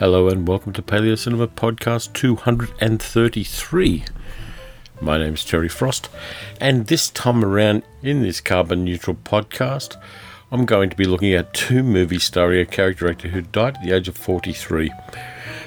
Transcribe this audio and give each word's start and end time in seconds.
Hello 0.00 0.30
and 0.30 0.48
welcome 0.48 0.72
to 0.72 0.80
Paleo 0.80 1.18
Cinema 1.18 1.46
Podcast 1.46 2.14
233. 2.14 4.04
My 4.98 5.18
name 5.18 5.34
is 5.34 5.44
Terry 5.44 5.68
Frost, 5.68 6.08
and 6.58 6.86
this 6.86 7.10
time 7.10 7.44
around 7.44 7.82
in 8.02 8.22
this 8.22 8.40
carbon 8.40 8.82
neutral 8.82 9.14
podcast, 9.14 10.00
I'm 10.50 10.64
going 10.64 10.88
to 10.88 10.96
be 10.96 11.04
looking 11.04 11.34
at 11.34 11.52
two 11.52 11.82
movies 11.82 12.24
starring 12.24 12.62
a 12.62 12.64
character 12.64 13.10
actor 13.10 13.28
who 13.28 13.42
died 13.42 13.76
at 13.76 13.82
the 13.82 13.94
age 13.94 14.08
of 14.08 14.16
43, 14.16 14.90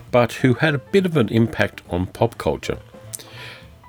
but 0.10 0.34
who 0.34 0.56
had 0.56 0.74
a 0.74 0.80
bit 0.80 1.06
of 1.06 1.16
an 1.16 1.30
impact 1.30 1.84
on 1.92 2.08
pop 2.08 2.40
culture. 2.40 2.80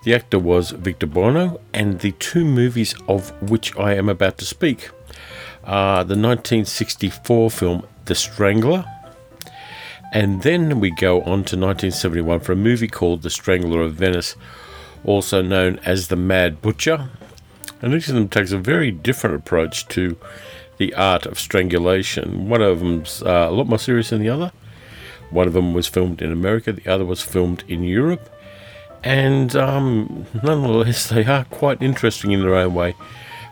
The 0.04 0.14
actor 0.14 0.38
was 0.38 0.72
Victor 0.72 1.06
Buono, 1.06 1.58
and 1.72 2.00
the 2.00 2.12
two 2.12 2.44
movies 2.44 2.94
of 3.08 3.30
which 3.50 3.74
I 3.78 3.94
am 3.94 4.10
about 4.10 4.36
to 4.36 4.44
speak 4.44 4.90
are 5.64 6.04
the 6.04 6.16
1964 6.16 7.50
film 7.50 7.86
The 8.04 8.14
Strangler 8.14 8.84
and 10.14 10.42
then 10.42 10.78
we 10.78 10.92
go 10.92 11.18
on 11.22 11.42
to 11.42 11.56
1971 11.58 12.38
for 12.38 12.52
a 12.52 12.56
movie 12.56 12.86
called 12.86 13.22
The 13.22 13.30
Strangler 13.30 13.82
of 13.82 13.94
Venice, 13.94 14.36
also 15.04 15.42
known 15.42 15.80
as 15.84 16.06
The 16.06 16.14
Mad 16.14 16.62
Butcher. 16.62 17.10
And 17.82 17.92
each 17.92 18.06
of 18.06 18.14
them 18.14 18.28
takes 18.28 18.52
a 18.52 18.58
very 18.58 18.92
different 18.92 19.34
approach 19.34 19.88
to 19.88 20.16
the 20.78 20.94
art 20.94 21.26
of 21.26 21.40
strangulation. 21.40 22.48
One 22.48 22.62
of 22.62 22.78
them's 22.78 23.24
uh, 23.24 23.48
a 23.48 23.50
lot 23.50 23.66
more 23.66 23.78
serious 23.78 24.10
than 24.10 24.20
the 24.20 24.28
other. 24.28 24.52
One 25.30 25.48
of 25.48 25.52
them 25.52 25.74
was 25.74 25.88
filmed 25.88 26.22
in 26.22 26.30
America, 26.30 26.72
the 26.72 26.86
other 26.88 27.04
was 27.04 27.20
filmed 27.20 27.64
in 27.66 27.82
Europe. 27.82 28.30
And 29.02 29.56
um, 29.56 30.26
nonetheless, 30.44 31.08
they 31.10 31.24
are 31.24 31.44
quite 31.46 31.82
interesting 31.82 32.30
in 32.30 32.40
their 32.40 32.54
own 32.54 32.72
way. 32.72 32.94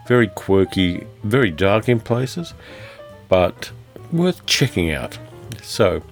Very 0.06 0.29
quirky, 0.29 1.08
very 1.25 1.51
dark 1.51 1.89
in 1.89 1.98
places, 1.98 2.55
but 3.29 3.73
worth 4.12 4.47
checking 4.47 4.92
out. 4.92 5.19
So, 5.61 6.03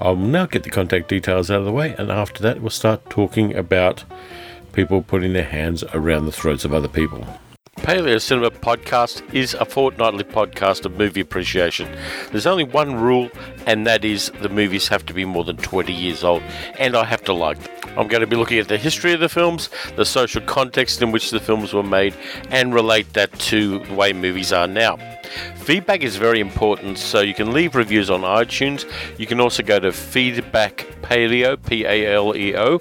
I'll 0.00 0.16
now 0.16 0.46
get 0.46 0.64
the 0.64 0.70
contact 0.70 1.08
details 1.08 1.50
out 1.50 1.60
of 1.60 1.64
the 1.64 1.72
way, 1.72 1.94
and 1.96 2.10
after 2.10 2.42
that, 2.42 2.60
we'll 2.60 2.70
start 2.70 3.08
talking 3.10 3.54
about 3.54 4.04
people 4.72 5.02
putting 5.02 5.32
their 5.32 5.44
hands 5.44 5.84
around 5.94 6.26
the 6.26 6.32
throats 6.32 6.64
of 6.64 6.74
other 6.74 6.88
people. 6.88 7.26
Paleo 7.78 8.20
Cinema 8.20 8.50
Podcast 8.50 9.22
is 9.34 9.54
a 9.54 9.64
fortnightly 9.64 10.24
podcast 10.24 10.86
of 10.86 10.96
movie 10.96 11.20
appreciation. 11.20 11.88
There's 12.30 12.46
only 12.46 12.64
one 12.64 12.94
rule, 12.94 13.30
and 13.66 13.86
that 13.86 14.04
is 14.04 14.32
the 14.40 14.48
movies 14.48 14.88
have 14.88 15.04
to 15.06 15.12
be 15.12 15.24
more 15.24 15.44
than 15.44 15.58
20 15.58 15.92
years 15.92 16.24
old, 16.24 16.42
and 16.78 16.96
I 16.96 17.04
have 17.04 17.22
to 17.24 17.34
like 17.34 17.58
them. 17.58 17.98
I'm 17.98 18.08
going 18.08 18.22
to 18.22 18.26
be 18.26 18.36
looking 18.36 18.58
at 18.58 18.68
the 18.68 18.78
history 18.78 19.12
of 19.12 19.20
the 19.20 19.28
films, 19.28 19.68
the 19.96 20.04
social 20.04 20.40
context 20.42 21.02
in 21.02 21.12
which 21.12 21.30
the 21.30 21.40
films 21.40 21.72
were 21.72 21.82
made, 21.82 22.14
and 22.50 22.72
relate 22.72 23.12
that 23.12 23.32
to 23.40 23.80
the 23.80 23.94
way 23.94 24.12
movies 24.12 24.52
are 24.52 24.66
now. 24.66 24.98
Feedback 25.56 26.02
is 26.02 26.16
very 26.16 26.40
important, 26.40 26.98
so 26.98 27.20
you 27.20 27.34
can 27.34 27.52
leave 27.52 27.74
reviews 27.74 28.10
on 28.10 28.20
iTunes. 28.20 28.84
You 29.18 29.26
can 29.26 29.40
also 29.40 29.62
go 29.62 29.80
to 29.80 29.88
feedbackpaleo, 29.88 31.64
P 31.66 31.84
A 31.84 32.14
L 32.14 32.36
E 32.36 32.54
O, 32.56 32.74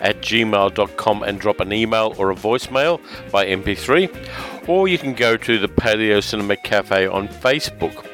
at 0.00 0.20
gmail.com 0.20 1.22
and 1.22 1.40
drop 1.40 1.60
an 1.60 1.72
email 1.72 2.14
or 2.18 2.30
a 2.30 2.34
voicemail 2.34 3.00
by 3.30 3.46
MP3. 3.46 4.68
Or 4.68 4.86
you 4.88 4.98
can 4.98 5.14
go 5.14 5.36
to 5.36 5.58
the 5.58 5.68
Paleo 5.68 6.22
Cinema 6.22 6.56
Cafe 6.56 7.06
on 7.06 7.28
Facebook. 7.28 8.06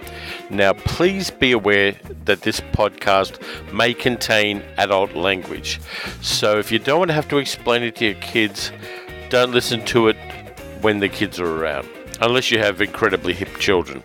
Now, 0.49 0.73
please 0.73 1.31
be 1.31 1.53
aware 1.53 1.97
that 2.25 2.43
this 2.43 2.61
podcast 2.61 3.41
may 3.73 3.93
contain 3.93 4.63
adult 4.79 5.15
language. 5.15 5.81
So, 6.23 6.59
if 6.59 6.71
you 6.71 6.79
don't 6.79 7.01
want 7.01 7.09
to 7.09 7.15
have 7.15 7.29
to 7.29 7.39
explain 7.39 7.83
it 7.83 7.97
to 7.97 8.07
your 8.07 8.15
kids, 8.15 8.71
don't 9.29 9.51
listen 9.51 9.85
to 9.87 10.09
it 10.09 10.17
when 10.81 11.01
the 11.01 11.09
kids 11.09 11.41
are 11.41 11.63
around 11.63 11.89
unless 12.21 12.51
you 12.51 12.59
have 12.59 12.81
incredibly 12.81 13.33
hip 13.33 13.59
children. 13.59 14.03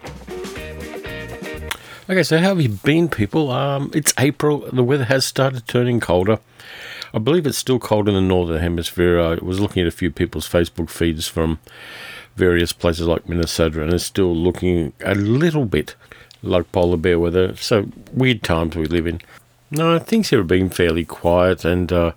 Okay, 2.09 2.23
so 2.23 2.37
how 2.39 2.49
have 2.49 2.61
you 2.61 2.69
been, 2.69 3.07
people? 3.07 3.51
Um, 3.51 3.91
it's 3.93 4.13
April. 4.17 4.69
The 4.71 4.83
weather 4.83 5.05
has 5.05 5.25
started 5.25 5.67
turning 5.67 5.99
colder. 5.99 6.39
I 7.13 7.19
believe 7.19 7.45
it's 7.45 7.57
still 7.57 7.79
cold 7.79 8.07
in 8.07 8.15
the 8.15 8.21
northern 8.21 8.61
hemisphere. 8.61 9.19
I 9.19 9.35
was 9.35 9.59
looking 9.59 9.81
at 9.81 9.87
a 9.87 9.91
few 9.91 10.11
people's 10.11 10.49
Facebook 10.49 10.89
feeds 10.89 11.27
from 11.27 11.59
various 12.35 12.73
places 12.73 13.07
like 13.07 13.29
Minnesota, 13.29 13.81
and 13.81 13.93
it's 13.93 14.03
still 14.03 14.35
looking 14.35 14.93
a 15.05 15.15
little 15.15 15.65
bit 15.65 15.95
like 16.43 16.71
polar 16.71 16.97
bear 16.97 17.19
weather. 17.19 17.55
So 17.55 17.87
weird 18.11 18.43
times 18.43 18.75
we 18.75 18.85
live 18.85 19.07
in. 19.07 19.21
No, 19.69 19.99
things 19.99 20.29
here 20.29 20.39
have 20.39 20.47
been 20.47 20.69
fairly 20.69 21.05
quiet 21.05 21.63
and 21.63 21.91
uh, 21.93 22.11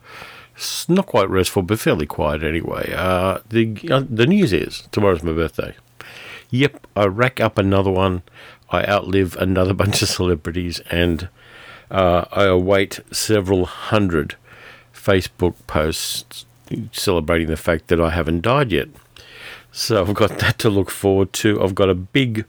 not 0.88 1.06
quite 1.06 1.28
restful, 1.28 1.62
but 1.62 1.78
fairly 1.78 2.06
quiet 2.06 2.42
anyway. 2.42 2.92
Uh, 2.96 3.38
the 3.48 3.76
uh, 3.90 4.02
the 4.08 4.26
news 4.26 4.52
is 4.52 4.88
tomorrow's 4.90 5.22
my 5.22 5.32
birthday. 5.32 5.74
Yep, 6.54 6.86
I 6.94 7.06
rack 7.06 7.40
up 7.40 7.58
another 7.58 7.90
one. 7.90 8.22
I 8.70 8.86
outlive 8.86 9.34
another 9.38 9.74
bunch 9.82 10.02
of 10.02 10.08
celebrities, 10.08 10.78
and 10.88 11.28
uh, 11.90 12.26
I 12.30 12.44
await 12.44 13.00
several 13.10 13.66
hundred 13.66 14.36
Facebook 14.94 15.56
posts 15.66 16.46
celebrating 16.92 17.48
the 17.48 17.56
fact 17.56 17.88
that 17.88 18.00
I 18.00 18.10
haven't 18.10 18.42
died 18.42 18.70
yet. 18.70 18.86
So 19.72 20.00
I've 20.00 20.14
got 20.14 20.38
that 20.38 20.60
to 20.60 20.70
look 20.70 20.92
forward 20.92 21.32
to. 21.32 21.60
I've 21.60 21.74
got 21.74 21.90
a 21.90 21.94
big 21.96 22.44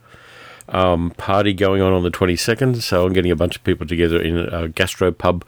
um, 0.70 1.10
party 1.18 1.54
going 1.54 1.82
on 1.82 1.92
on 1.92 2.04
the 2.04 2.12
22nd, 2.12 2.84
so 2.84 3.08
I'm 3.08 3.14
getting 3.14 3.32
a 3.32 3.36
bunch 3.36 3.56
of 3.56 3.64
people 3.64 3.88
together 3.88 4.22
in 4.22 4.38
a 4.38 4.68
gastro 4.68 5.12
pub, 5.12 5.44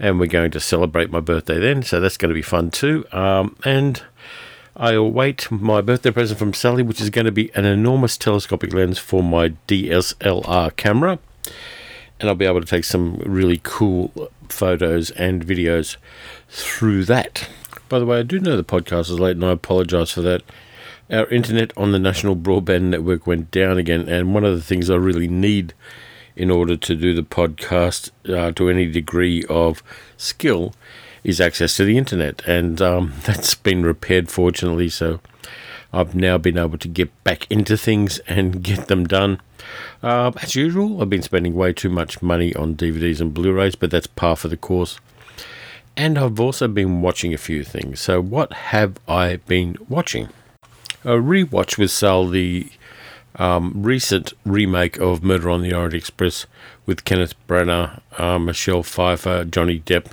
and 0.00 0.18
we're 0.18 0.26
going 0.26 0.50
to 0.50 0.58
celebrate 0.58 1.12
my 1.12 1.20
birthday 1.20 1.60
then. 1.60 1.84
So 1.84 2.00
that's 2.00 2.16
going 2.16 2.30
to 2.30 2.34
be 2.34 2.42
fun 2.42 2.72
too. 2.72 3.06
Um, 3.12 3.54
and 3.64 4.02
I 4.80 4.92
await 4.92 5.50
my 5.50 5.80
birthday 5.80 6.12
present 6.12 6.38
from 6.38 6.54
Sally, 6.54 6.84
which 6.84 7.00
is 7.00 7.10
going 7.10 7.24
to 7.24 7.32
be 7.32 7.50
an 7.56 7.64
enormous 7.64 8.16
telescopic 8.16 8.72
lens 8.72 8.96
for 8.96 9.24
my 9.24 9.48
DSLR 9.66 10.76
camera. 10.76 11.18
And 12.20 12.28
I'll 12.28 12.36
be 12.36 12.44
able 12.44 12.60
to 12.60 12.66
take 12.66 12.84
some 12.84 13.16
really 13.26 13.60
cool 13.64 14.30
photos 14.48 15.10
and 15.10 15.44
videos 15.44 15.96
through 16.48 17.06
that. 17.06 17.48
By 17.88 17.98
the 17.98 18.06
way, 18.06 18.20
I 18.20 18.22
do 18.22 18.38
know 18.38 18.56
the 18.56 18.62
podcast 18.62 19.10
is 19.10 19.18
late 19.18 19.34
and 19.34 19.44
I 19.44 19.50
apologize 19.50 20.12
for 20.12 20.20
that. 20.20 20.42
Our 21.10 21.26
internet 21.26 21.72
on 21.76 21.90
the 21.90 21.98
National 21.98 22.36
Broadband 22.36 22.82
Network 22.82 23.26
went 23.26 23.50
down 23.50 23.78
again, 23.78 24.08
and 24.08 24.32
one 24.32 24.44
of 24.44 24.54
the 24.54 24.62
things 24.62 24.90
I 24.90 24.94
really 24.94 25.26
need 25.26 25.74
in 26.36 26.52
order 26.52 26.76
to 26.76 26.94
do 26.94 27.14
the 27.14 27.22
podcast 27.22 28.12
uh, 28.28 28.52
to 28.52 28.68
any 28.68 28.86
degree 28.86 29.42
of 29.48 29.82
skill 30.16 30.72
is 31.24 31.40
access 31.40 31.76
to 31.76 31.84
the 31.84 31.98
internet, 31.98 32.42
and 32.46 32.80
um, 32.80 33.12
that's 33.24 33.54
been 33.54 33.84
repaired 33.84 34.30
fortunately. 34.30 34.88
So 34.88 35.20
I've 35.92 36.14
now 36.14 36.38
been 36.38 36.58
able 36.58 36.78
to 36.78 36.88
get 36.88 37.24
back 37.24 37.50
into 37.50 37.76
things 37.76 38.18
and 38.20 38.62
get 38.62 38.88
them 38.88 39.06
done. 39.06 39.40
Uh, 40.02 40.32
as 40.40 40.54
usual, 40.54 41.00
I've 41.00 41.10
been 41.10 41.22
spending 41.22 41.54
way 41.54 41.72
too 41.72 41.88
much 41.88 42.22
money 42.22 42.54
on 42.54 42.74
DVDs 42.74 43.20
and 43.20 43.34
Blu 43.34 43.52
rays, 43.52 43.74
but 43.74 43.90
that's 43.90 44.06
par 44.06 44.36
for 44.36 44.48
the 44.48 44.56
course. 44.56 44.98
And 45.96 46.16
I've 46.16 46.38
also 46.38 46.68
been 46.68 47.02
watching 47.02 47.34
a 47.34 47.38
few 47.38 47.64
things. 47.64 48.00
So, 48.00 48.20
what 48.20 48.52
have 48.52 48.98
I 49.08 49.36
been 49.36 49.76
watching? 49.88 50.28
A 51.04 51.12
rewatch 51.12 51.78
with 51.78 51.90
Sal 51.90 52.28
the 52.28 52.70
um, 53.36 53.72
recent 53.74 54.32
remake 54.44 54.98
of 54.98 55.22
Murder 55.22 55.50
on 55.50 55.62
the 55.62 55.72
Orient 55.72 55.94
Express 55.94 56.46
with 56.86 57.04
Kenneth 57.04 57.34
Branagh, 57.48 58.00
uh, 58.18 58.38
Michelle 58.38 58.82
Pfeiffer, 58.82 59.44
Johnny 59.44 59.80
Depp, 59.80 60.12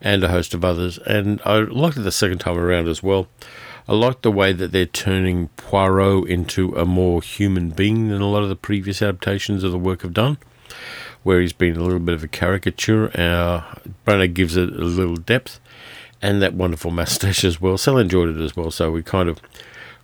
and 0.00 0.24
a 0.24 0.28
host 0.28 0.54
of 0.54 0.64
others. 0.64 0.98
And 0.98 1.40
I 1.44 1.58
liked 1.58 1.96
it 1.96 2.00
the 2.00 2.12
second 2.12 2.38
time 2.38 2.58
around 2.58 2.88
as 2.88 3.02
well. 3.02 3.28
I 3.88 3.94
like 3.94 4.22
the 4.22 4.30
way 4.30 4.52
that 4.52 4.72
they're 4.72 4.86
turning 4.86 5.48
Poirot 5.56 6.28
into 6.28 6.74
a 6.76 6.84
more 6.84 7.22
human 7.22 7.70
being 7.70 8.08
than 8.08 8.20
a 8.20 8.28
lot 8.28 8.42
of 8.42 8.48
the 8.48 8.56
previous 8.56 9.02
adaptations 9.02 9.64
of 9.64 9.72
the 9.72 9.78
work 9.78 10.02
have 10.02 10.14
done, 10.14 10.38
where 11.22 11.40
he's 11.40 11.52
been 11.52 11.76
a 11.76 11.82
little 11.82 11.98
bit 11.98 12.14
of 12.14 12.22
a 12.22 12.28
caricature. 12.28 13.10
Uh, 13.18 13.62
Branagh 14.06 14.34
gives 14.34 14.56
it 14.56 14.68
a 14.68 14.84
little 14.84 15.16
depth, 15.16 15.58
and 16.22 16.40
that 16.40 16.54
wonderful 16.54 16.90
mustache 16.92 17.44
as 17.44 17.60
well. 17.60 17.76
Sal 17.76 17.98
enjoyed 17.98 18.28
it 18.28 18.40
as 18.40 18.54
well, 18.54 18.70
so 18.70 18.92
we 18.92 19.02
kind 19.02 19.28
of 19.28 19.40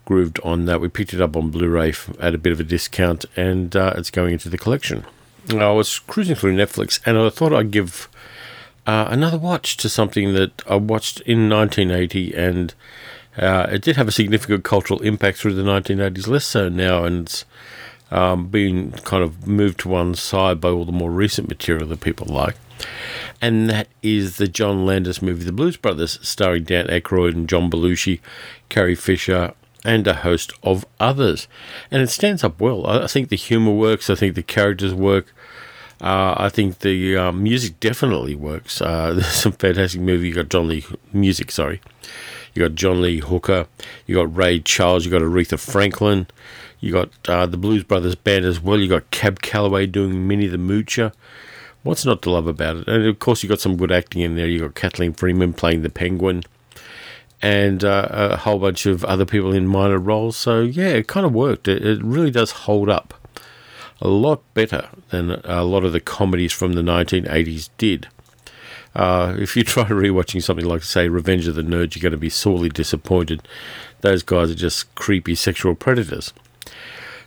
grooved 0.04 0.40
on 0.43 0.64
that. 0.64 0.81
We 0.81 0.88
picked 0.88 1.14
it 1.14 1.20
up 1.20 1.37
on 1.37 1.50
Blu-ray 1.50 1.93
at 2.19 2.34
a 2.34 2.38
bit 2.38 2.52
of 2.52 2.60
a 2.60 2.64
discount, 2.64 3.25
and 3.37 3.76
uh, 3.76 3.94
it's 3.96 4.10
going 4.10 4.32
into 4.32 4.48
the 4.48 4.58
collection. 4.58 5.04
I 5.50 5.70
was 5.70 6.00
cruising 6.00 6.34
through 6.34 6.56
Netflix, 6.56 7.00
and 7.06 7.16
I 7.16 7.28
thought 7.28 7.52
I'd 7.52 7.70
give 7.70 8.08
uh, 8.86 9.08
another 9.10 9.38
watch 9.38 9.76
to 9.78 9.88
something 9.88 10.32
that 10.34 10.62
I 10.68 10.76
watched 10.76 11.20
in 11.22 11.48
1980, 11.48 12.34
and 12.34 12.74
uh, 13.36 13.66
it 13.70 13.82
did 13.82 13.96
have 13.96 14.08
a 14.08 14.12
significant 14.12 14.64
cultural 14.64 15.00
impact 15.02 15.38
through 15.38 15.54
the 15.54 15.62
1980s, 15.62 16.28
less 16.28 16.44
so 16.46 16.68
now, 16.68 17.04
and 17.04 17.26
it's 17.26 17.44
um, 18.10 18.48
been 18.48 18.92
kind 18.92 19.22
of 19.22 19.46
moved 19.46 19.80
to 19.80 19.88
one 19.88 20.14
side 20.14 20.60
by 20.60 20.68
all 20.68 20.84
the 20.84 20.92
more 20.92 21.10
recent 21.10 21.48
material 21.48 21.88
that 21.88 22.00
people 22.00 22.26
like. 22.32 22.56
And 23.40 23.68
that 23.68 23.88
is 24.02 24.36
the 24.36 24.48
John 24.48 24.86
Landis 24.86 25.20
movie, 25.20 25.44
The 25.44 25.52
Blues 25.52 25.76
Brothers, 25.76 26.18
starring 26.22 26.64
Dan 26.64 26.86
Aykroyd 26.86 27.32
and 27.32 27.48
John 27.48 27.70
Belushi, 27.70 28.20
Carrie 28.68 28.94
Fisher, 28.94 29.54
and 29.84 30.06
a 30.06 30.14
host 30.14 30.52
of 30.62 30.84
others. 30.98 31.48
And 31.90 32.02
it 32.02 32.08
stands 32.08 32.42
up 32.42 32.60
well. 32.60 32.86
I 32.86 33.06
think 33.06 33.28
the 33.28 33.36
humor 33.36 33.72
works, 33.72 34.10
I 34.10 34.14
think 34.14 34.34
the 34.34 34.42
characters 34.42 34.94
work. 34.94 35.32
Uh, 36.00 36.34
I 36.37 36.48
think 36.50 36.81
the 36.81 37.16
uh, 37.16 37.32
music 37.32 37.81
definitely 37.81 38.34
works. 38.34 38.81
Uh, 38.81 39.12
there's 39.14 39.26
some 39.26 39.52
fantastic 39.52 40.00
movie. 40.00 40.28
You 40.28 40.34
got 40.34 40.48
John 40.48 40.69
Lee 40.69 40.84
music. 41.12 41.50
Sorry, 41.50 41.81
you 42.54 42.62
got 42.62 42.75
John 42.75 43.00
Lee 43.00 43.20
Hooker. 43.20 43.66
You 44.06 44.16
got 44.16 44.34
Ray 44.37 44.60
Charles. 44.60 45.04
You 45.04 45.10
got 45.10 45.22
Aretha 45.22 45.58
Franklin. 45.58 46.26
You 46.81 46.93
got 46.93 47.10
uh, 47.28 47.46
the 47.46 47.56
Blues 47.56 47.84
Brothers 47.84 48.14
band 48.14 48.44
as 48.44 48.60
well. 48.60 48.78
You 48.78 48.88
got 48.88 49.10
Cab 49.10 49.40
Calloway 49.40 49.87
doing 49.87 50.28
Minnie 50.28 50.46
the 50.46 50.58
Moocher. 50.58 51.12
what's 51.82 52.04
not 52.04 52.20
to 52.22 52.31
love 52.31 52.46
about 52.46 52.76
it? 52.76 52.88
And 52.88 53.06
of 53.06 53.19
course, 53.19 53.43
you 53.43 53.48
got 53.48 53.60
some 53.60 53.76
good 53.76 53.90
acting 53.90 54.20
in 54.20 54.37
there. 54.37 54.46
You 54.46 54.60
got 54.60 54.75
Kathleen 54.75 55.14
Freeman 55.14 55.54
playing 55.54 55.82
the 55.82 55.90
Penguin, 55.90 56.43
and 57.40 57.82
uh, 57.82 58.08
a 58.10 58.37
whole 58.37 58.58
bunch 58.58 58.84
of 58.84 59.02
other 59.06 59.25
people 59.25 59.54
in 59.54 59.66
minor 59.66 59.98
roles. 59.98 60.37
So 60.37 60.60
yeah, 60.60 60.88
it 60.88 61.06
kind 61.08 61.25
of 61.25 61.32
worked. 61.32 61.69
It, 61.69 61.84
it 61.84 62.02
really 62.04 62.31
does 62.31 62.50
hold 62.50 62.90
up 62.90 63.14
a 64.00 64.08
lot 64.08 64.43
better 64.54 64.88
than 65.10 65.31
a 65.44 65.64
lot 65.64 65.84
of 65.84 65.93
the 65.93 66.00
comedies 66.00 66.52
from 66.52 66.75
the 66.75 66.82
1980s 66.82 67.70
did. 67.78 68.08
Uh, 68.94 69.34
if 69.38 69.56
you 69.56 69.64
try 69.64 69.84
rewatching 69.84 70.43
something 70.43 70.66
like, 70.66 70.82
say, 70.82 71.08
Revenge 71.08 71.46
of 71.48 71.54
the 71.54 71.62
Nerds, 71.62 71.94
you're 71.94 72.02
going 72.02 72.12
to 72.12 72.19
be 72.19 72.31
sorely 72.31 72.69
disappointed. 72.69 73.46
Those 74.00 74.22
guys 74.22 74.50
are 74.50 74.56
just 74.56 74.94
creepy 74.94 75.34
sexual 75.34 75.75
predators. 75.75 76.32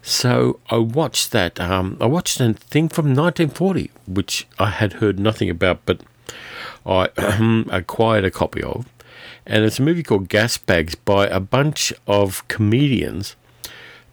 So 0.02 0.60
I 0.70 0.78
watched 0.78 1.32
that. 1.32 1.60
Um, 1.60 1.98
I 2.00 2.06
watched 2.06 2.40
a 2.40 2.54
thing 2.54 2.90
from 2.90 3.08
1940, 3.08 3.92
which 4.08 4.48
I 4.58 4.70
had 4.70 4.94
heard 4.94 5.20
nothing 5.20 5.50
about, 5.50 5.86
but 5.86 6.02
I 6.86 7.10
acquired 7.70 8.26
a 8.26 8.32
copy 8.32 8.64
of. 8.64 8.88
And 9.46 9.66
it's 9.66 9.80
a 9.80 9.84
movie 9.84 10.04
called 10.04 10.30
Gas 10.30 10.58
Bags 10.58 10.96
by 10.96 11.28
a 11.28 11.40
bunch 11.40 11.92
of 12.08 12.48
comedians 12.48 13.36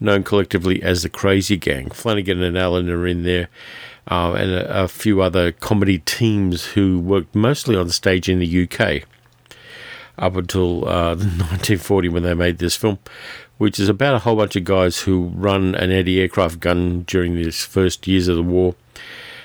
known 0.00 0.22
collectively 0.22 0.82
as 0.82 1.02
the 1.02 1.08
Crazy 1.08 1.56
Gang. 1.56 1.90
Flanagan 1.90 2.42
and 2.42 2.56
Allen 2.56 2.90
are 2.90 3.06
in 3.06 3.22
there, 3.22 3.48
uh, 4.08 4.32
and 4.34 4.50
a, 4.50 4.84
a, 4.84 4.88
few 4.88 5.20
other 5.20 5.52
comedy 5.52 5.98
teams 5.98 6.66
who 6.66 7.00
worked 7.00 7.34
mostly 7.34 7.76
on 7.76 7.90
stage 7.90 8.28
in 8.28 8.38
the 8.38 8.62
UK 8.64 9.02
up 10.18 10.36
until 10.36 10.88
uh, 10.88 11.14
1940 11.16 12.08
when 12.08 12.22
they 12.22 12.34
made 12.34 12.58
this 12.58 12.76
film, 12.76 12.98
which 13.58 13.80
is 13.80 13.88
about 13.88 14.14
a 14.14 14.20
whole 14.20 14.36
bunch 14.36 14.56
of 14.56 14.64
guys 14.64 15.00
who 15.00 15.26
run 15.34 15.74
an 15.74 15.90
anti-aircraft 15.90 16.60
gun 16.60 17.02
during 17.02 17.34
these 17.34 17.64
first 17.64 18.06
years 18.06 18.28
of 18.28 18.36
the 18.36 18.42
war, 18.42 18.74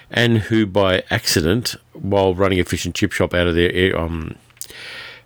and 0.09 0.39
who, 0.39 0.65
by 0.65 1.03
accident, 1.09 1.75
while 1.93 2.35
running 2.35 2.59
a 2.59 2.63
fish 2.63 2.85
and 2.85 2.93
chip 2.93 3.11
shop 3.11 3.33
out 3.33 3.47
of 3.47 3.55
their 3.55 3.97
um, 3.97 4.35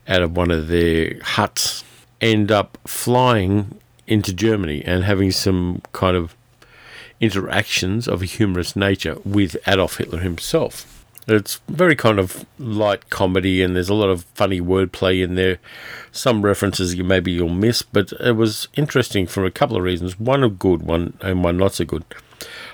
out 0.07 0.22
of 0.22 0.38
one 0.38 0.51
of 0.51 0.68
their 0.68 1.19
huts, 1.22 1.83
end 2.22 2.51
up 2.51 2.77
flying 2.86 3.80
into 4.07 4.34
Germany 4.34 4.84
and 4.86 5.04
having 5.04 5.31
some 5.31 5.81
kind 5.92 6.16
of 6.16 6.36
interactions 7.19 8.07
of 8.07 8.22
a 8.22 8.25
humorous 8.25 8.75
nature 8.75 9.18
with 9.24 9.56
Adolf 9.68 9.98
Hitler 9.98 10.19
himself. 10.19 10.92
It's 11.28 11.60
very 11.68 11.96
kind 11.96 12.19
of 12.19 12.46
light 12.60 13.10
comedy, 13.10 13.63
and 13.63 13.75
there's 13.75 13.90
a 13.90 13.96
lot 13.96 14.10
of 14.10 14.25
funny 14.36 14.62
wordplay 14.62 15.24
in 15.24 15.34
there. 15.34 15.57
Some 16.12 16.44
references 16.44 16.94
you 16.94 17.04
maybe 17.04 17.31
you'll 17.31 17.50
miss, 17.50 17.81
but 17.81 18.13
it 18.19 18.34
was 18.34 18.68
interesting 18.75 19.25
for 19.25 19.44
a 19.44 19.52
couple 19.52 19.75
of 19.75 19.81
reasons. 19.81 20.19
One 20.19 20.44
a 20.44 20.50
good, 20.50 20.84
one 20.84 21.18
and 21.22 21.44
one 21.44 21.58
not 21.58 21.74
so 21.74 21.86
good. 21.86 22.04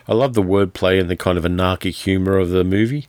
I 0.06 0.14
love 0.14 0.34
the 0.34 0.44
wordplay 0.44 1.00
and 1.00 1.10
the 1.10 1.16
kind 1.16 1.38
of 1.38 1.46
anarchic 1.46 1.96
humour 1.96 2.38
of 2.38 2.50
the 2.50 2.66
movie, 2.66 3.08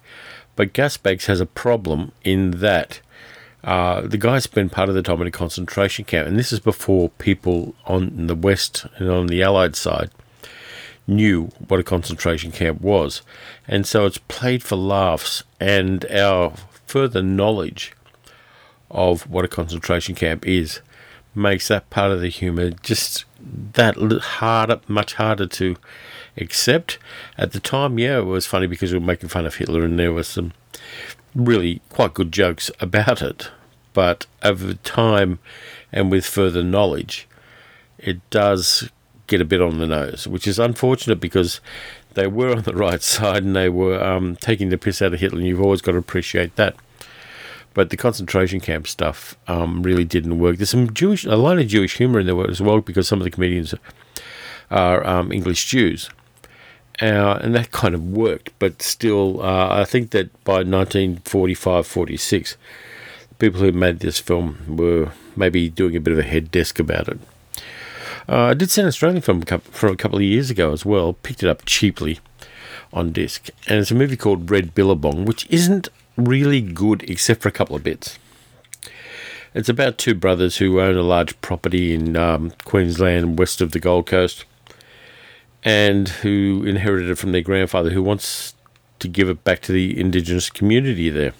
but 0.55 0.73
Gasbags 0.73 1.27
has 1.27 1.41
a 1.41 1.47
problem 1.47 2.13
in 2.23 2.61
that 2.61 3.01
uh, 3.65 4.01
the 4.03 4.19
guy 4.19 4.39
spent 4.39 4.73
part 4.73 4.89
of 4.89 4.95
the 4.95 5.03
time 5.03 5.21
in 5.21 5.27
a 5.27 5.33
concentration 5.33 6.05
camp, 6.05 6.27
and 6.27 6.39
this 6.39 6.53
is 6.53 6.61
before 6.61 7.11
people 7.11 7.75
on 7.87 8.27
the 8.27 8.35
west 8.35 8.87
and 8.97 9.09
on 9.09 9.27
the 9.27 9.43
Allied 9.43 9.77
side 9.77 10.11
knew 11.07 11.51
what 11.69 11.81
a 11.81 11.85
concentration 11.85 12.53
camp 12.53 12.81
was. 12.81 13.23
And 13.67 13.87
so 13.87 14.07
it's 14.07 14.19
played 14.19 14.63
for 14.63 14.77
laughs, 14.77 15.43
and 15.61 16.05
our 16.07 16.55
further 16.87 17.23
knowledge 17.23 17.95
of 18.91 19.29
what 19.29 19.45
a 19.45 19.49
concentration 19.49 20.15
camp 20.15 20.47
is 20.47 20.81
makes 21.35 21.69
that 21.69 21.89
part 21.89 22.13
of 22.13 22.21
the 22.21 22.29
humour 22.29 22.71
just 22.83 23.25
that 23.73 23.97
harder, 23.97 24.81
much 24.87 25.15
harder 25.15 25.47
to 25.47 25.77
accept. 26.37 26.99
At 27.39 27.53
the 27.53 27.61
time, 27.61 27.99
yeah, 27.99 28.19
it 28.19 28.27
was 28.27 28.47
funny 28.47 28.67
because 28.67 28.93
we 28.93 28.99
were 28.99 29.05
making 29.05 29.31
fun 29.31 29.47
of 29.47 29.57
Hitler, 29.57 29.83
and 29.83 29.99
there 29.99 30.13
was 30.13 30.29
some 30.29 30.53
really 31.35 31.81
quite 31.89 32.15
good 32.15 32.33
jokes 32.33 32.71
about 32.81 33.23
it. 33.23 33.51
But 33.93 34.27
over 34.43 34.75
time 34.75 35.39
and 35.93 36.11
with 36.11 36.25
further 36.25 36.63
knowledge, 36.63 37.29
it 37.99 38.29
does 38.31 38.91
get 39.27 39.41
a 39.41 39.45
bit 39.45 39.63
on 39.63 39.79
the 39.79 39.87
nose, 39.87 40.27
which 40.27 40.47
is 40.47 40.59
unfortunate 40.59 41.21
because 41.21 41.61
they 42.15 42.27
were 42.27 42.57
on 42.57 42.63
the 42.63 42.75
right 42.75 43.03
side 43.03 43.45
and 43.45 43.55
they 43.57 43.69
were 43.69 44.03
um, 44.03 44.37
taking 44.37 44.69
the 44.69 44.79
piss 44.79 45.03
out 45.03 45.15
of 45.15 45.21
Hitler, 45.21 45.39
and 45.39 45.47
you've 45.47 45.61
always 45.61 45.83
got 45.83 45.93
to 45.93 45.99
appreciate 45.99 46.57
that. 46.57 46.75
But 47.75 47.89
the 47.89 47.97
concentration 47.97 48.61
camp 48.61 48.87
stuff 48.87 49.37
um, 49.49 49.83
really 49.83 50.05
didn't 50.05 50.39
work. 50.39 50.59
There's 50.59 50.71
some 50.71 50.93
Jewish, 50.93 51.25
a 51.25 51.37
lot 51.37 51.59
of 51.59 51.67
Jewish 51.67 51.97
humor 51.97 52.21
in 52.21 52.27
there 52.27 52.51
as 52.51 52.61
well 52.61 52.81
because 52.83 53.09
some 53.09 53.21
of 53.21 53.25
the 53.25 53.31
comedians 53.31 53.75
are 54.71 55.07
um, 55.07 55.33
English 55.33 55.65
Jews. 55.67 56.11
Uh, 57.01 57.39
and 57.41 57.55
that 57.55 57.71
kind 57.71 57.95
of 57.95 58.13
worked, 58.13 58.51
but 58.59 58.83
still, 58.83 59.43
uh, 59.43 59.81
I 59.81 59.85
think 59.85 60.11
that 60.11 60.33
by 60.45 60.63
1945 60.63 61.87
46, 61.87 62.57
people 63.39 63.61
who 63.61 63.73
made 63.73 64.01
this 64.01 64.21
film 64.21 64.77
were 64.77 65.11
maybe 65.35 65.69
doing 65.69 65.97
a 65.97 66.01
bit 66.01 66.13
of 66.13 66.19
a 66.19 66.23
head 66.23 66.51
desk 66.51 66.79
about 66.79 67.09
it. 67.09 67.19
Uh, 68.29 68.43
I 68.43 68.55
did 68.55 68.71
see 68.71 68.83
an 68.83 68.87
Australian 68.87 69.23
film 69.23 69.43
from 69.43 69.91
a 69.91 69.97
couple 69.97 70.19
of 70.19 70.23
years 70.23 70.51
ago 70.51 70.73
as 70.73 70.85
well. 70.85 71.15
Picked 71.15 71.43
it 71.43 71.49
up 71.49 71.65
cheaply 71.65 72.21
on 72.93 73.11
disc, 73.11 73.49
and 73.67 73.81
it's 73.81 73.91
a 73.91 73.95
movie 73.97 74.17
called 74.17 74.51
Red 74.51 74.75
Billabong, 74.75 75.25
which 75.25 75.47
isn't 75.51 75.89
really 76.17 76.61
good 76.61 77.09
except 77.11 77.43
for 77.43 77.49
a 77.49 77.53
couple 77.53 77.75
of 77.75 77.83
bits. 77.83 78.19
It's 79.55 79.69
about 79.69 79.99
two 79.99 80.15
brothers 80.15 80.59
who 80.59 80.81
own 80.81 80.97
a 80.97 81.03
large 81.03 81.39
property 81.41 81.95
in 81.95 82.17
um, 82.17 82.53
Queensland, 82.65 83.39
west 83.39 83.61
of 83.61 83.73
the 83.73 83.81
Gold 83.81 84.07
Coast, 84.07 84.45
and 85.65 86.09
who 86.09 86.65
inherited 86.67 87.11
it 87.11 87.19
from 87.19 87.33
their 87.33 87.43
grandfather, 87.43 87.91
who 87.91 88.03
wants 88.03 88.55
to 88.99 89.09
give 89.09 89.29
it 89.29 89.45
back 89.45 89.61
to 89.63 89.73
the 89.73 89.99
indigenous 89.99 90.51
community 90.51 91.11
there. 91.11 91.33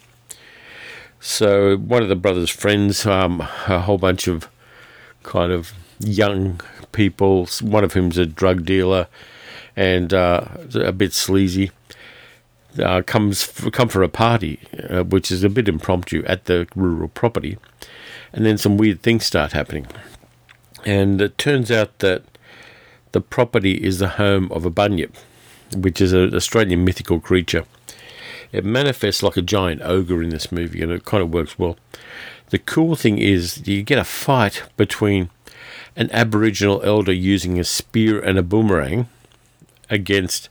So 1.21 1.77
one 1.77 2.03
of 2.03 2.09
the 2.09 2.17
brothers' 2.17 2.51
friends, 2.51 3.07
um, 3.07 3.41
a 3.41 3.81
whole 3.81 3.99
bunch 3.99 4.27
of 4.27 4.49
kind 5.23 5.53
of 5.53 5.73
young 6.01 6.61
people, 6.91 7.47
one 7.61 7.85
of 7.85 7.93
whom's 7.93 8.19
a 8.19 8.27
drug 8.27 8.65
dealer 8.65 9.07
and 9.77 10.13
uh, 10.13 10.47
a 10.75 10.93
bit 10.93 11.13
sleazy, 11.13 11.71
uh, 12.79 13.03
comes 13.03 13.43
for, 13.43 13.71
come 13.71 13.89
for 13.89 14.03
a 14.03 14.09
party, 14.09 14.59
uh, 14.89 15.05
which 15.05 15.31
is 15.31 15.45
a 15.45 15.49
bit 15.49 15.69
impromptu 15.69 16.25
at 16.27 16.47
the 16.47 16.67
rural 16.75 17.09
property, 17.09 17.59
and 18.33 18.47
then 18.47 18.59
some 18.59 18.77
weird 18.77 19.03
things 19.03 19.27
start 19.27 19.53
happening, 19.53 19.87
and 20.85 21.21
it 21.21 21.37
turns 21.39 21.71
out 21.71 21.99
that 21.99 22.23
the 23.13 23.21
property 23.21 23.75
is 23.75 23.99
the 23.99 24.09
home 24.09 24.51
of 24.51 24.65
a 24.65 24.71
bunyip, 24.71 25.17
which 25.77 26.01
is 26.01 26.13
an 26.13 26.35
Australian 26.35 26.85
mythical 26.85 27.21
creature. 27.21 27.65
It 28.51 28.65
manifests 28.65 29.23
like 29.23 29.37
a 29.37 29.43
giant 29.43 29.81
ogre 29.83 30.23
in 30.23 30.31
this 30.31 30.53
movie, 30.53 30.83
and 30.83 30.93
it 30.93 31.05
kind 31.05 31.23
of 31.23 31.33
works 31.33 31.59
well. 31.59 31.77
The 32.51 32.59
cool 32.59 32.97
thing 32.97 33.19
is 33.19 33.67
you 33.67 33.83
get 33.83 33.99
a 33.99 34.05
fight 34.05 34.65
between 34.77 35.31
an 35.97 36.11
Aboriginal 36.13 36.83
elder 36.83 37.13
using 37.13 37.59
a 37.59 37.65
spear 37.65 38.21
and 38.21 38.39
a 38.39 38.43
boomerang 38.43 39.09
against 39.89 40.49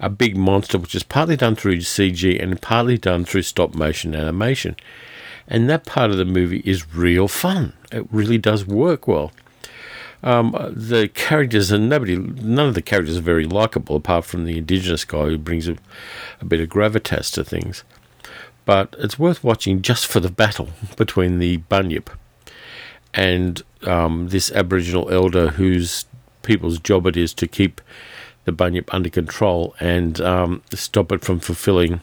a 0.00 0.08
big 0.08 0.36
monster, 0.36 0.78
which 0.78 0.94
is 0.94 1.02
partly 1.02 1.36
done 1.36 1.54
through 1.54 1.78
CG 1.78 2.42
and 2.42 2.60
partly 2.60 2.98
done 2.98 3.24
through 3.24 3.42
stop 3.42 3.74
motion 3.74 4.14
animation. 4.14 4.76
And 5.46 5.68
that 5.68 5.84
part 5.84 6.10
of 6.10 6.16
the 6.16 6.24
movie 6.24 6.62
is 6.64 6.94
real 6.94 7.28
fun. 7.28 7.74
It 7.92 8.06
really 8.10 8.38
does 8.38 8.66
work 8.66 9.06
well. 9.06 9.32
Um, 10.24 10.52
the 10.74 11.08
characters 11.08 11.70
and 11.70 11.88
nobody, 11.88 12.16
none 12.16 12.68
of 12.68 12.74
the 12.74 12.82
characters 12.82 13.18
are 13.18 13.20
very 13.20 13.44
likable, 13.44 13.96
apart 13.96 14.24
from 14.24 14.46
the 14.46 14.56
indigenous 14.56 15.04
guy 15.04 15.26
who 15.26 15.38
brings 15.38 15.68
a, 15.68 15.76
a 16.40 16.46
bit 16.46 16.60
of 16.60 16.70
gravitas 16.70 17.30
to 17.34 17.44
things. 17.44 17.84
But 18.64 18.96
it's 18.98 19.18
worth 19.18 19.44
watching 19.44 19.82
just 19.82 20.06
for 20.06 20.20
the 20.20 20.30
battle 20.30 20.70
between 20.96 21.38
the 21.38 21.58
bunyip 21.58 22.08
and 23.12 23.62
um, 23.82 24.28
this 24.28 24.50
Aboriginal 24.52 25.10
elder 25.10 25.50
whose 25.50 26.06
people's 26.42 26.78
job 26.78 27.06
it 27.06 27.18
is 27.18 27.34
to 27.34 27.46
keep 27.46 27.82
the 28.46 28.52
bunyip 28.52 28.92
under 28.92 29.10
control 29.10 29.74
and 29.78 30.22
um, 30.22 30.62
stop 30.72 31.12
it 31.12 31.22
from 31.22 31.38
fulfilling 31.38 32.00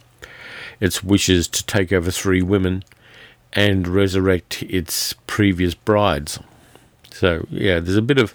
its 0.79 1.03
wishes 1.03 1.47
to 1.47 1.65
take 1.65 1.91
over 1.91 2.11
three 2.11 2.41
women 2.41 2.83
and 3.53 3.87
resurrect 3.87 4.61
its 4.63 5.13
previous 5.25 5.73
brides. 5.73 6.39
So 7.11 7.45
yeah, 7.49 7.79
there's 7.79 7.97
a 7.97 8.01
bit 8.01 8.17
of 8.17 8.33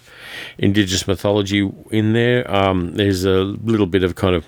indigenous 0.57 1.07
mythology 1.07 1.69
in 1.91 2.13
there. 2.13 2.49
Um, 2.53 2.95
there's 2.95 3.25
a 3.25 3.43
little 3.43 3.87
bit 3.87 4.03
of 4.03 4.15
kind 4.15 4.35
of 4.35 4.45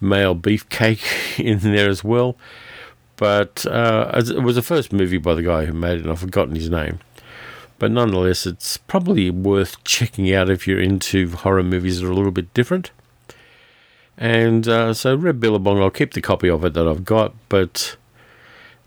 male 0.00 0.34
beefcake 0.34 1.38
in 1.44 1.58
there 1.60 1.88
as 1.88 2.04
well. 2.04 2.36
But 3.16 3.66
uh, 3.66 4.10
it 4.14 4.42
was 4.42 4.56
the 4.56 4.62
first 4.62 4.92
movie 4.92 5.18
by 5.18 5.34
the 5.34 5.42
guy 5.42 5.64
who 5.64 5.72
made 5.72 5.98
it, 5.98 6.02
and 6.02 6.10
I've 6.10 6.20
forgotten 6.20 6.54
his 6.54 6.68
name. 6.68 7.00
But 7.78 7.90
nonetheless, 7.90 8.46
it's 8.46 8.76
probably 8.76 9.30
worth 9.30 9.82
checking 9.84 10.32
out 10.32 10.50
if 10.50 10.66
you're 10.66 10.80
into 10.80 11.30
horror 11.30 11.62
movies 11.62 12.00
that 12.00 12.06
are 12.06 12.10
a 12.10 12.14
little 12.14 12.30
bit 12.30 12.52
different. 12.54 12.90
And 14.18 14.66
uh, 14.66 14.94
so, 14.94 15.14
Red 15.14 15.40
Billabong, 15.40 15.80
I'll 15.80 15.90
keep 15.90 16.14
the 16.14 16.22
copy 16.22 16.48
of 16.48 16.64
it 16.64 16.72
that 16.74 16.88
I've 16.88 17.04
got, 17.04 17.34
but 17.48 17.96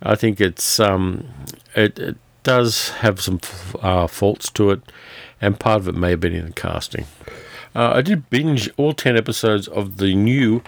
I 0.01 0.15
think 0.15 0.41
it's 0.41 0.79
um, 0.79 1.27
it, 1.75 1.99
it 1.99 2.17
does 2.49 2.89
have 3.05 3.21
some 3.21 3.39
uh, 3.79 4.07
faults 4.07 4.49
to 4.49 4.71
it, 4.71 4.81
and 5.39 5.59
part 5.59 5.81
of 5.81 5.87
it 5.87 5.93
may 5.93 6.09
have 6.09 6.19
been 6.19 6.33
in 6.33 6.47
the 6.47 6.51
casting. 6.51 7.05
Uh, 7.75 7.91
I 7.93 8.01
did 8.01 8.27
binge 8.31 8.71
all 8.75 8.91
10 8.91 9.15
episodes 9.15 9.67
of 9.67 9.97
the 9.97 10.15
new 10.15 10.63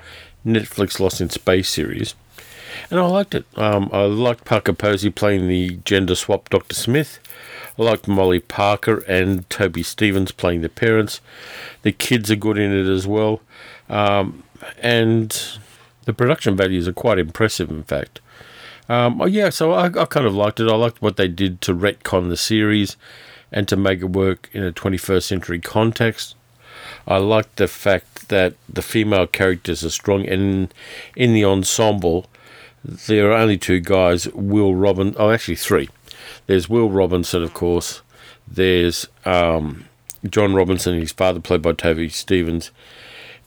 Netflix 0.46 1.00
Lost 1.00 1.20
in 1.22 1.32
Space 1.32 1.70
series, 1.70 2.14
and 2.92 3.00
I 3.00 3.08
liked 3.08 3.34
it. 3.34 3.46
Um, 3.58 3.90
I 3.92 4.04
liked 4.04 4.46
Parker 4.46 4.74
Posey 4.74 5.10
playing 5.10 5.48
the 5.48 5.80
gender 5.84 6.14
swap 6.14 6.52
Dr. 6.52 6.76
Smith. 6.76 7.18
I 7.80 7.82
liked 7.82 8.08
Molly 8.08 8.42
Parker 8.42 9.00
and 9.08 9.50
Toby 9.50 9.82
Stephens 9.82 10.32
playing 10.32 10.62
the 10.62 10.70
parents. 10.70 11.20
The 11.82 11.92
kids 11.92 12.30
are 12.30 12.36
good 12.36 12.60
in 12.60 12.72
it 12.72 12.88
as 12.88 13.08
well. 13.08 13.42
Um, 13.90 14.44
and 14.84 15.36
the 16.06 16.14
production 16.14 16.56
values 16.56 16.88
are 16.88 16.94
quite 16.94 17.18
impressive, 17.18 17.72
in 17.72 17.82
fact. 17.82 18.21
Um, 18.92 19.22
oh, 19.22 19.26
yeah, 19.26 19.52
so 19.52 19.72
I, 19.72 19.86
I 19.86 20.04
kind 20.04 20.26
of 20.26 20.36
liked 20.36 20.60
it. 20.60 20.68
I 20.68 20.76
liked 20.76 21.02
what 21.02 21.16
they 21.16 21.30
did 21.30 21.62
to 21.62 21.74
retcon 21.74 22.28
the 22.28 22.36
series 22.36 22.98
and 23.50 23.66
to 23.70 23.78
make 23.78 24.02
it 24.02 24.08
work 24.08 24.50
in 24.52 24.66
a 24.66 24.74
21st 24.74 25.24
century 25.24 25.62
context. 25.62 26.36
I 27.08 27.16
liked 27.20 27.56
the 27.56 27.70
fact 27.70 28.28
that 28.28 28.56
the 28.68 28.82
female 28.82 29.28
characters 29.28 29.86
are 29.86 29.90
strong, 29.90 30.28
and 30.28 30.74
in 31.16 31.32
the 31.32 31.46
ensemble, 31.46 32.26
there 32.84 33.32
are 33.32 33.38
only 33.38 33.58
two 33.58 33.80
guys 33.80 34.28
Will 34.34 34.76
Robin, 34.76 35.16
oh, 35.18 35.32
actually, 35.32 35.56
three. 35.56 35.88
There's 36.48 36.68
Will 36.68 36.90
Robinson, 36.90 37.44
of 37.44 37.54
course. 37.54 38.02
There's 38.46 39.08
um, 39.24 39.86
John 40.30 40.54
Robinson, 40.54 41.00
his 41.00 41.14
father, 41.14 41.40
played 41.40 41.62
by 41.62 41.72
Toby 41.72 42.10
Stephens. 42.10 42.72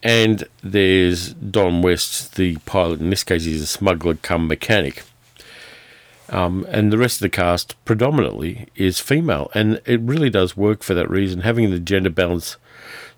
And 0.02 0.44
there's 0.62 1.34
Don 1.34 1.82
West, 1.82 2.36
the 2.36 2.56
pilot. 2.64 3.00
In 3.00 3.10
this 3.10 3.24
case, 3.24 3.44
he's 3.44 3.60
a 3.60 3.66
smuggler 3.66 4.14
come 4.14 4.48
mechanic. 4.48 5.02
Um, 6.30 6.66
and 6.68 6.92
the 6.92 6.98
rest 6.98 7.16
of 7.16 7.20
the 7.20 7.28
cast 7.28 7.82
predominantly 7.84 8.68
is 8.74 8.98
female. 8.98 9.50
And 9.54 9.80
it 9.84 10.00
really 10.00 10.30
does 10.30 10.56
work 10.56 10.82
for 10.82 10.94
that 10.94 11.10
reason. 11.10 11.40
Having 11.40 11.70
the 11.70 11.78
gender 11.78 12.10
balance 12.10 12.56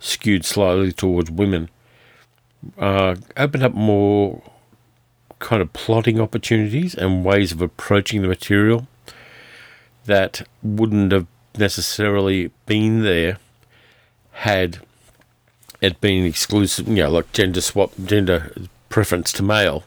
skewed 0.01 0.45
slightly 0.45 0.93
towards 0.93 1.31
women 1.31 1.71
uh, 2.79 3.17
opened 3.37 3.63
up 3.63 3.75
more 3.75 4.43
kind 5.39 5.63
of 5.63 5.73
plotting 5.73 6.21
opportunities 6.21 6.95
and 6.95 7.25
ways 7.25 7.53
of 7.53 7.61
approaching 7.61 8.23
the 8.23 8.29
material 8.29 8.87
that 10.07 10.47
wouldn't 10.63 11.13
have 11.13 11.27
necessarily 11.59 12.51
been 12.67 13.03
there 13.03 13.39
had 14.33 14.79
it 15.81 16.01
been 16.01 16.25
exclusive, 16.25 16.89
you 16.89 16.95
know, 16.97 17.11
like 17.11 17.33
gender 17.33 17.61
swap, 17.61 17.93
gender 18.05 18.53
preference 18.89 19.33
to 19.33 19.43
male. 19.43 19.85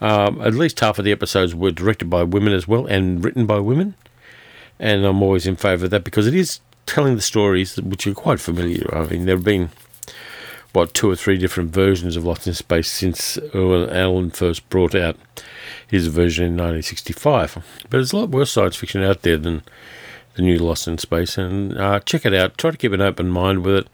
Um, 0.00 0.40
at 0.40 0.54
least 0.54 0.80
half 0.80 0.98
of 0.98 1.04
the 1.04 1.12
episodes 1.12 1.54
were 1.54 1.70
directed 1.70 2.08
by 2.08 2.22
women 2.22 2.52
as 2.52 2.66
well 2.66 2.86
and 2.86 3.22
written 3.22 3.46
by 3.46 3.58
women. 3.58 3.94
And 4.78 5.04
I'm 5.04 5.22
always 5.22 5.46
in 5.46 5.56
favour 5.56 5.84
of 5.84 5.90
that 5.90 6.04
because 6.04 6.26
it 6.26 6.34
is 6.34 6.60
telling 6.86 7.14
the 7.14 7.22
stories 7.22 7.76
which 7.76 8.06
are 8.06 8.14
quite 8.14 8.40
familiar. 8.40 8.94
I 8.94 9.06
mean, 9.06 9.26
there 9.26 9.36
have 9.36 9.44
been, 9.44 9.70
what, 10.72 10.94
two 10.94 11.10
or 11.10 11.16
three 11.16 11.36
different 11.36 11.70
versions 11.70 12.16
of 12.16 12.24
Lost 12.24 12.46
in 12.46 12.54
Space 12.54 12.90
since 12.90 13.38
Allen 13.54 14.30
first 14.30 14.68
brought 14.70 14.94
out 14.94 15.16
his 15.86 16.06
version 16.06 16.46
in 16.46 16.52
1965. 16.52 17.58
But 17.82 17.90
there's 17.90 18.12
a 18.12 18.16
lot 18.16 18.30
worse 18.30 18.52
science 18.52 18.76
fiction 18.76 19.02
out 19.02 19.20
there 19.22 19.36
than 19.36 19.62
the 20.34 20.42
new 20.42 20.58
Lost 20.58 20.88
in 20.88 20.96
Space. 20.96 21.36
And 21.36 21.76
uh, 21.76 22.00
check 22.00 22.24
it 22.24 22.32
out. 22.32 22.56
Try 22.56 22.70
to 22.70 22.78
keep 22.78 22.92
an 22.92 23.02
open 23.02 23.28
mind 23.28 23.64
with 23.64 23.74
it 23.74 23.88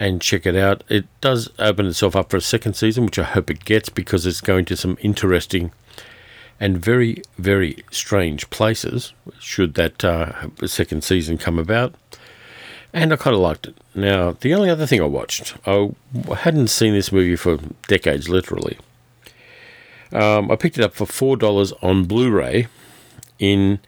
and 0.00 0.22
check 0.22 0.46
it 0.46 0.56
out. 0.56 0.82
It 0.88 1.04
does 1.20 1.50
open 1.58 1.84
itself 1.84 2.16
up 2.16 2.30
for 2.30 2.38
a 2.38 2.40
second 2.40 2.74
season, 2.74 3.04
which 3.04 3.18
I 3.18 3.22
hope 3.22 3.50
it 3.50 3.66
gets 3.66 3.90
because 3.90 4.24
it's 4.24 4.40
going 4.40 4.64
to 4.64 4.76
some 4.76 4.96
interesting 5.02 5.72
and 6.58 6.78
very, 6.78 7.22
very 7.38 7.84
strange 7.90 8.48
places 8.48 9.12
should 9.38 9.74
that 9.74 10.02
uh, 10.02 10.48
second 10.66 11.04
season 11.04 11.36
come 11.36 11.58
about. 11.58 11.94
And 12.94 13.12
I 13.12 13.16
kind 13.16 13.34
of 13.34 13.42
liked 13.42 13.66
it. 13.66 13.76
Now, 13.94 14.32
the 14.32 14.54
only 14.54 14.70
other 14.70 14.86
thing 14.86 15.02
I 15.02 15.04
watched, 15.04 15.54
I 15.66 15.90
hadn't 16.34 16.68
seen 16.68 16.94
this 16.94 17.12
movie 17.12 17.36
for 17.36 17.58
decades, 17.86 18.28
literally. 18.28 18.78
Um, 20.12 20.50
I 20.50 20.56
picked 20.56 20.78
it 20.78 20.84
up 20.84 20.94
for 20.94 21.04
$4 21.04 21.72
on 21.82 22.04
Blu 22.04 22.30
ray 22.30 22.68
in 23.38 23.80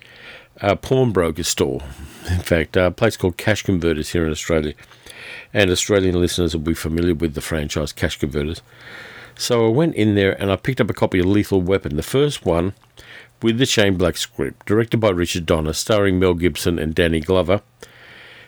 a 0.60 0.76
pawnbroker 0.76 1.42
store. 1.42 1.80
In 2.30 2.40
fact, 2.40 2.76
a 2.76 2.90
place 2.90 3.16
called 3.16 3.38
Cash 3.38 3.62
Converters 3.62 4.10
here 4.10 4.24
in 4.24 4.30
Australia 4.30 4.74
and 5.54 5.70
Australian 5.70 6.20
listeners 6.20 6.54
will 6.54 6.62
be 6.62 6.74
familiar 6.74 7.14
with 7.14 7.34
the 7.34 7.40
franchise 7.40 7.92
Cash 7.92 8.18
Converters. 8.18 8.62
So 9.36 9.66
I 9.66 9.70
went 9.70 9.94
in 9.94 10.14
there 10.14 10.40
and 10.40 10.50
I 10.50 10.56
picked 10.56 10.80
up 10.80 10.90
a 10.90 10.94
copy 10.94 11.18
of 11.18 11.26
Lethal 11.26 11.62
Weapon, 11.62 11.96
the 11.96 12.02
first 12.02 12.44
one 12.44 12.74
with 13.42 13.58
the 13.58 13.66
Shane 13.66 13.96
Black 13.96 14.16
script, 14.16 14.66
directed 14.66 14.98
by 14.98 15.10
Richard 15.10 15.46
Donner, 15.46 15.72
starring 15.72 16.18
Mel 16.18 16.34
Gibson 16.34 16.78
and 16.78 16.94
Danny 16.94 17.20
Glover. 17.20 17.62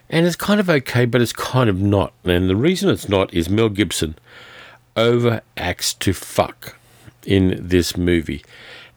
And 0.08 0.26
it's 0.26 0.36
kind 0.36 0.60
of 0.60 0.70
okay, 0.70 1.04
but 1.06 1.20
it's 1.20 1.32
kind 1.32 1.68
of 1.68 1.80
not. 1.80 2.12
And 2.24 2.48
the 2.48 2.56
reason 2.56 2.90
it's 2.90 3.08
not 3.08 3.32
is 3.34 3.48
Mel 3.48 3.68
Gibson 3.68 4.14
overacts 4.96 5.98
to 5.98 6.12
fuck 6.12 6.76
in 7.26 7.58
this 7.60 7.96
movie. 7.96 8.44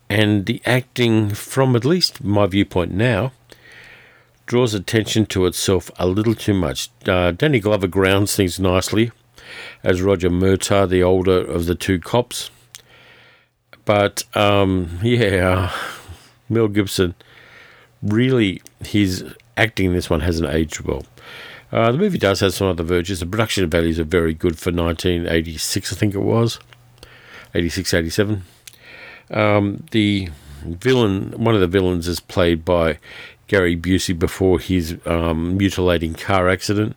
And 0.10 0.46
the 0.46 0.62
acting, 0.66 1.32
from 1.32 1.76
at 1.76 1.86
least 1.86 2.24
my 2.24 2.46
viewpoint 2.46 2.92
now, 2.92 3.32
draws 4.48 4.74
attention 4.74 5.26
to 5.28 5.46
itself 5.46 5.92
a 6.00 6.08
little 6.08 6.34
too 6.34 6.54
much. 6.54 6.90
Uh, 7.06 7.32
Danny 7.32 7.60
Glover 7.60 7.88
grounds 7.88 8.36
things 8.36 8.60
nicely 8.60 9.12
as 9.84 10.02
Roger 10.02 10.30
Murtaugh, 10.30 10.90
the 10.90 11.04
older 11.04 11.40
of 11.40 11.66
the 11.66 11.76
two 11.76 12.00
cops. 12.00 12.50
But 13.86 14.24
um, 14.36 15.00
yeah, 15.04 15.72
Mel 16.50 16.68
Gibson 16.70 17.14
really 18.02 18.62
his 18.84 19.24
acting 19.56 19.88
in 19.88 19.94
this 19.94 20.10
one 20.10 20.22
hasn't 20.22 20.50
aged 20.50 20.82
well. 20.82 21.06
Uh, 21.72 21.92
the 21.92 21.98
movie 21.98 22.18
does 22.18 22.40
have 22.40 22.54
some 22.54 22.68
other 22.68 22.84
virtues. 22.84 23.20
The 23.20 23.26
production 23.26 23.70
values 23.70 24.00
are 24.00 24.06
very 24.06 24.34
good 24.34 24.58
for 24.58 24.72
1986, 24.72 25.92
I 25.92 25.96
think 25.98 26.16
it 26.16 26.20
was, 26.20 26.60
86, 27.54 27.94
87. 27.94 28.44
Um, 29.30 29.84
the 29.92 30.30
villain, 30.64 31.32
one 31.32 31.56
of 31.56 31.62
the 31.62 31.68
villains, 31.68 32.08
is 32.08 32.22
played 32.22 32.64
by 32.64 33.00
Gary 33.48 33.76
Busey 33.76 34.18
before 34.18 34.60
his 34.60 34.98
um, 35.06 35.58
mutilating 35.58 36.14
car 36.14 36.50
accident, 36.50 36.96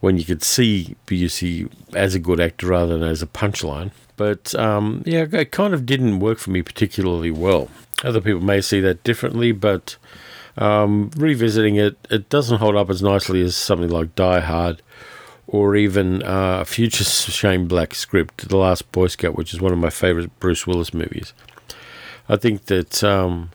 when 0.00 0.16
you 0.16 0.24
could 0.24 0.42
see 0.42 0.96
Busey 1.06 1.70
as 1.94 2.14
a 2.14 2.18
good 2.18 2.40
actor 2.40 2.68
rather 2.68 2.98
than 2.98 3.08
as 3.08 3.22
a 3.22 3.26
punchline. 3.26 3.90
But 4.16 4.54
um, 4.54 5.02
yeah, 5.06 5.26
it 5.30 5.52
kind 5.52 5.74
of 5.74 5.86
didn't 5.86 6.20
work 6.20 6.38
for 6.38 6.50
me 6.50 6.62
particularly 6.62 7.30
well. 7.30 7.68
Other 8.02 8.20
people 8.20 8.40
may 8.40 8.60
see 8.60 8.80
that 8.80 9.02
differently, 9.04 9.52
but 9.52 9.96
um, 10.56 11.10
revisiting 11.16 11.76
it, 11.76 11.96
it 12.10 12.28
doesn't 12.28 12.58
hold 12.58 12.76
up 12.76 12.90
as 12.90 13.02
nicely 13.02 13.42
as 13.42 13.56
something 13.56 13.90
like 13.90 14.14
Die 14.14 14.40
Hard 14.40 14.82
or 15.46 15.76
even 15.76 16.22
uh, 16.22 16.62
future 16.64 17.04
Shane 17.04 17.66
Black 17.66 17.94
script, 17.94 18.48
The 18.48 18.56
Last 18.56 18.90
Boy 18.92 19.06
Scout, 19.06 19.34
which 19.34 19.54
is 19.54 19.60
one 19.60 19.72
of 19.72 19.78
my 19.78 19.90
favorite 19.90 20.38
Bruce 20.40 20.66
Willis 20.66 20.92
movies. 20.92 21.32
I 22.28 22.36
think 22.36 22.66
that 22.66 23.02
um, 23.02 23.50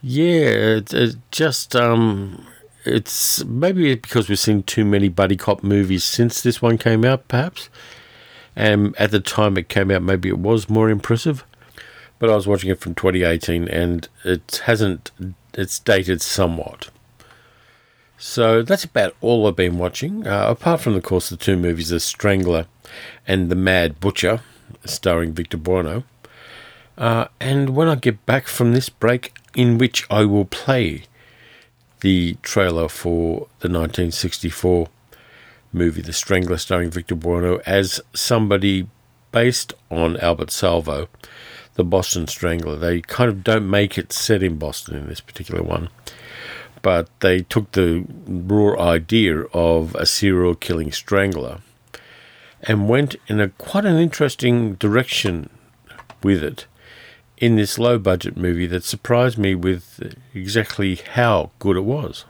yeah, 0.00 0.76
it, 0.76 0.94
it 0.94 1.16
just 1.30 1.74
um, 1.74 2.46
it's 2.84 3.44
maybe 3.44 3.94
because 3.94 4.28
we've 4.28 4.38
seen 4.38 4.62
too 4.62 4.84
many 4.84 5.08
buddy 5.08 5.36
cop 5.36 5.62
movies 5.62 6.04
since 6.04 6.40
this 6.42 6.62
one 6.62 6.78
came 6.78 7.04
out, 7.04 7.28
perhaps. 7.28 7.68
And 8.56 8.96
at 8.98 9.10
the 9.10 9.20
time 9.20 9.56
it 9.56 9.68
came 9.68 9.90
out, 9.90 10.02
maybe 10.02 10.28
it 10.28 10.38
was 10.38 10.68
more 10.68 10.90
impressive. 10.90 11.44
But 12.18 12.30
I 12.30 12.34
was 12.34 12.48
watching 12.48 12.70
it 12.70 12.80
from 12.80 12.94
2018, 12.94 13.68
and 13.68 14.08
it 14.24 14.62
hasn't. 14.64 15.12
It's 15.54 15.78
dated 15.78 16.20
somewhat. 16.20 16.90
So 18.18 18.62
that's 18.62 18.82
about 18.82 19.14
all 19.20 19.46
I've 19.46 19.54
been 19.54 19.78
watching. 19.78 20.26
Uh, 20.26 20.46
apart 20.48 20.80
from, 20.80 20.96
of 20.96 21.04
course, 21.04 21.28
the 21.28 21.36
two 21.36 21.56
movies, 21.56 21.90
The 21.90 22.00
Strangler 22.00 22.66
and 23.28 23.48
The 23.48 23.54
Mad 23.54 24.00
Butcher, 24.00 24.40
starring 24.84 25.32
Victor 25.32 25.56
Buono. 25.56 26.02
Uh, 26.98 27.28
and 27.40 27.70
when 27.70 27.88
I 27.88 27.94
get 27.94 28.26
back 28.26 28.48
from 28.48 28.72
this 28.72 28.88
break, 28.88 29.32
in 29.54 29.78
which 29.78 30.04
I 30.10 30.24
will 30.24 30.44
play 30.44 31.04
the 32.00 32.36
trailer 32.42 32.88
for 32.88 33.46
the 33.60 33.68
1964 33.68 34.88
movie 35.72 36.02
The 36.02 36.12
Strangler, 36.12 36.56
starring 36.56 36.90
Victor 36.90 37.14
Buono, 37.14 37.60
as 37.64 38.00
somebody 38.14 38.88
based 39.30 39.72
on 39.90 40.16
Albert 40.16 40.50
Salvo, 40.50 41.08
the 41.74 41.84
Boston 41.84 42.26
Strangler. 42.26 42.76
They 42.76 43.00
kind 43.02 43.30
of 43.30 43.44
don't 43.44 43.70
make 43.70 43.96
it 43.96 44.12
set 44.12 44.42
in 44.42 44.56
Boston 44.58 44.96
in 44.96 45.08
this 45.08 45.20
particular 45.20 45.62
one, 45.62 45.90
but 46.82 47.08
they 47.20 47.42
took 47.42 47.70
the 47.72 48.04
raw 48.26 48.76
idea 48.80 49.42
of 49.52 49.94
a 49.94 50.04
serial 50.04 50.56
killing 50.56 50.90
strangler 50.90 51.60
and 52.62 52.88
went 52.88 53.14
in 53.28 53.40
a 53.40 53.50
quite 53.50 53.84
an 53.84 53.98
interesting 53.98 54.74
direction 54.74 55.48
with 56.24 56.42
it 56.42 56.66
in 57.40 57.56
this 57.56 57.78
low 57.78 57.98
budget 57.98 58.36
movie 58.36 58.66
that 58.66 58.84
surprised 58.84 59.38
me 59.38 59.54
with 59.54 60.16
exactly 60.34 60.96
how 60.96 61.50
good 61.58 61.76
it 61.76 61.84
was. 61.84 62.24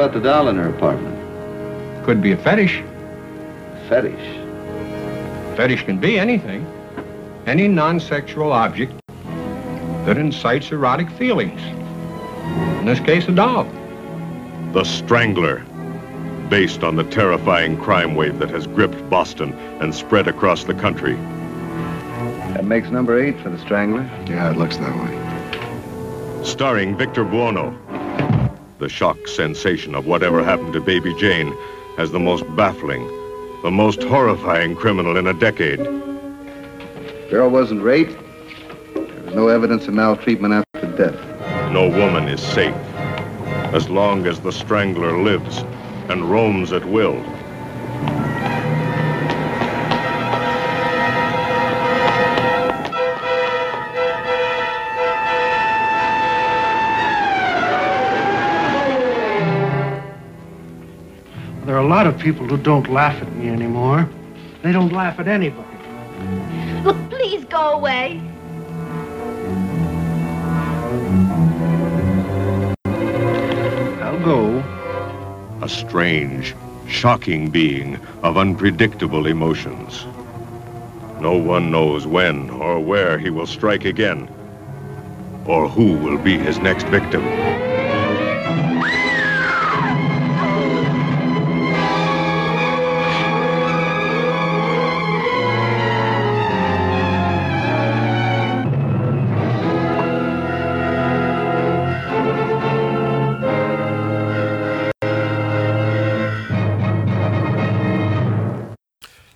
About 0.00 0.14
the 0.14 0.20
doll 0.20 0.48
in 0.48 0.56
her 0.56 0.70
apartment? 0.70 1.14
Could 2.06 2.22
be 2.22 2.32
a 2.32 2.36
fetish. 2.38 2.82
Fetish. 3.86 4.38
Fetish 5.58 5.84
can 5.84 6.00
be 6.00 6.18
anything. 6.18 6.64
Any 7.44 7.68
non-sexual 7.68 8.50
object 8.50 8.94
that 10.06 10.16
incites 10.16 10.72
erotic 10.72 11.10
feelings. 11.10 11.60
In 12.80 12.86
this 12.86 12.98
case, 13.00 13.28
a 13.28 13.32
doll. 13.32 13.64
The 14.72 14.84
Strangler, 14.84 15.58
based 16.48 16.82
on 16.82 16.96
the 16.96 17.04
terrifying 17.04 17.76
crime 17.76 18.14
wave 18.14 18.38
that 18.38 18.48
has 18.48 18.66
gripped 18.66 19.10
Boston 19.10 19.52
and 19.82 19.94
spread 19.94 20.28
across 20.28 20.64
the 20.64 20.72
country. 20.72 21.16
That 22.54 22.64
makes 22.64 22.88
number 22.88 23.22
eight 23.22 23.38
for 23.40 23.50
the 23.50 23.58
Strangler. 23.58 24.08
Yeah, 24.26 24.50
it 24.50 24.56
looks 24.56 24.78
that 24.78 24.96
way. 24.96 26.42
Starring 26.42 26.96
Victor 26.96 27.22
Buono. 27.22 27.78
The 28.80 28.88
shock 28.88 29.28
sensation 29.28 29.94
of 29.94 30.06
whatever 30.06 30.42
happened 30.42 30.72
to 30.72 30.80
Baby 30.80 31.14
Jane 31.16 31.54
as 31.98 32.12
the 32.12 32.18
most 32.18 32.44
baffling, 32.56 33.06
the 33.62 33.70
most 33.70 34.02
horrifying 34.02 34.74
criminal 34.74 35.18
in 35.18 35.26
a 35.26 35.34
decade. 35.34 35.80
Girl 37.28 37.50
wasn't 37.50 37.82
raped. 37.82 38.16
There 38.94 39.24
was 39.26 39.34
no 39.34 39.48
evidence 39.48 39.86
of 39.86 39.92
maltreatment 39.92 40.64
after 40.74 40.96
death. 40.96 41.72
No 41.72 41.88
woman 41.88 42.26
is 42.26 42.40
safe 42.40 42.74
as 43.74 43.90
long 43.90 44.26
as 44.26 44.40
the 44.40 44.50
Strangler 44.50 45.22
lives 45.22 45.58
and 46.08 46.30
roams 46.30 46.72
at 46.72 46.86
will. 46.86 47.22
Lot 61.90 62.06
of 62.06 62.16
people 62.20 62.46
who 62.46 62.56
don't 62.56 62.88
laugh 62.88 63.20
at 63.20 63.34
me 63.34 63.48
anymore. 63.48 64.08
They 64.62 64.70
don't 64.70 64.92
laugh 64.92 65.18
at 65.18 65.26
anybody. 65.26 65.66
Look, 66.84 66.96
please 67.10 67.44
go 67.46 67.72
away. 67.72 68.22
I'll 74.04 74.24
go. 74.24 74.62
A 75.62 75.68
strange, 75.68 76.54
shocking 76.86 77.50
being 77.50 77.96
of 78.22 78.38
unpredictable 78.38 79.26
emotions. 79.26 80.06
No 81.20 81.36
one 81.36 81.72
knows 81.72 82.06
when 82.06 82.50
or 82.50 82.78
where 82.78 83.18
he 83.18 83.30
will 83.30 83.48
strike 83.48 83.84
again, 83.84 84.28
or 85.44 85.68
who 85.68 85.94
will 85.94 86.18
be 86.18 86.38
his 86.38 86.60
next 86.60 86.86
victim. 86.86 87.24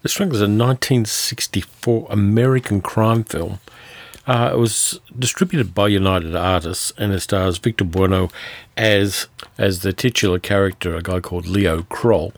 The 0.04 0.08
Stranglers 0.10 0.36
is 0.36 0.42
a 0.42 0.52
1964 0.52 2.06
American 2.10 2.82
crime 2.82 3.24
film. 3.24 3.60
Uh, 4.26 4.50
it 4.52 4.58
was 4.58 5.00
distributed 5.18 5.74
by 5.74 5.88
United 5.88 6.36
Artists 6.36 6.92
and 6.98 7.14
it 7.14 7.20
stars 7.20 7.56
Victor 7.56 7.84
Buono 7.84 8.28
as 8.76 9.28
as 9.56 9.80
the 9.80 9.94
titular 9.94 10.38
character, 10.38 10.94
a 10.94 11.00
guy 11.00 11.20
called 11.20 11.46
Leo 11.46 11.84
Kroll. 11.84 12.34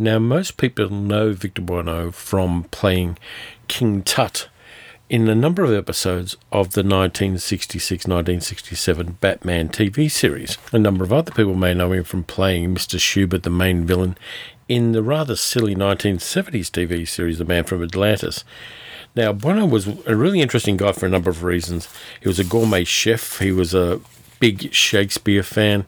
Now, 0.00 0.18
most 0.18 0.56
people 0.56 0.90
know 0.90 1.32
Victor 1.32 1.62
Buono 1.62 2.10
from 2.10 2.64
playing 2.72 3.18
King 3.68 4.02
Tut 4.02 4.48
in 5.08 5.28
a 5.28 5.34
number 5.36 5.62
of 5.62 5.72
episodes 5.72 6.36
of 6.50 6.72
the 6.72 6.82
1966-1967 6.82 9.20
Batman 9.20 9.68
TV 9.68 10.10
series. 10.10 10.58
A 10.72 10.78
number 10.80 11.04
of 11.04 11.12
other 11.12 11.30
people 11.30 11.54
may 11.54 11.72
know 11.72 11.92
him 11.92 12.02
from 12.02 12.24
playing 12.24 12.74
Mr. 12.74 12.98
Schubert, 12.98 13.44
the 13.44 13.50
main 13.50 13.84
villain, 13.84 14.18
in 14.68 14.92
the 14.92 15.02
rather 15.02 15.36
silly 15.36 15.74
1970s 15.74 16.70
TV 16.70 17.06
series 17.06 17.38
The 17.38 17.44
Man 17.44 17.64
from 17.64 17.82
Atlantis. 17.82 18.44
Now, 19.14 19.32
Buono 19.32 19.64
was 19.64 19.88
a 20.06 20.14
really 20.14 20.40
interesting 20.40 20.76
guy 20.76 20.92
for 20.92 21.06
a 21.06 21.10
number 21.10 21.30
of 21.30 21.42
reasons. 21.42 21.88
He 22.20 22.28
was 22.28 22.38
a 22.38 22.44
gourmet 22.44 22.84
chef, 22.84 23.38
he 23.38 23.52
was 23.52 23.72
a 23.74 24.00
big 24.40 24.72
Shakespeare 24.72 25.42
fan. 25.42 25.86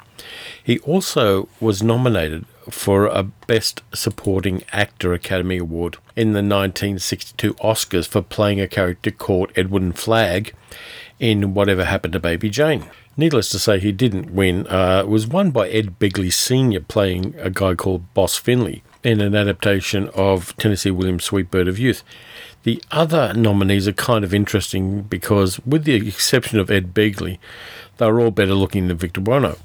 He 0.62 0.78
also 0.80 1.48
was 1.60 1.82
nominated 1.82 2.46
for 2.70 3.06
a 3.06 3.22
Best 3.22 3.82
Supporting 3.94 4.62
Actor 4.72 5.12
Academy 5.12 5.58
Award 5.58 5.96
in 6.16 6.28
the 6.28 6.38
1962 6.38 7.54
Oscars 7.54 8.06
for 8.06 8.22
playing 8.22 8.60
a 8.60 8.68
character 8.68 9.10
called 9.10 9.52
Edwin 9.56 9.92
Flagg 9.92 10.54
in 11.18 11.54
Whatever 11.54 11.84
Happened 11.84 12.12
to 12.12 12.20
Baby 12.20 12.50
Jane. 12.50 12.86
Needless 13.18 13.50
to 13.50 13.58
say, 13.58 13.80
he 13.80 13.90
didn't 13.90 14.30
win. 14.30 14.68
Uh, 14.68 15.02
it 15.04 15.08
was 15.08 15.26
won 15.26 15.50
by 15.50 15.68
Ed 15.68 15.98
Begley 15.98 16.32
Sr., 16.32 16.78
playing 16.78 17.34
a 17.38 17.50
guy 17.50 17.74
called 17.74 18.14
Boss 18.14 18.36
Finley 18.36 18.84
in 19.02 19.20
an 19.20 19.34
adaptation 19.34 20.08
of 20.10 20.56
Tennessee 20.56 20.92
Williams' 20.92 21.24
Sweet 21.24 21.50
Bird 21.50 21.66
of 21.66 21.80
Youth. 21.80 22.04
The 22.62 22.80
other 22.92 23.34
nominees 23.34 23.88
are 23.88 23.92
kind 23.92 24.22
of 24.22 24.32
interesting 24.32 25.02
because, 25.02 25.58
with 25.66 25.82
the 25.82 25.94
exception 25.94 26.60
of 26.60 26.70
Ed 26.70 26.94
Begley, 26.94 27.40
they're 27.96 28.20
all 28.20 28.30
better 28.30 28.54
looking 28.54 28.86
than 28.86 28.96
Victor 28.96 29.20
Buono. 29.20 29.58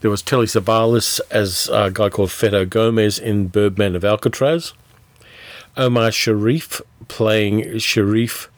There 0.00 0.10
was 0.10 0.22
Telly 0.22 0.46
Savalas 0.46 1.20
as 1.28 1.68
a 1.72 1.90
guy 1.90 2.08
called 2.08 2.30
Feto 2.30 2.64
Gomez 2.64 3.18
in 3.18 3.48
Birdman 3.48 3.96
of 3.96 4.04
Alcatraz. 4.04 4.74
Omar 5.76 6.12
Sharif 6.12 6.80
playing 7.08 7.78
Sharif 7.78 8.48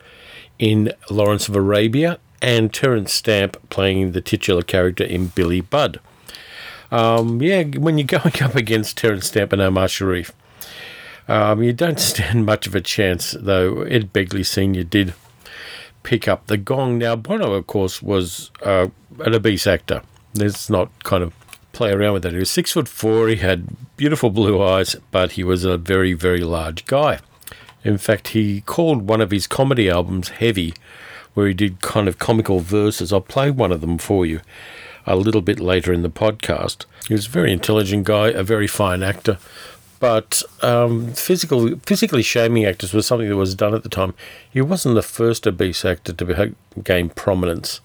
in 0.59 0.92
Lawrence 1.11 1.48
of 1.48 1.57
Arabia, 1.57 2.18
and 2.44 2.74
Terence 2.74 3.11
Stamp 3.11 3.57
playing 3.70 4.12
the 4.12 4.20
titular 4.20 4.61
character 4.61 5.02
in 5.02 5.28
Billy 5.28 5.62
Budd. 5.62 5.98
Um, 6.90 7.40
yeah, 7.40 7.62
when 7.62 7.96
you're 7.96 8.07
going 8.07 8.35
up 8.42 8.54
against 8.54 8.98
Terence 8.98 9.28
Stamp 9.28 9.54
and 9.54 9.62
Omar 9.62 9.88
Sharif, 9.88 10.30
um, 11.26 11.62
you 11.62 11.72
don't 11.72 11.98
stand 12.12 12.44
much 12.44 12.66
of 12.66 12.74
a 12.74 12.83
chance, 12.83 13.35
though 13.40 13.83
Ed 13.83 14.12
Begley 14.12 14.44
Sr. 14.44 14.85
did 14.85 15.14
pick 16.02 16.28
up 16.28 16.46
the 16.46 16.59
gong. 16.59 16.98
Now, 16.98 17.16
Buono, 17.16 17.54
of 17.54 17.66
course, 17.66 18.02
was 18.02 18.50
uh, 18.62 18.88
an 19.20 19.35
obese 19.35 19.66
actor. 19.66 20.02
Let's 20.35 20.68
not 20.68 20.90
kind 21.02 21.22
of 21.22 21.33
play 21.72 21.92
around 21.92 22.12
with 22.12 22.24
that. 22.24 22.33
He 22.33 22.38
was 22.38 22.50
six 22.50 22.72
foot 22.72 22.88
four, 22.88 23.28
he 23.28 23.37
had 23.37 23.68
beautiful 23.96 24.28
blue 24.28 24.62
eyes, 24.62 24.96
but 25.11 25.33
he 25.33 25.42
was 25.42 25.64
a 25.64 25.78
very, 25.78 26.12
very 26.12 26.40
large 26.40 26.85
guy. 26.85 27.20
In 27.83 27.96
fact, 27.96 28.28
he 28.28 28.61
called 28.61 29.09
one 29.09 29.22
of 29.22 29.30
his 29.30 29.46
comedy 29.46 29.88
albums 29.88 30.28
Heavy, 30.28 30.74
where 31.35 31.47
he 31.47 31.55
did 31.55 31.81
kind 31.81 32.09
of 32.09 32.18
comical 32.18 32.61
verses. 32.61 33.12
I'll 33.12 33.20
play 33.20 33.51
one 33.51 33.73
of 33.73 33.81
them 33.81 33.99
for 33.99 34.25
you 34.25 34.40
a 35.07 35.16
little 35.16 35.42
bit 35.42 35.61
later 35.61 35.92
in 35.92 36.03
the 36.03 36.11
podcast. 36.11 36.87
He 37.07 37.14
was 37.14 37.27
a 37.27 37.31
very 37.31 37.53
intelligent 37.53 38.05
guy, 38.05 38.29
a 38.29 38.42
very 38.42 38.66
fine 38.66 39.03
actor, 39.03 39.38
but 40.01 40.42
um, 40.62 41.12
physical, 41.12 41.77
physically 41.81 42.23
shaming 42.23 42.64
actors 42.64 42.94
was 42.94 43.07
something 43.07 43.29
that 43.29 43.37
was 43.37 43.55
done 43.55 43.75
at 43.75 43.83
the 43.83 43.88
time. 43.88 44.14
He 44.51 44.61
wasn't 44.61 44.94
the 44.94 45.03
first 45.03 45.47
obese 45.47 45.85
actor 45.85 46.12
to 46.12 46.55
gain 46.83 47.11
prominence 47.11 47.81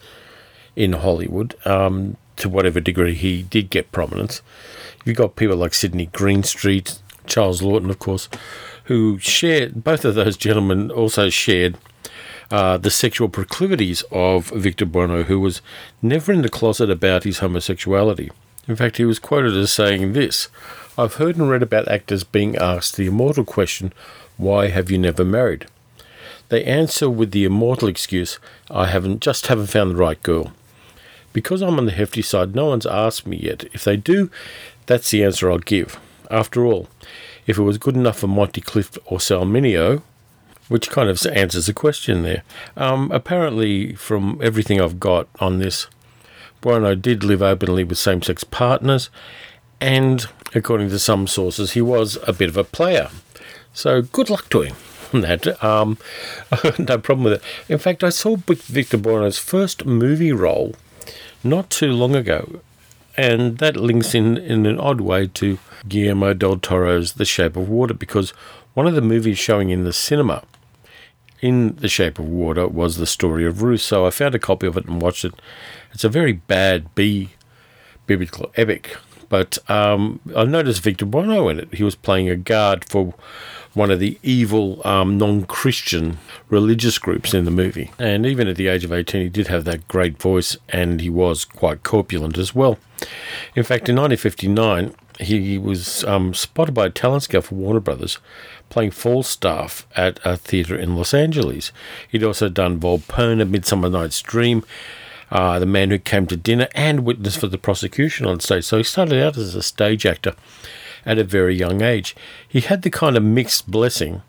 in 0.75 0.93
Hollywood. 0.93 1.55
Um, 1.65 2.17
to 2.39 2.49
whatever 2.49 2.79
degree 2.79 3.13
he 3.13 3.43
did 3.43 3.69
get 3.69 3.91
prominence, 3.91 4.41
you've 5.05 5.17
got 5.17 5.35
people 5.35 5.57
like 5.57 5.73
Sidney 5.73 6.07
Greenstreet, 6.07 6.99
Charles 7.27 7.61
Laughton, 7.61 7.89
of 7.89 7.99
course, 7.99 8.29
who 8.85 9.19
shared. 9.19 9.83
Both 9.83 10.05
of 10.05 10.15
those 10.15 10.37
gentlemen 10.37 10.89
also 10.89 11.29
shared 11.29 11.77
uh, 12.51 12.77
the 12.77 12.89
sexual 12.89 13.29
proclivities 13.29 14.03
of 14.11 14.47
Victor 14.49 14.85
Buono, 14.85 15.23
who 15.23 15.39
was 15.39 15.61
never 16.01 16.31
in 16.31 16.41
the 16.41 16.49
closet 16.49 16.89
about 16.89 17.23
his 17.23 17.39
homosexuality. 17.39 18.31
In 18.67 18.75
fact, 18.75 18.97
he 18.97 19.05
was 19.05 19.19
quoted 19.19 19.55
as 19.55 19.71
saying 19.71 20.13
this 20.13 20.47
I've 20.97 21.15
heard 21.15 21.37
and 21.37 21.49
read 21.49 21.63
about 21.63 21.87
actors 21.87 22.23
being 22.23 22.55
asked 22.57 22.97
the 22.97 23.07
immortal 23.07 23.45
question, 23.45 23.93
Why 24.37 24.67
have 24.67 24.91
you 24.91 24.97
never 24.97 25.23
married? 25.23 25.65
They 26.49 26.63
answer 26.63 27.09
with 27.09 27.31
the 27.31 27.45
immortal 27.45 27.87
excuse, 27.87 28.39
I 28.69 28.87
haven't 28.87 29.21
just 29.21 29.47
haven't 29.47 29.67
found 29.67 29.91
the 29.91 29.95
right 29.95 30.21
girl. 30.23 30.51
Because 31.31 31.61
I'm 31.61 31.77
on 31.77 31.85
the 31.85 31.91
hefty 31.91 32.23
side, 32.23 32.55
no 32.55 32.65
one's 32.65 32.87
asked 32.87 33.27
me 33.27 33.37
yet. 33.37 33.65
If 33.71 33.83
they 33.83 33.97
do, 33.97 34.31
that's 34.87 35.11
the 35.11 35.23
answer 35.23 35.49
I'll 35.51 35.59
give. 35.59 35.99
After 36.31 36.65
all, 36.65 36.87
if 37.45 37.57
it 37.57 37.63
was 37.63 37.77
good 37.77 37.95
enough 37.95 38.19
for 38.19 38.27
Monty 38.27 38.61
Clift 38.61 38.97
or 39.05 39.19
Sal 39.19 39.45
Mineo, 39.45 40.01
which 40.69 40.89
kind 40.89 41.09
of 41.09 41.23
answers 41.27 41.65
the 41.65 41.73
question 41.73 42.23
there. 42.23 42.43
Um, 42.77 43.11
apparently, 43.11 43.93
from 43.95 44.39
everything 44.41 44.79
I've 44.79 44.99
got 44.99 45.27
on 45.39 45.59
this, 45.59 45.87
Buono 46.61 46.95
did 46.95 47.23
live 47.23 47.41
openly 47.41 47.83
with 47.83 47.97
same 47.97 48.21
sex 48.21 48.43
partners, 48.43 49.09
and 49.81 50.25
according 50.55 50.89
to 50.89 50.99
some 50.99 51.27
sources, 51.27 51.71
he 51.71 51.81
was 51.81 52.17
a 52.27 52.33
bit 52.33 52.49
of 52.49 52.57
a 52.57 52.63
player. 52.63 53.09
So, 53.73 54.01
good 54.01 54.29
luck 54.29 54.49
to 54.49 54.61
him. 54.61 54.75
on 55.11 55.21
That 55.21 55.63
um, 55.63 55.97
no 56.77 56.99
problem 56.99 57.23
with 57.23 57.33
it. 57.33 57.43
In 57.67 57.79
fact, 57.79 58.03
I 58.03 58.09
saw 58.09 58.35
Victor 58.35 58.97
Buono's 58.97 59.39
first 59.39 59.83
movie 59.83 60.31
role 60.31 60.75
not 61.43 61.69
too 61.69 61.91
long 61.91 62.15
ago, 62.15 62.61
And 63.17 63.57
that 63.57 63.75
links 63.75 64.13
in 64.13 64.37
in 64.37 64.65
an 64.65 64.79
odd 64.79 65.01
way 65.01 65.27
to 65.27 65.57
Guillermo 65.87 66.33
del 66.33 66.57
Toro's 66.57 67.13
The 67.13 67.25
Shape 67.25 67.55
of 67.55 67.67
Water 67.67 67.93
because 67.93 68.31
one 68.73 68.87
of 68.87 68.95
the 68.95 69.01
movies 69.01 69.37
showing 69.39 69.71
in 69.71 69.83
the 69.83 69.93
cinema 69.93 70.43
in 71.41 71.75
The 71.75 71.87
Shape 71.87 72.19
of 72.19 72.25
Water 72.25 72.67
was 72.67 72.97
the 72.97 73.07
story 73.07 73.45
of 73.45 73.61
Ruth. 73.61 73.81
So 73.81 74.05
I 74.05 74.09
found 74.09 74.35
a 74.35 74.39
copy 74.39 74.67
of 74.67 74.77
it 74.77 74.85
and 74.85 75.01
watched 75.01 75.25
it. 75.25 75.33
It's 75.93 76.03
a 76.03 76.09
very 76.09 76.33
bad 76.33 76.93
B 76.95 77.29
biblical 78.07 78.51
epic. 78.55 78.97
But 79.29 79.59
um, 79.69 80.19
I 80.35 80.43
noticed 80.43 80.81
Victor 80.81 81.05
Buono 81.05 81.49
in 81.49 81.59
it. 81.59 81.73
He 81.75 81.83
was 81.83 81.95
playing 81.95 82.29
a 82.29 82.35
guard 82.35 82.83
for 82.83 83.13
one 83.75 83.91
of 83.91 83.99
the 83.99 84.17
evil 84.23 84.85
um, 84.85 85.17
non 85.17 85.45
Christian 85.45 86.17
religious 86.49 86.97
groups 86.97 87.33
in 87.33 87.45
the 87.45 87.51
movie. 87.51 87.91
And 87.99 88.25
even 88.25 88.47
at 88.47 88.55
the 88.55 88.67
age 88.67 88.83
of 88.83 88.91
18, 88.91 89.21
he 89.21 89.29
did 89.29 89.47
have 89.47 89.65
that 89.65 89.87
great 89.87 90.19
voice 90.19 90.57
and 90.69 90.99
he 90.99 91.09
was 91.09 91.45
quite 91.45 91.83
corpulent 91.83 92.37
as 92.37 92.55
well. 92.55 92.79
In 93.55 93.63
fact, 93.63 93.87
in 93.87 93.95
1959, 93.95 94.95
he 95.19 95.57
was 95.57 96.03
um, 96.05 96.33
spotted 96.33 96.73
by 96.73 96.87
a 96.87 96.89
talent 96.89 97.23
scout 97.23 97.43
for 97.43 97.55
Warner 97.55 97.79
Brothers 97.79 98.17
playing 98.69 98.91
Falstaff 98.91 99.87
at 99.95 100.19
a 100.23 100.37
theatre 100.37 100.75
in 100.75 100.95
Los 100.95 101.13
Angeles. 101.13 101.71
He'd 102.07 102.23
also 102.23 102.49
done 102.49 102.79
Volpone, 102.79 103.41
A 103.41 103.45
Midsummer 103.45 103.89
Night's 103.89 104.21
Dream, 104.21 104.63
uh, 105.31 105.59
The 105.59 105.65
Man 105.65 105.89
Who 105.89 105.99
Came 105.99 106.27
to 106.27 106.37
Dinner, 106.37 106.67
and 106.73 107.05
Witness 107.05 107.35
for 107.35 107.47
the 107.47 107.57
Prosecution 107.57 108.25
on 108.25 108.39
stage. 108.39 108.65
So 108.65 108.77
he 108.77 108.83
started 108.83 109.23
out 109.23 109.37
as 109.37 109.55
a 109.55 109.63
stage 109.63 110.05
actor 110.05 110.35
at 111.05 111.17
a 111.17 111.23
very 111.23 111.55
young 111.55 111.81
age. 111.81 112.15
He 112.47 112.61
had 112.61 112.81
the 112.81 112.89
kind 112.89 113.17
of 113.17 113.23
mixed 113.23 113.69
blessing 113.69 114.21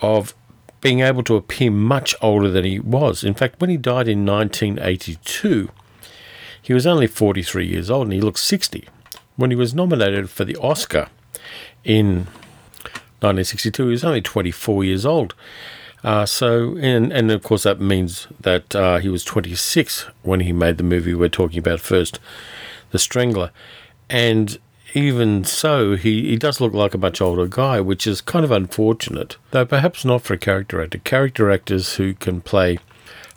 of 0.00 0.34
being 0.80 1.00
able 1.00 1.22
to 1.24 1.36
appear 1.36 1.70
much 1.70 2.14
older 2.20 2.50
than 2.50 2.64
he 2.64 2.78
was. 2.78 3.24
In 3.24 3.34
fact, 3.34 3.60
when 3.60 3.70
he 3.70 3.76
died 3.76 4.08
in 4.08 4.24
1982, 4.24 5.70
he 6.60 6.74
was 6.74 6.86
only 6.86 7.06
43 7.06 7.66
years 7.66 7.90
old 7.90 8.06
and 8.06 8.12
he 8.12 8.20
looked 8.20 8.38
60. 8.38 8.88
When 9.36 9.50
he 9.50 9.56
was 9.56 9.74
nominated 9.74 10.30
for 10.30 10.44
the 10.44 10.56
Oscar 10.56 11.08
in 11.84 12.26
1962, 13.20 13.84
he 13.84 13.90
was 13.90 14.04
only 14.04 14.20
24 14.20 14.84
years 14.84 15.06
old. 15.06 15.34
Uh, 16.04 16.26
so, 16.26 16.76
and, 16.76 17.12
and 17.12 17.30
of 17.30 17.42
course, 17.42 17.64
that 17.64 17.80
means 17.80 18.28
that 18.40 18.76
uh, 18.76 18.98
he 18.98 19.08
was 19.08 19.24
26 19.24 20.06
when 20.22 20.40
he 20.40 20.52
made 20.52 20.76
the 20.76 20.84
movie 20.84 21.14
we're 21.14 21.28
talking 21.28 21.58
about 21.58 21.80
first, 21.80 22.20
The 22.90 22.98
Strangler. 22.98 23.50
And 24.08 24.58
even 24.94 25.44
so, 25.44 25.96
he, 25.96 26.28
he 26.28 26.36
does 26.36 26.60
look 26.60 26.72
like 26.72 26.94
a 26.94 26.98
much 26.98 27.20
older 27.20 27.46
guy, 27.46 27.80
which 27.80 28.06
is 28.06 28.20
kind 28.20 28.44
of 28.44 28.50
unfortunate, 28.50 29.36
though 29.50 29.66
perhaps 29.66 30.04
not 30.04 30.22
for 30.22 30.34
a 30.34 30.38
character 30.38 30.80
actor. 30.80 30.98
Character 30.98 31.50
actors 31.50 31.94
who 31.96 32.14
can 32.14 32.40
play 32.40 32.78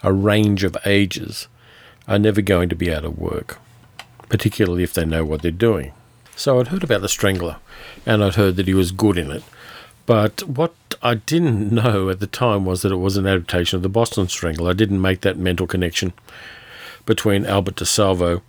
a 0.03 0.13
range 0.13 0.63
of 0.63 0.77
ages 0.85 1.47
are 2.07 2.19
never 2.19 2.41
going 2.41 2.69
to 2.69 2.75
be 2.75 2.93
out 2.93 3.05
of 3.05 3.17
work, 3.17 3.59
particularly 4.29 4.83
if 4.83 4.93
they 4.93 5.05
know 5.05 5.25
what 5.25 5.41
they're 5.41 5.51
doing. 5.51 5.91
So 6.35 6.59
I'd 6.59 6.69
heard 6.69 6.83
about 6.83 7.01
The 7.01 7.09
Strangler, 7.09 7.57
and 8.05 8.23
I'd 8.23 8.35
heard 8.35 8.55
that 8.55 8.67
he 8.67 8.73
was 8.73 8.91
good 8.91 9.17
in 9.17 9.31
it. 9.31 9.43
But 10.09 10.41
what 10.41 10.73
I 11.03 11.13
didn't 11.13 11.71
know 11.71 12.09
at 12.09 12.19
the 12.19 12.25
time 12.25 12.65
was 12.65 12.81
that 12.81 12.91
it 12.91 12.95
was 12.95 13.15
an 13.15 13.27
adaptation 13.27 13.75
of 13.75 13.83
the 13.83 13.89
Boston 13.89 14.27
Strangler. 14.27 14.71
I 14.71 14.73
didn't 14.73 15.03
make 15.03 15.21
that 15.21 15.37
mental 15.37 15.67
connection 15.67 16.13
between 17.05 17.45
Albert 17.45 17.75
DeSalvo 17.75 18.41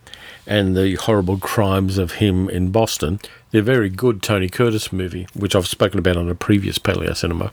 and 0.47 0.75
the 0.75 0.95
horrible 0.95 1.37
crimes 1.37 1.99
of 1.99 2.13
him 2.13 2.49
in 2.49 2.71
Boston. 2.71 3.21
The 3.51 3.61
very 3.61 3.91
good 3.91 4.23
Tony 4.23 4.49
Curtis 4.49 4.91
movie, 4.91 5.27
which 5.35 5.55
I've 5.55 5.67
spoken 5.67 5.99
about 5.99 6.17
on 6.17 6.31
a 6.31 6.35
previous 6.35 6.79
Paleo 6.79 7.15
Cinema, 7.15 7.53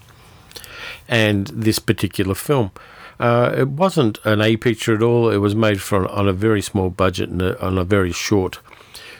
and 1.09 1.47
this 1.47 1.79
particular 1.79 2.33
film. 2.33 2.71
Uh, 3.19 3.53
it 3.57 3.67
wasn't 3.67 4.19
an 4.23 4.39
A 4.39 4.55
picture 4.55 4.95
at 4.95 5.03
all. 5.03 5.29
It 5.29 5.39
was 5.39 5.53
made 5.53 5.81
for, 5.81 6.07
on 6.07 6.29
a 6.29 6.33
very 6.33 6.61
small 6.61 6.89
budget 6.89 7.27
and 7.27 7.41
a, 7.41 7.61
on 7.61 7.77
a 7.77 7.83
very 7.83 8.13
short 8.13 8.59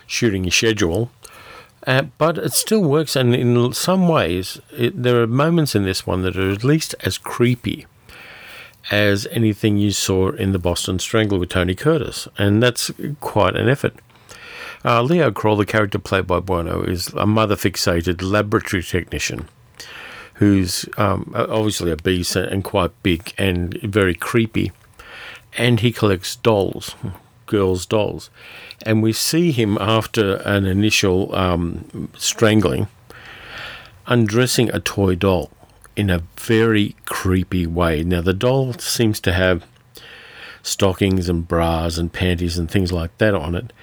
shooting 0.05 0.49
schedule. 0.49 1.11
Uh, 1.87 2.01
but 2.17 2.37
it 2.37 2.51
still 2.51 2.81
works, 2.81 3.15
and 3.15 3.33
in 3.33 3.71
some 3.71 4.09
ways, 4.09 4.59
it, 4.77 5.01
there 5.01 5.21
are 5.21 5.27
moments 5.27 5.73
in 5.73 5.83
this 5.83 6.05
one 6.05 6.21
that 6.21 6.37
are 6.37 6.51
at 6.51 6.65
least 6.65 6.93
as 6.99 7.17
creepy 7.17 7.85
as 8.91 9.25
anything 9.27 9.77
you 9.77 9.91
saw 9.91 10.29
in 10.31 10.51
the 10.51 10.59
Boston 10.59 10.99
Strangler 10.99 11.39
with 11.39 11.49
Tony 11.49 11.75
Curtis, 11.75 12.27
and 12.37 12.61
that's 12.61 12.91
quite 13.21 13.55
an 13.55 13.69
effort. 13.69 13.95
Uh, 14.83 15.01
Leo 15.01 15.31
Kroll, 15.31 15.55
the 15.55 15.65
character 15.65 15.97
played 15.97 16.27
by 16.27 16.41
Buono, 16.41 16.83
is 16.83 17.07
a 17.13 17.25
mother 17.25 17.55
fixated 17.55 18.21
laboratory 18.21 18.83
technician 18.83 19.47
who's 20.35 20.85
um, 20.97 21.31
obviously 21.35 21.91
obese 21.91 22.35
and 22.35 22.65
quite 22.65 22.91
big 23.01 23.33
and 23.37 23.75
very 23.81 24.13
creepy, 24.13 24.73
and 25.57 25.79
he 25.79 25.93
collects 25.93 26.35
dolls, 26.35 26.95
girls' 27.47 27.85
dolls. 27.85 28.29
And 28.85 29.01
we 29.01 29.11
see 29.11 29.51
him 29.51 29.77
after 29.79 30.35
an 30.45 30.65
initial 30.65 31.33
um, 31.35 32.09
strangling 32.15 32.87
undressing 34.07 34.69
a 34.73 34.79
toy 34.79 35.15
doll 35.15 35.51
in 35.95 36.09
a 36.09 36.23
very 36.37 36.95
creepy 37.05 37.67
way. 37.67 38.03
Now, 38.03 38.21
the 38.21 38.33
doll 38.33 38.73
seems 38.73 39.19
to 39.21 39.33
have 39.33 39.65
stockings 40.63 41.29
and 41.29 41.47
bras 41.47 41.97
and 41.97 42.11
panties 42.11 42.57
and 42.57 42.69
things 42.69 42.91
like 42.91 43.15
that 43.17 43.33
on 43.33 43.55
it. 43.55 43.73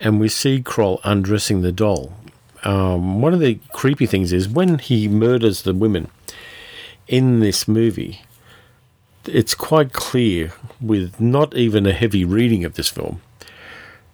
And 0.00 0.20
we 0.20 0.28
see 0.28 0.62
Kroll 0.62 1.00
undressing 1.04 1.62
the 1.62 1.72
doll. 1.72 2.12
Um, 2.62 3.20
one 3.20 3.34
of 3.34 3.40
the 3.40 3.58
creepy 3.72 4.06
things 4.06 4.32
is 4.32 4.48
when 4.48 4.78
he 4.78 5.08
murders 5.08 5.62
the 5.62 5.74
women 5.74 6.10
in 7.06 7.40
this 7.40 7.68
movie, 7.68 8.22
it's 9.28 9.54
quite 9.54 9.92
clear, 9.92 10.52
with 10.80 11.20
not 11.20 11.56
even 11.56 11.86
a 11.86 11.92
heavy 11.92 12.24
reading 12.24 12.64
of 12.64 12.74
this 12.74 12.88
film, 12.88 13.20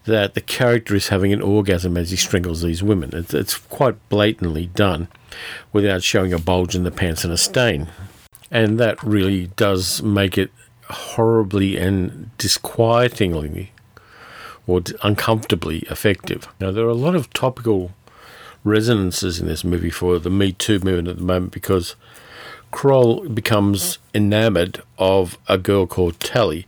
that 0.04 0.34
the 0.34 0.40
character 0.40 0.94
is 0.94 1.08
having 1.08 1.32
an 1.32 1.42
orgasm 1.42 1.96
as 1.96 2.10
he 2.10 2.16
strangles 2.16 2.62
these 2.62 2.82
women. 2.82 3.10
It's, 3.12 3.34
it's 3.34 3.58
quite 3.58 4.08
blatantly 4.08 4.66
done 4.66 5.08
without 5.72 6.02
showing 6.02 6.32
a 6.32 6.38
bulge 6.38 6.74
in 6.74 6.84
the 6.84 6.90
pants 6.90 7.24
and 7.24 7.32
a 7.32 7.36
stain. 7.36 7.88
And 8.50 8.78
that 8.80 9.02
really 9.02 9.48
does 9.56 10.02
make 10.02 10.36
it 10.36 10.50
horribly 10.88 11.76
and 11.76 12.30
disquietingly 12.38 13.70
or 14.66 14.82
uncomfortably 15.02 15.80
effective. 15.90 16.48
Now, 16.60 16.70
there 16.70 16.84
are 16.84 16.88
a 16.88 16.94
lot 16.94 17.14
of 17.14 17.32
topical 17.32 17.92
resonances 18.64 19.40
in 19.40 19.46
this 19.46 19.64
movie 19.64 19.90
for 19.90 20.18
the 20.18 20.30
Me 20.30 20.52
Too 20.52 20.78
movement 20.80 21.08
at 21.08 21.16
the 21.16 21.22
moment 21.22 21.52
because 21.52 21.94
Kroll 22.70 23.28
becomes 23.28 23.98
enamored 24.14 24.82
of 24.98 25.38
a 25.48 25.58
girl 25.58 25.86
called 25.86 26.20
Tally 26.20 26.66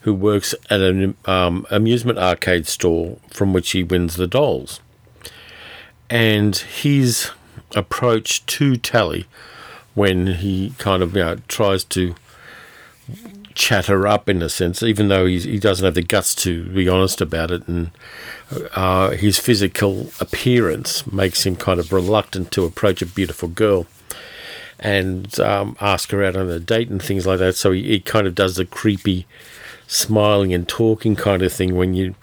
who 0.00 0.14
works 0.14 0.54
at 0.70 0.80
an 0.80 1.16
um, 1.26 1.66
amusement 1.70 2.18
arcade 2.18 2.66
store 2.66 3.18
from 3.28 3.52
which 3.52 3.72
he 3.72 3.82
wins 3.82 4.16
the 4.16 4.26
dolls. 4.26 4.80
And 6.08 6.56
his 6.56 7.30
approach 7.74 8.44
to 8.46 8.76
Tally 8.76 9.26
when 9.94 10.26
he 10.28 10.72
kind 10.78 11.02
of 11.02 11.14
you 11.14 11.22
know, 11.22 11.36
tries 11.48 11.84
to 11.84 12.14
chat 13.54 13.86
her 13.86 14.06
up 14.06 14.28
in 14.28 14.40
a 14.40 14.48
sense, 14.48 14.82
even 14.82 15.08
though 15.08 15.26
he 15.26 15.58
doesn't 15.58 15.84
have 15.84 15.94
the 15.94 16.02
guts 16.02 16.34
to 16.34 16.64
be 16.70 16.88
honest 16.88 17.20
about 17.20 17.50
it, 17.50 17.66
and 17.68 17.90
uh, 18.74 19.10
his 19.10 19.38
physical 19.38 20.10
appearance 20.20 21.06
makes 21.12 21.44
him 21.44 21.56
kind 21.56 21.78
of 21.78 21.92
reluctant 21.92 22.50
to 22.52 22.64
approach 22.64 23.02
a 23.02 23.06
beautiful 23.06 23.48
girl 23.48 23.86
and 24.80 25.38
um, 25.38 25.76
ask 25.80 26.10
her 26.10 26.24
out 26.24 26.36
on 26.36 26.48
a 26.48 26.58
date 26.58 26.88
and 26.88 27.02
things 27.02 27.26
like 27.26 27.38
that. 27.38 27.54
So 27.54 27.70
he, 27.70 27.82
he 27.84 28.00
kind 28.00 28.26
of 28.26 28.34
does 28.34 28.56
the 28.56 28.64
creepy 28.64 29.26
smiling 29.86 30.52
and 30.52 30.66
talking 30.66 31.14
kind 31.16 31.42
of 31.42 31.52
thing 31.52 31.76
when 31.76 31.94
you 31.94 32.14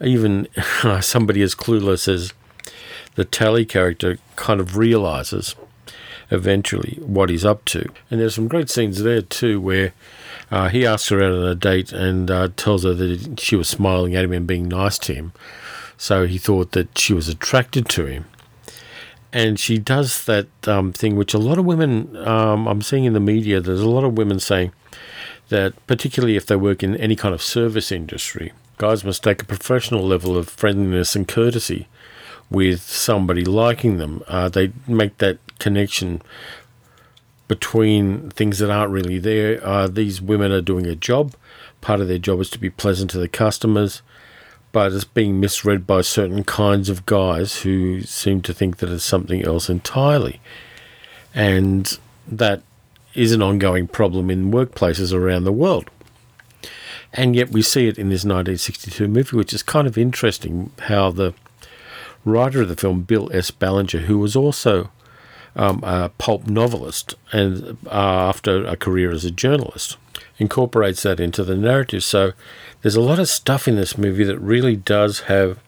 even 0.00 0.48
somebody 1.00 1.42
as 1.42 1.54
clueless 1.54 2.08
as 2.12 2.32
the 3.14 3.24
Tally 3.24 3.64
character 3.64 4.18
kind 4.34 4.60
of 4.60 4.76
realizes 4.76 5.54
eventually 6.30 6.98
what 7.00 7.30
he's 7.30 7.44
up 7.44 7.64
to. 7.66 7.88
And 8.10 8.20
there's 8.20 8.34
some 8.34 8.48
great 8.48 8.68
scenes 8.68 9.02
there 9.02 9.22
too 9.22 9.60
where 9.60 9.92
uh, 10.50 10.68
he 10.68 10.84
asks 10.84 11.08
her 11.10 11.22
out 11.22 11.32
on 11.32 11.44
a 11.44 11.54
date 11.54 11.92
and 11.92 12.30
uh, 12.30 12.48
tells 12.56 12.84
her 12.84 12.94
that 12.94 13.40
she 13.40 13.56
was 13.56 13.68
smiling 13.68 14.14
at 14.14 14.24
him 14.24 14.32
and 14.32 14.46
being 14.46 14.68
nice 14.68 14.98
to 14.98 15.14
him. 15.14 15.32
So 15.96 16.26
he 16.26 16.38
thought 16.38 16.72
that 16.72 16.98
she 16.98 17.14
was 17.14 17.28
attracted 17.28 17.88
to 17.90 18.06
him. 18.06 18.26
And 19.32 19.58
she 19.58 19.78
does 19.78 20.24
that 20.24 20.46
um, 20.66 20.92
thing 20.92 21.16
which 21.16 21.34
a 21.34 21.38
lot 21.38 21.58
of 21.58 21.64
women, 21.64 22.16
um, 22.16 22.66
I'm 22.66 22.80
seeing 22.80 23.04
in 23.04 23.12
the 23.12 23.20
media, 23.20 23.60
there's 23.60 23.80
a 23.80 23.88
lot 23.88 24.04
of 24.04 24.16
women 24.16 24.40
saying 24.40 24.72
that, 25.48 25.74
particularly 25.86 26.36
if 26.36 26.46
they 26.46 26.56
work 26.56 26.82
in 26.82 26.96
any 26.96 27.16
kind 27.16 27.34
of 27.34 27.42
service 27.42 27.92
industry, 27.92 28.52
guys 28.78 29.04
must 29.04 29.22
take 29.22 29.42
a 29.42 29.46
professional 29.46 30.06
level 30.06 30.36
of 30.36 30.48
friendliness 30.48 31.14
and 31.14 31.28
courtesy 31.28 31.88
with 32.50 32.80
somebody 32.80 33.44
liking 33.44 33.98
them. 33.98 34.22
Uh, 34.28 34.48
they 34.48 34.72
make 34.86 35.18
that 35.18 35.38
connection 35.58 36.22
between 37.48 38.30
things 38.30 38.58
that 38.58 38.70
aren't 38.70 38.92
really 38.92 39.18
there. 39.18 39.64
Uh, 39.64 39.86
these 39.86 40.20
women 40.20 40.52
are 40.52 40.60
doing 40.60 40.86
a 40.86 40.96
job. 40.96 41.34
Part 41.80 42.00
of 42.00 42.08
their 42.08 42.18
job 42.18 42.40
is 42.40 42.50
to 42.50 42.58
be 42.58 42.70
pleasant 42.70 43.10
to 43.10 43.18
the 43.18 43.28
customers, 43.28 44.02
but 44.76 44.92
it's 44.92 45.04
being 45.04 45.40
misread 45.40 45.86
by 45.86 46.02
certain 46.02 46.44
kinds 46.44 46.90
of 46.90 47.06
guys 47.06 47.62
who 47.62 48.02
seem 48.02 48.42
to 48.42 48.52
think 48.52 48.76
that 48.76 48.90
it's 48.90 49.02
something 49.02 49.42
else 49.42 49.70
entirely. 49.70 50.38
And 51.34 51.98
that 52.28 52.60
is 53.14 53.32
an 53.32 53.40
ongoing 53.40 53.88
problem 53.88 54.30
in 54.30 54.52
workplaces 54.52 55.14
around 55.14 55.44
the 55.44 55.50
world. 55.50 55.88
And 57.10 57.34
yet 57.34 57.52
we 57.52 57.62
see 57.62 57.88
it 57.88 57.96
in 57.96 58.10
this 58.10 58.22
1962 58.22 59.08
movie, 59.08 59.34
which 59.34 59.54
is 59.54 59.62
kind 59.62 59.86
of 59.86 59.96
interesting 59.96 60.70
how 60.80 61.10
the 61.10 61.32
writer 62.26 62.60
of 62.60 62.68
the 62.68 62.76
film, 62.76 63.00
Bill 63.00 63.30
S. 63.32 63.50
Ballinger, 63.50 64.00
who 64.00 64.18
was 64.18 64.36
also 64.36 64.90
um, 65.54 65.82
a 65.84 66.10
pulp 66.18 66.48
novelist 66.48 67.14
and 67.32 67.78
uh, 67.86 68.28
after 68.28 68.66
a 68.66 68.76
career 68.76 69.10
as 69.10 69.24
a 69.24 69.30
journalist, 69.30 69.96
incorporates 70.38 71.02
that 71.02 71.20
into 71.20 71.44
the 71.44 71.56
narrative. 71.56 72.04
So 72.04 72.32
there's 72.82 72.96
a 72.96 73.00
lot 73.00 73.18
of 73.18 73.28
stuff 73.28 73.66
in 73.66 73.76
this 73.76 73.96
movie 73.96 74.24
that 74.24 74.38
really 74.38 74.76
does 74.76 75.20
have 75.20 75.58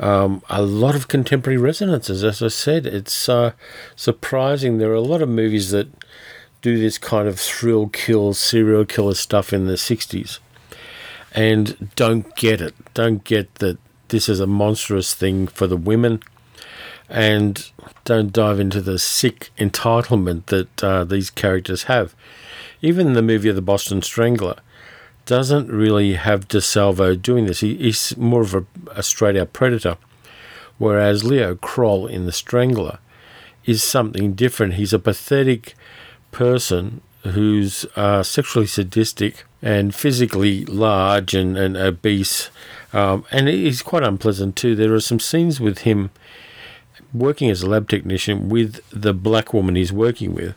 um, 0.00 0.42
a 0.48 0.62
lot 0.62 0.94
of 0.94 1.08
contemporary 1.08 1.58
resonances. 1.58 2.24
As 2.24 2.42
I 2.42 2.48
said, 2.48 2.86
it's 2.86 3.28
uh, 3.28 3.52
surprising. 3.96 4.78
There 4.78 4.90
are 4.90 4.94
a 4.94 5.00
lot 5.00 5.22
of 5.22 5.28
movies 5.28 5.70
that 5.70 5.88
do 6.60 6.78
this 6.78 6.98
kind 6.98 7.28
of 7.28 7.38
thrill 7.38 7.88
kill, 7.88 8.34
serial 8.34 8.84
killer 8.84 9.14
stuff 9.14 9.52
in 9.52 9.66
the 9.66 9.74
60s 9.74 10.38
and 11.34 11.90
don't 11.96 12.34
get 12.36 12.60
it. 12.60 12.74
Don't 12.94 13.24
get 13.24 13.54
that 13.56 13.78
this 14.08 14.28
is 14.28 14.40
a 14.40 14.46
monstrous 14.46 15.14
thing 15.14 15.46
for 15.46 15.66
the 15.66 15.76
women 15.76 16.22
and 17.08 17.70
don't 18.04 18.32
dive 18.32 18.60
into 18.60 18.80
the 18.80 18.98
sick 18.98 19.50
entitlement 19.58 20.46
that 20.46 20.84
uh, 20.84 21.04
these 21.04 21.30
characters 21.30 21.84
have. 21.84 22.14
Even 22.82 23.12
the 23.12 23.22
movie 23.22 23.48
of 23.48 23.56
the 23.56 23.62
Boston 23.62 24.02
Strangler 24.02 24.56
doesn't 25.24 25.68
really 25.68 26.14
have 26.14 26.48
DeSalvo 26.48 27.20
doing 27.20 27.46
this. 27.46 27.60
He, 27.60 27.76
he's 27.76 28.16
more 28.16 28.42
of 28.42 28.54
a, 28.54 28.66
a 28.90 29.02
straight 29.02 29.36
out 29.36 29.52
predator, 29.52 29.96
whereas 30.78 31.22
Leo 31.22 31.54
Kroll 31.54 32.06
in 32.06 32.26
The 32.26 32.32
Strangler 32.32 32.98
is 33.64 33.84
something 33.84 34.32
different. 34.32 34.74
He's 34.74 34.92
a 34.92 34.98
pathetic 34.98 35.74
person 36.32 37.00
who's 37.22 37.86
uh, 37.94 38.24
sexually 38.24 38.66
sadistic 38.66 39.44
and 39.62 39.94
physically 39.94 40.64
large 40.64 41.34
and, 41.34 41.56
and 41.56 41.76
obese. 41.76 42.50
Um, 42.92 43.24
and 43.30 43.46
he's 43.46 43.80
quite 43.80 44.02
unpleasant 44.02 44.56
too. 44.56 44.74
There 44.74 44.92
are 44.92 45.00
some 45.00 45.20
scenes 45.20 45.60
with 45.60 45.78
him 45.78 46.10
working 47.14 47.48
as 47.48 47.62
a 47.62 47.68
lab 47.68 47.88
technician 47.88 48.48
with 48.48 48.80
the 48.90 49.14
black 49.14 49.54
woman 49.54 49.76
he's 49.76 49.92
working 49.92 50.34
with. 50.34 50.56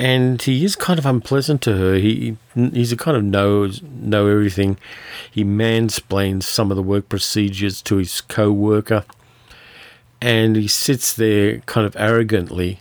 And 0.00 0.40
he 0.40 0.64
is 0.64 0.76
kind 0.76 0.98
of 0.98 1.04
unpleasant 1.04 1.60
to 1.60 1.76
her. 1.76 1.96
He 1.96 2.38
he's 2.54 2.90
a 2.90 2.96
kind 2.96 3.18
of 3.18 3.22
knows 3.22 3.82
know 3.82 4.28
everything. 4.28 4.78
He 5.30 5.44
mansplains 5.44 6.44
some 6.44 6.70
of 6.70 6.78
the 6.78 6.82
work 6.82 7.10
procedures 7.10 7.82
to 7.82 7.96
his 7.96 8.22
co-worker, 8.22 9.04
and 10.22 10.56
he 10.56 10.68
sits 10.68 11.12
there 11.12 11.58
kind 11.66 11.86
of 11.86 11.94
arrogantly 11.96 12.80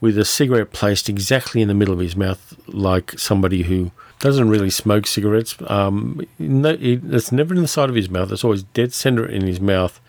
with 0.00 0.18
a 0.18 0.24
cigarette 0.24 0.72
placed 0.72 1.08
exactly 1.08 1.62
in 1.62 1.68
the 1.68 1.74
middle 1.74 1.94
of 1.94 2.00
his 2.00 2.16
mouth, 2.16 2.56
like 2.66 3.16
somebody 3.16 3.62
who 3.62 3.92
doesn't 4.18 4.48
really 4.48 4.68
smoke 4.68 5.06
cigarettes. 5.06 5.54
Um, 5.68 6.20
no, 6.40 6.76
it's 6.80 7.30
never 7.30 7.54
in 7.54 7.62
the 7.62 7.68
side 7.68 7.90
of 7.90 7.94
his 7.94 8.10
mouth. 8.10 8.32
It's 8.32 8.42
always 8.42 8.64
dead 8.64 8.92
center 8.92 9.24
in 9.24 9.46
his 9.46 9.60
mouth, 9.60 10.00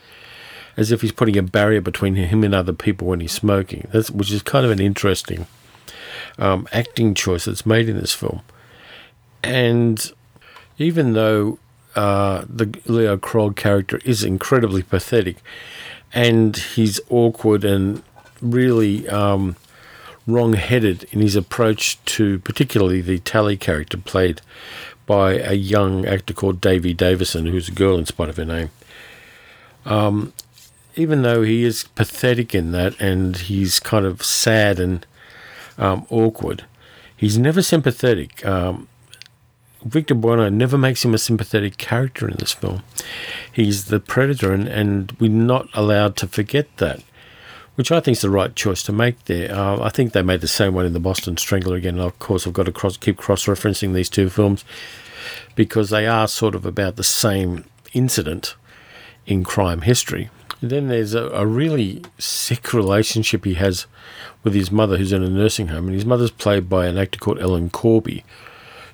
as 0.75 0.91
if 0.91 1.01
he's 1.01 1.11
putting 1.11 1.37
a 1.37 1.43
barrier 1.43 1.81
between 1.81 2.15
him 2.15 2.43
and 2.43 2.55
other 2.55 2.73
people 2.73 3.09
when 3.09 3.19
he's 3.19 3.31
smoking. 3.31 3.87
That's 3.91 4.09
which 4.09 4.31
is 4.31 4.41
kind 4.41 4.65
of 4.65 4.71
an 4.71 4.79
interesting 4.79 5.45
um, 6.37 6.67
acting 6.71 7.13
choice 7.13 7.45
that's 7.45 7.65
made 7.65 7.89
in 7.89 7.97
this 7.97 8.13
film. 8.13 8.41
And 9.43 10.11
even 10.77 11.13
though 11.13 11.59
uh, 11.95 12.45
the 12.47 12.79
Leo 12.85 13.17
Kroll 13.17 13.51
character 13.51 13.99
is 14.05 14.23
incredibly 14.23 14.83
pathetic, 14.83 15.37
and 16.13 16.55
he's 16.55 16.99
awkward 17.09 17.63
and 17.63 18.03
really 18.41 19.07
um, 19.09 19.55
wrong-headed 20.25 21.05
in 21.11 21.21
his 21.21 21.35
approach 21.35 22.03
to 22.05 22.39
particularly 22.39 23.01
the 23.01 23.19
Tally 23.19 23.57
character 23.57 23.97
played 23.97 24.41
by 25.05 25.33
a 25.33 25.53
young 25.53 26.05
actor 26.05 26.33
called 26.33 26.61
Davey 26.61 26.93
Davison, 26.93 27.45
who's 27.45 27.69
a 27.69 27.71
girl 27.73 27.97
in 27.97 28.05
spite 28.05 28.29
of 28.29 28.37
her 28.37 28.45
name. 28.45 28.69
Um, 29.85 30.33
even 30.95 31.21
though 31.21 31.43
he 31.43 31.63
is 31.63 31.85
pathetic 31.95 32.53
in 32.53 32.71
that 32.73 32.99
and 32.99 33.37
he's 33.37 33.79
kind 33.79 34.05
of 34.05 34.23
sad 34.23 34.79
and 34.79 35.05
um, 35.77 36.05
awkward, 36.09 36.65
he's 37.15 37.37
never 37.37 37.61
sympathetic. 37.61 38.45
Um, 38.45 38.87
Victor 39.85 40.15
Buono 40.15 40.49
never 40.49 40.77
makes 40.77 41.05
him 41.05 41.13
a 41.13 41.17
sympathetic 41.17 41.77
character 41.77 42.27
in 42.27 42.37
this 42.37 42.53
film. 42.53 42.83
He's 43.51 43.85
the 43.85 43.99
predator, 43.99 44.51
and, 44.51 44.67
and 44.67 45.11
we're 45.19 45.29
not 45.29 45.69
allowed 45.73 46.15
to 46.17 46.27
forget 46.27 46.75
that 46.77 47.01
which 47.77 47.91
I 47.91 47.99
think 47.99 48.17
is 48.17 48.23
the 48.23 48.31
right 48.31 48.55
choice 48.55 48.81
to 48.83 48.91
make 48.91 49.25
there. 49.25 49.53
Uh, 49.53 49.79
I 49.79 49.89
think 49.89 50.11
they 50.11 50.23
made 50.23 50.41
the 50.41 50.47
same 50.47 50.73
one 50.73 50.87
in 50.87 50.93
the 50.93 50.99
Boston 50.99 51.37
Strangler 51.37 51.75
again. 51.75 51.99
Of 51.99 52.17
course, 52.17 52.47
I've 52.47 52.53
got 52.53 52.65
to 52.65 52.71
cross, 52.71 52.97
keep 52.97 53.17
cross 53.17 53.45
referencing 53.45 53.93
these 53.93 54.09
two 54.09 54.29
films 54.29 54.65
because 55.53 55.91
they 55.91 56.07
are 56.07 56.27
sort 56.27 56.55
of 56.55 56.65
about 56.65 56.95
the 56.95 57.03
same 57.03 57.65
incident 57.93 58.55
in 59.27 59.43
crime 59.43 59.81
history. 59.81 60.31
Then 60.61 60.87
there's 60.87 61.13
a, 61.13 61.27
a 61.29 61.45
really 61.45 62.01
sick 62.17 62.73
relationship 62.73 63.45
he 63.45 63.55
has 63.55 63.85
with 64.43 64.53
his 64.53 64.71
mother, 64.71 64.97
who's 64.97 65.13
in 65.13 65.23
a 65.23 65.29
nursing 65.29 65.67
home, 65.67 65.87
and 65.87 65.95
his 65.95 66.05
mother's 66.05 66.31
played 66.31 66.69
by 66.69 66.87
an 66.87 66.97
actor 66.97 67.19
called 67.19 67.39
Ellen 67.39 67.69
Corby, 67.69 68.23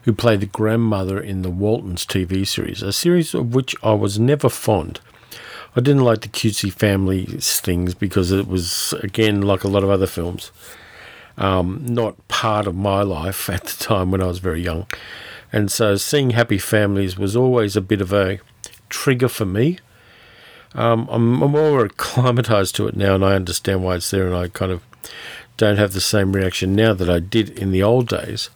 who 0.03 0.13
played 0.13 0.41
the 0.41 0.45
grandmother 0.45 1.19
in 1.19 1.41
the 1.41 1.49
Waltons 1.49 2.05
TV 2.05 2.45
series, 2.45 2.81
a 2.81 2.91
series 2.91 3.33
of 3.33 3.53
which 3.53 3.75
I 3.83 3.93
was 3.93 4.19
never 4.19 4.49
fond. 4.49 4.99
I 5.75 5.81
didn't 5.81 6.03
like 6.03 6.21
the 6.21 6.27
cutesy 6.27 6.71
family 6.71 7.25
things 7.25 7.95
because 7.95 8.31
it 8.31 8.47
was, 8.47 8.93
again, 9.01 9.41
like 9.41 9.63
a 9.63 9.67
lot 9.69 9.83
of 9.83 9.89
other 9.89 10.05
films, 10.05 10.51
um, 11.37 11.83
not 11.87 12.27
part 12.27 12.67
of 12.67 12.75
my 12.75 13.01
life 13.01 13.49
at 13.49 13.63
the 13.63 13.83
time 13.83 14.11
when 14.11 14.21
I 14.21 14.27
was 14.27 14.39
very 14.39 14.61
young. 14.61 14.85
And 15.51 15.71
so 15.71 15.95
seeing 15.95 16.31
happy 16.31 16.57
families 16.57 17.17
was 17.17 17.35
always 17.35 17.75
a 17.75 17.81
bit 17.81 18.01
of 18.01 18.11
a 18.11 18.39
trigger 18.89 19.27
for 19.27 19.45
me. 19.45 19.79
Um, 20.75 21.07
I'm, 21.11 21.23
more 21.23 21.85
acclimatized 21.85 22.75
to 22.75 22.87
it 22.87 22.95
now 22.95 23.15
and 23.15 23.23
I 23.23 23.35
understand 23.35 23.83
why 23.83 23.95
it's 23.95 24.09
there 24.09 24.27
and 24.27 24.35
I 24.35 24.47
kind 24.47 24.71
of 24.71 24.81
don't 25.57 25.77
have 25.77 25.93
the 25.93 26.01
same 26.01 26.33
reaction 26.33 26.75
now 26.75 26.93
that 26.93 27.09
I 27.09 27.19
did 27.19 27.49
in 27.49 27.71
the 27.71 27.83
old 27.83 28.07
days. 28.07 28.49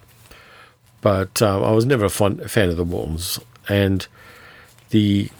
But 1.00 1.40
um, 1.42 1.62
I 1.62 1.70
was 1.70 1.86
never 1.86 2.06
a 2.06 2.10
fond, 2.10 2.50
fan 2.50 2.70
of 2.70 2.76
the 2.76 2.84
Waltons. 2.84 3.38
And 3.68 4.06
the 4.90 5.30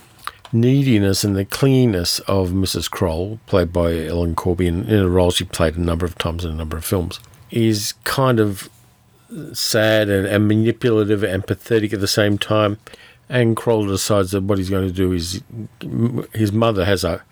neediness 0.53 1.25
and 1.25 1.37
the 1.37 1.45
cleanliness 1.45 2.21
of 2.21 2.51
Mrs. 2.51 2.91
Kroll, 2.91 3.41
played 3.47 3.73
by 3.73 4.07
Ellen 4.07 4.35
Corby, 4.35 4.67
in, 4.67 4.85
in 4.85 5.01
a 5.01 5.09
role 5.09 5.31
she 5.31 5.45
played 5.45 5.77
a 5.77 5.81
number 5.81 6.07
of 6.07 6.17
times 6.17 6.45
in 6.45 6.51
a 6.51 6.55
number 6.55 6.77
of 6.77 6.85
films, 6.85 7.19
is 7.51 7.95
kind 8.05 8.39
of 8.39 8.71
sad 9.53 10.09
and, 10.09 10.27
and 10.27 10.49
manipulative 10.49 11.23
and 11.23 11.47
pathetic 11.47 11.93
at 11.93 12.01
the 12.01 12.09
same 12.09 12.39
time. 12.39 12.79
And 13.29 13.57
Kroll 13.57 13.87
decides 13.87 14.31
that 14.31 14.43
what 14.43 14.59
he's 14.59 14.71
going 14.71 14.87
to 14.87 14.95
do 14.95 15.13
is 15.13 15.43
his 16.33 16.53
mother 16.53 16.85
has 16.85 17.05
a 17.05 17.23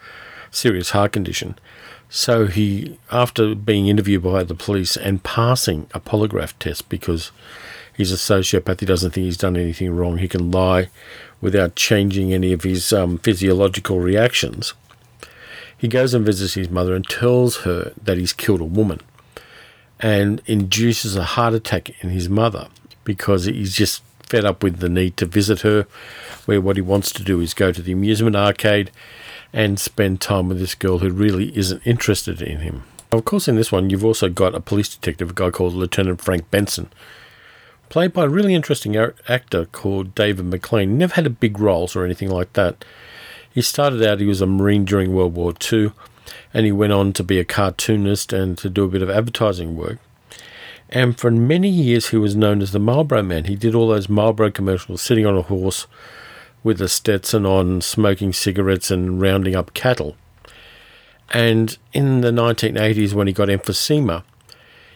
serious 0.51 0.91
heart 0.91 1.13
condition. 1.13 1.59
So 2.09 2.47
he, 2.47 2.99
after 3.11 3.55
being 3.55 3.89
interviewed 3.89 4.23
by 4.23 4.45
the 4.45 4.55
police 4.55 4.97
and 4.97 5.23
passing 5.23 5.89
a 5.93 6.01
polygraph 6.01 6.55
test 6.59 6.89
because 6.89 7.33
he's 7.97 8.13
a 8.13 8.17
sociopath, 8.17 8.81
he 8.81 8.87
doesn't 8.87 9.13
think 9.13 9.25
he's 9.25 9.37
done 9.37 9.57
anything 9.57 9.95
wrong, 9.95 10.19
he 10.19 10.29
can 10.29 10.51
lie 10.51 10.89
without 11.41 11.77
changing 11.77 12.33
any 12.33 12.53
of 12.53 12.63
his 12.63 12.93
um, 12.93 13.19
physiological 13.19 14.01
reactions. 14.01 14.75
He 15.77 15.89
goes 15.89 16.15
and 16.15 16.25
visits 16.25 16.55
his 16.55 16.71
mother 16.71 16.95
and 16.95 17.07
tells 17.07 17.59
her 17.59 17.93
that 18.03 18.17
he's 18.17 18.33
killed 18.33 18.61
a 18.61 18.65
woman 18.65 19.01
and 20.01 20.41
induces 20.47 21.17
a 21.17 21.25
heart 21.25 21.55
attack 21.55 21.91
in 22.03 22.11
his 22.11 22.29
mother 22.29 22.69
because 23.05 23.45
he's 23.45 23.75
just 23.75 24.03
fed 24.27 24.45
up 24.45 24.63
with 24.63 24.79
the 24.79 24.89
need 24.89 25.17
to 25.17 25.27
visit 25.27 25.63
her, 25.63 25.87
where 26.45 26.61
what 26.61 26.77
he 26.77 26.83
wants 26.83 27.13
to 27.13 27.23
do 27.23 27.41
is 27.41 27.55
go 27.55 27.73
to 27.73 27.83
the 27.83 27.93
amusement 27.93 28.37
arcade 28.37 28.91
and 29.53 29.81
spend 29.81 30.21
time 30.21 30.49
with 30.49 30.59
this 30.59 30.75
girl 30.75 30.99
who 30.99 31.11
really 31.11 31.57
isn't 31.57 31.87
interested 31.87 32.43
in 32.43 32.59
him. 32.59 32.83
Of 33.13 33.25
course, 33.25 33.49
in 33.49 33.57
this 33.57 33.71
one, 33.71 33.89
you've 33.89 34.05
also 34.05 34.29
got 34.29 34.55
a 34.55 34.61
police 34.61 34.95
detective, 34.95 35.31
a 35.31 35.35
guy 35.35 35.51
called 35.51 35.75
Lieutenant 35.75 36.21
Frank 36.21 36.51
Benson, 36.51 36.91
played 37.89 38.13
by 38.13 38.25
a 38.25 38.29
really 38.29 38.55
interesting 38.55 38.97
actor 39.29 39.67
called 39.67 40.15
David 40.15 40.47
McLean. 40.47 40.99
Never 40.99 41.15
had 41.15 41.27
a 41.27 41.31
big 41.31 41.61
roles 41.61 41.95
or 41.95 42.05
anything 42.05 42.29
like 42.29 42.53
that. 42.55 42.85
He 43.55 43.63
started 43.63 44.03
out, 44.03 44.21
he 44.21 44.27
was 44.27 44.41
a 44.41 44.47
Marine 44.47 44.85
during 44.85 45.15
World 45.15 45.35
War 45.35 45.55
II, 45.73 45.93
and 46.53 46.67
he 46.67 46.73
went 46.73 46.93
on 46.93 47.13
to 47.13 47.23
be 47.23 47.39
a 47.39 47.45
cartoonist 47.45 48.33
and 48.33 48.59
to 48.59 48.69
do 48.69 48.85
a 48.85 48.89
bit 48.89 49.03
of 49.03 49.09
advertising 49.09 49.77
work. 49.77 49.99
And 50.89 51.19
for 51.19 51.31
many 51.31 51.69
years, 51.69 52.11
he 52.11 52.17
was 52.17 52.37
known 52.37 52.63
as 52.63 52.73
the 52.73 52.79
Marlboro 52.79 53.23
Man. 53.23 53.45
He 53.45 53.57
did 53.57 53.75
all 53.75 53.89
those 53.89 54.09
Marlboro 54.09 54.51
commercials, 54.51 55.03
sitting 55.03 55.27
on 55.27 55.37
a 55.37 55.43
horse 55.43 55.87
with 56.63 56.81
a 56.81 56.89
Stetson 56.89 57.45
on, 57.45 57.81
smoking 57.81 58.33
cigarettes 58.33 58.91
and 58.91 59.21
rounding 59.21 59.55
up 59.55 59.75
cattle. 59.75 60.17
And 61.31 61.77
in 61.93 62.21
the 62.21 62.31
1980s, 62.31 63.13
when 63.13 63.27
he 63.27 63.33
got 63.33 63.49
emphysema, 63.49 64.23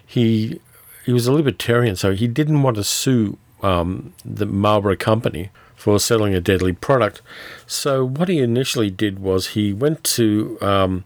he 0.07 0.61
he 1.05 1.12
was 1.12 1.26
a 1.26 1.33
libertarian, 1.33 1.96
so 1.96 2.12
he 2.12 2.29
didn't 2.29 2.62
want 2.62 2.76
to 2.76 2.85
sue 2.85 3.38
um, 3.62 4.12
the 4.24 4.46
Marlboro 4.46 4.96
Company 4.96 5.50
for 5.81 5.99
selling 5.99 6.35
a 6.35 6.43
deadly 6.43 6.75
product. 6.75 7.23
So 7.66 8.05
what 8.05 8.29
he 8.29 8.38
initially 8.38 8.90
did 8.90 9.19
was 9.19 9.49
he 9.49 9.73
went 9.73 10.05
to 10.05 10.59
um, 10.61 11.05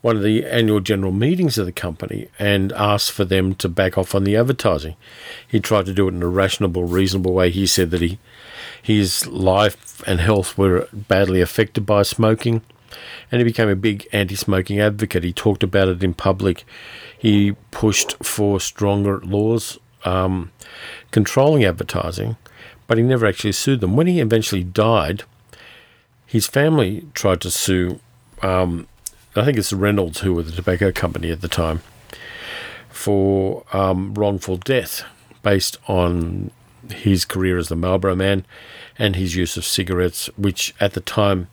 one 0.00 0.16
of 0.16 0.22
the 0.22 0.46
annual 0.46 0.78
general 0.78 1.10
meetings 1.10 1.58
of 1.58 1.66
the 1.66 1.72
company 1.72 2.28
and 2.38 2.72
asked 2.74 3.10
for 3.10 3.24
them 3.24 3.56
to 3.56 3.68
back 3.68 3.98
off 3.98 4.14
on 4.14 4.22
the 4.22 4.36
advertising. 4.36 4.94
He 5.48 5.58
tried 5.58 5.86
to 5.86 5.92
do 5.92 6.06
it 6.06 6.14
in 6.14 6.22
a 6.22 6.28
rational, 6.28 6.70
reasonable 6.70 7.32
way. 7.32 7.50
He 7.50 7.66
said 7.66 7.90
that 7.90 8.00
he 8.00 8.20
His 8.80 9.26
life 9.26 10.04
and 10.06 10.20
health 10.20 10.56
were 10.56 10.86
badly 10.92 11.40
affected 11.40 11.84
by 11.84 12.04
smoking, 12.04 12.62
and 13.32 13.40
he 13.40 13.44
became 13.44 13.68
a 13.68 13.74
big 13.74 14.06
anti 14.12 14.36
smoking 14.36 14.78
advocate. 14.78 15.24
He 15.24 15.32
talked 15.32 15.64
about 15.64 15.88
it 15.88 16.04
in 16.04 16.14
public. 16.14 16.64
He 17.18 17.56
pushed 17.72 18.22
for 18.22 18.60
stronger 18.60 19.18
laws 19.18 19.80
um, 20.04 20.52
controlling 21.10 21.64
advertising, 21.64 22.36
but 22.92 22.98
he 22.98 23.04
never 23.04 23.24
actually 23.24 23.52
sued 23.52 23.80
them. 23.80 23.96
When 23.96 24.06
he 24.06 24.20
eventually 24.20 24.62
died, 24.62 25.22
his 26.26 26.46
family 26.46 27.06
tried 27.14 27.40
to 27.40 27.50
sue, 27.50 28.00
um, 28.42 28.86
I 29.34 29.46
think 29.46 29.56
it's 29.56 29.72
Reynolds, 29.72 30.20
who 30.20 30.34
were 30.34 30.42
the 30.42 30.52
tobacco 30.52 30.92
company 30.92 31.30
at 31.30 31.40
the 31.40 31.48
time, 31.48 31.80
for 32.90 33.64
um, 33.72 34.12
wrongful 34.12 34.58
death 34.58 35.04
based 35.42 35.78
on 35.88 36.50
his 36.90 37.24
career 37.24 37.56
as 37.56 37.68
the 37.68 37.76
Marlboro 37.76 38.14
Man 38.14 38.44
and 38.98 39.16
his 39.16 39.36
use 39.36 39.56
of 39.56 39.64
cigarettes, 39.64 40.26
which 40.36 40.74
at 40.78 40.92
the 40.92 41.00
time 41.00 41.48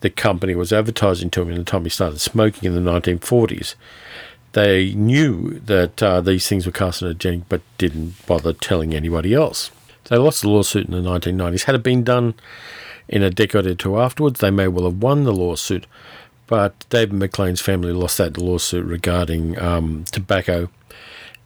the 0.00 0.08
company 0.08 0.54
was 0.54 0.72
advertising 0.72 1.28
to 1.28 1.42
him 1.42 1.50
in 1.50 1.58
the 1.58 1.64
time 1.64 1.84
he 1.84 1.90
started 1.90 2.22
smoking 2.22 2.72
in 2.72 2.74
the 2.74 2.90
1940s. 2.90 3.74
They 4.52 4.94
knew 4.94 5.60
that 5.60 6.02
uh, 6.02 6.22
these 6.22 6.48
things 6.48 6.64
were 6.64 6.72
carcinogenic 6.72 7.42
but 7.50 7.60
didn't 7.76 8.26
bother 8.26 8.54
telling 8.54 8.94
anybody 8.94 9.34
else. 9.34 9.70
They 10.08 10.16
lost 10.16 10.42
the 10.42 10.48
lawsuit 10.48 10.86
in 10.86 10.92
the 10.92 11.08
1990s. 11.08 11.64
Had 11.64 11.74
it 11.74 11.82
been 11.82 12.04
done 12.04 12.34
in 13.08 13.22
a 13.22 13.30
decade 13.30 13.66
or 13.66 13.74
two 13.74 13.98
afterwards, 13.98 14.40
they 14.40 14.50
may 14.50 14.68
well 14.68 14.84
have 14.84 15.02
won 15.02 15.24
the 15.24 15.32
lawsuit, 15.32 15.86
but 16.46 16.84
David 16.90 17.14
McLean's 17.14 17.60
family 17.60 17.92
lost 17.92 18.18
that 18.18 18.38
lawsuit 18.38 18.84
regarding 18.84 19.58
um, 19.58 20.04
tobacco 20.10 20.68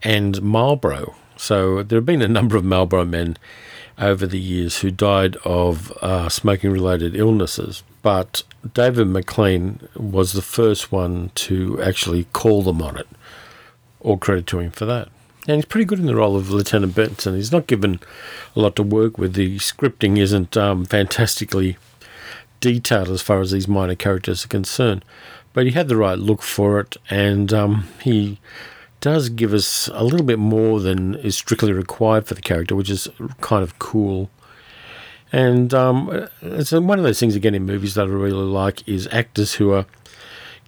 and 0.03 0.41
Marlboro. 0.41 1.15
So 1.37 1.83
there 1.83 1.97
have 1.97 2.05
been 2.05 2.21
a 2.21 2.27
number 2.27 2.57
of 2.57 2.65
Marlboro 2.65 3.05
men 3.05 3.37
over 3.97 4.25
the 4.25 4.39
years 4.39 4.79
who 4.79 4.91
died 4.91 5.35
of 5.45 5.91
uh, 6.01 6.29
smoking 6.29 6.71
related 6.71 7.15
illnesses, 7.15 7.83
but 8.01 8.43
David 8.73 9.07
McLean 9.07 9.87
was 9.95 10.33
the 10.33 10.41
first 10.41 10.91
one 10.91 11.31
to 11.35 11.81
actually 11.81 12.25
call 12.25 12.61
them 12.61 12.81
on 12.81 12.97
it. 12.97 13.07
All 14.01 14.17
credit 14.17 14.47
to 14.47 14.59
him 14.59 14.71
for 14.71 14.85
that. 14.85 15.09
And 15.47 15.55
he's 15.55 15.65
pretty 15.65 15.85
good 15.85 15.99
in 15.99 16.05
the 16.05 16.15
role 16.15 16.35
of 16.35 16.49
Lieutenant 16.49 16.95
Benson. 16.95 17.35
He's 17.35 17.51
not 17.51 17.67
given 17.67 17.99
a 18.55 18.59
lot 18.59 18.75
to 18.75 18.83
work 18.83 19.17
with. 19.17 19.33
The 19.33 19.57
scripting 19.57 20.17
isn't 20.17 20.55
um, 20.57 20.85
fantastically 20.85 21.77
detailed 22.59 23.09
as 23.09 23.21
far 23.21 23.39
as 23.41 23.51
these 23.51 23.67
minor 23.67 23.95
characters 23.95 24.45
are 24.45 24.49
concerned, 24.49 25.03
but 25.53 25.65
he 25.65 25.71
had 25.71 25.87
the 25.87 25.95
right 25.95 26.19
look 26.19 26.41
for 26.41 26.79
it, 26.79 26.97
and 27.09 27.53
um, 27.53 27.87
he 28.01 28.39
does 29.01 29.29
give 29.29 29.53
us 29.53 29.89
a 29.93 30.03
little 30.03 30.25
bit 30.25 30.39
more 30.39 30.79
than 30.79 31.15
is 31.15 31.37
strictly 31.37 31.71
required 31.71 32.27
for 32.27 32.33
the 32.33 32.41
character, 32.41 32.75
which 32.75 32.89
is 32.89 33.07
kind 33.41 33.63
of 33.63 33.79
cool. 33.79 34.29
And 35.31 35.73
um, 35.73 36.27
it's 36.41 36.71
one 36.71 36.97
of 36.97 37.03
those 37.05 37.19
things 37.19 37.35
again 37.35 37.55
in 37.55 37.65
movies 37.65 37.93
that 37.93 38.07
I 38.07 38.09
really 38.09 38.33
like 38.33 38.87
is 38.87 39.07
actors 39.11 39.53
who 39.53 39.71
are 39.71 39.85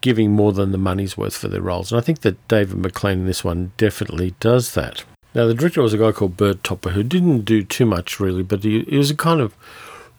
giving 0.02 0.32
more 0.32 0.52
than 0.52 0.72
the 0.72 0.78
money's 0.78 1.18
worth 1.18 1.38
for 1.38 1.48
their 1.48 1.62
roles. 1.62 1.92
And 1.92 2.00
I 2.00 2.04
think 2.04 2.22
that 2.22 2.48
David 2.48 2.78
McLean 2.78 3.20
in 3.20 3.26
this 3.26 3.44
one 3.44 3.72
definitely 3.78 4.36
does 4.40 4.74
that. 4.74 5.04
Now, 5.34 5.48
the 5.48 5.54
director 5.54 5.82
was 5.82 5.94
a 5.94 5.98
guy 5.98 6.12
called 6.12 6.36
Burt 6.36 6.64
Topper 6.64 6.90
who 6.90 7.04
didn't 7.04 7.46
do 7.46 7.64
too 7.64 7.86
much 7.86 8.20
really, 8.20 8.44
but 8.44 8.64
he, 8.64 8.84
he 8.84 8.98
was 8.98 9.12
a 9.12 9.16
kind 9.16 9.40
of 9.40 9.56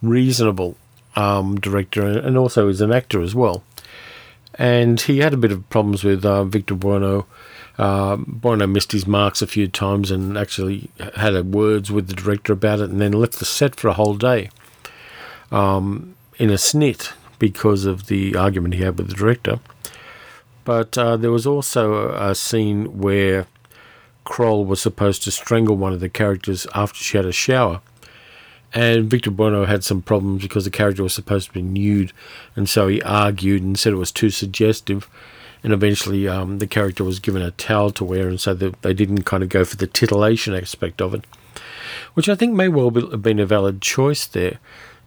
reasonable 0.01 0.77
um, 1.16 1.61
director 1.61 2.07
and 2.07 2.38
also 2.38 2.68
is 2.68 2.81
an 2.81 2.92
actor 2.92 3.21
as 3.21 3.35
well. 3.35 3.62
And 4.55 5.01
he 5.01 5.18
had 5.18 5.35
a 5.35 5.38
bit 5.38 5.53
of 5.53 5.68
problems 5.68 6.05
with 6.05 6.25
uh, 6.25 6.45
Victor 6.45 6.75
Buono. 6.75 7.27
Uh, 7.79 8.16
missed 8.16 8.92
his 8.92 9.07
marks 9.07 9.40
a 9.40 9.47
few 9.47 9.66
times 9.66 10.11
and 10.11 10.37
actually 10.37 10.90
had 11.16 11.35
words 11.55 11.90
with 11.90 12.07
the 12.07 12.14
director 12.14 12.53
about 12.53 12.81
it 12.81 12.90
and 12.90 13.01
then 13.01 13.12
left 13.12 13.38
the 13.38 13.47
set 13.47 13.75
for 13.75 13.88
a 13.88 13.95
whole 13.95 14.14
day 14.14 14.51
um, 15.51 16.14
in 16.38 16.51
a 16.51 16.55
snit 16.55 17.12
because 17.38 17.87
of 17.87 18.07
the 18.07 18.37
argument 18.37 18.75
he 18.75 18.83
had 18.83 18.99
with 18.99 19.09
the 19.09 19.14
director. 19.14 19.59
But 20.64 20.96
uh, 20.96 21.16
there 21.16 21.31
was 21.31 21.46
also 21.46 22.11
a, 22.11 22.35
scene 22.35 22.98
where 22.98 23.46
Kroll 24.25 24.64
was 24.64 24.81
supposed 24.81 25.22
to 25.25 25.31
strangle 25.31 25.77
one 25.77 25.92
of 25.92 26.01
the 26.01 26.09
characters 26.09 26.66
after 26.75 27.03
she 27.03 27.16
had 27.16 27.27
a 27.27 27.33
shower. 27.33 27.81
And 28.75 29.11
Victor 29.11 29.31
Buono 29.31 29.66
had 29.66 29.85
some 29.85 30.01
problems 30.01 30.42
because 30.42 30.64
the 30.64 30.70
character 30.70 31.03
was 31.03 31.12
supposed 31.12 31.48
to 31.48 31.53
be 31.53 31.61
nude, 31.61 32.12
and 32.57 32.68
so 32.68 32.88
he 32.88 33.03
argued 33.03 33.62
and 33.62 33.79
said 33.79 33.92
it 33.92 33.96
was 33.96 34.12
too 34.12 34.31
suggestive. 34.31 35.11
And 35.62 35.72
eventually, 35.72 36.27
um, 36.27 36.59
the 36.59 36.66
character 36.66 37.05
was 37.05 37.18
given 37.18 37.42
a 37.42 37.51
towel 37.51 37.90
to 37.92 38.05
wear, 38.05 38.29
and 38.29 38.40
so 38.40 38.55
the, 38.55 38.75
they 38.81 38.94
didn't 38.94 39.25
kind 39.25 39.42
of 39.42 39.51
go 39.51 39.64
for 39.64 39.77
the 39.77 39.87
titillation 39.87 40.55
aspect 40.55 41.03
of 41.03 41.12
it, 41.12 41.25
which 42.14 42.29
I 42.29 42.35
think 42.35 42.55
may 42.55 42.68
well 42.68 42.90
be, 42.90 43.03
have 43.03 43.22
been 43.22 43.38
a 43.38 43.46
valid 43.46 43.83
choice 43.83 44.27
there. 44.27 44.59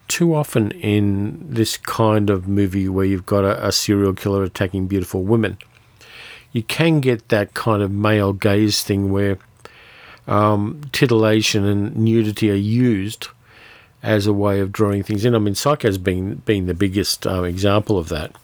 Too 0.08 0.34
often 0.34 0.70
in 0.70 1.46
this 1.52 1.76
kind 1.76 2.30
of 2.30 2.46
movie 2.46 2.88
where 2.88 3.04
you've 3.04 3.26
got 3.26 3.44
a, 3.44 3.66
a 3.66 3.72
serial 3.72 4.14
killer 4.14 4.44
attacking 4.44 4.86
beautiful 4.86 5.22
women, 5.22 5.58
you 6.52 6.62
can 6.62 7.00
get 7.00 7.28
that 7.28 7.54
kind 7.54 7.82
of 7.82 7.90
male 7.90 8.32
gaze 8.32 8.82
thing 8.82 9.10
where 9.10 9.38
um, 10.26 10.80
titillation 10.92 11.64
and 11.64 11.96
nudity 11.96 12.50
are 12.50 12.54
used 12.54 13.28
as 14.02 14.26
a 14.26 14.32
way 14.32 14.60
of 14.60 14.72
drawing 14.72 15.02
things 15.02 15.24
in. 15.24 15.34
I 15.34 15.38
mean, 15.38 15.54
Psycho's 15.54 15.98
been 15.98 16.36
been 16.46 16.66
the 16.66 16.74
biggest 16.74 17.26
uh, 17.26 17.42
example 17.42 17.98
of 17.98 18.08
that. 18.08 18.34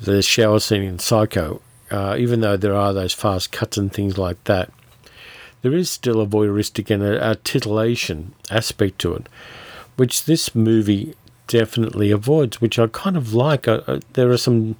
The 0.00 0.22
shower 0.22 0.58
scene 0.60 0.82
in 0.82 0.98
Psycho, 0.98 1.60
uh, 1.90 2.16
even 2.18 2.40
though 2.40 2.56
there 2.56 2.74
are 2.74 2.92
those 2.92 3.12
fast 3.12 3.52
cuts 3.52 3.76
and 3.76 3.92
things 3.92 4.18
like 4.18 4.42
that, 4.44 4.72
there 5.62 5.74
is 5.74 5.90
still 5.90 6.20
a 6.20 6.26
voyeuristic 6.26 6.90
and 6.90 7.02
a, 7.02 7.30
a 7.30 7.36
titillation 7.36 8.34
aspect 8.50 8.98
to 9.00 9.14
it, 9.14 9.28
which 10.00 10.24
this 10.24 10.54
movie 10.54 11.14
definitely 11.46 12.10
avoids, 12.10 12.58
which 12.58 12.78
I 12.78 12.86
kind 12.86 13.18
of 13.18 13.34
like. 13.34 13.64
There 14.14 14.30
are 14.30 14.38
some 14.38 14.76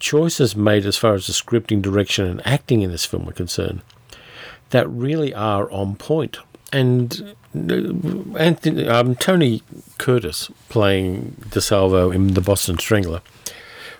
choices 0.00 0.56
made 0.56 0.84
as 0.84 0.96
far 0.96 1.14
as 1.14 1.28
the 1.28 1.32
scripting, 1.32 1.80
direction, 1.80 2.26
and 2.26 2.44
acting 2.44 2.82
in 2.82 2.90
this 2.90 3.04
film 3.04 3.28
are 3.28 3.32
concerned 3.32 3.82
that 4.70 4.90
really 4.90 5.32
are 5.32 5.70
on 5.70 5.94
point. 5.94 6.38
And 6.72 7.36
uh, 7.54 8.36
Anthony, 8.36 8.88
um, 8.88 9.14
Tony 9.14 9.62
Curtis 9.98 10.50
playing 10.68 11.36
DeSalvo 11.50 12.12
in 12.12 12.34
The 12.34 12.40
Boston 12.40 12.76
Strangler 12.76 13.22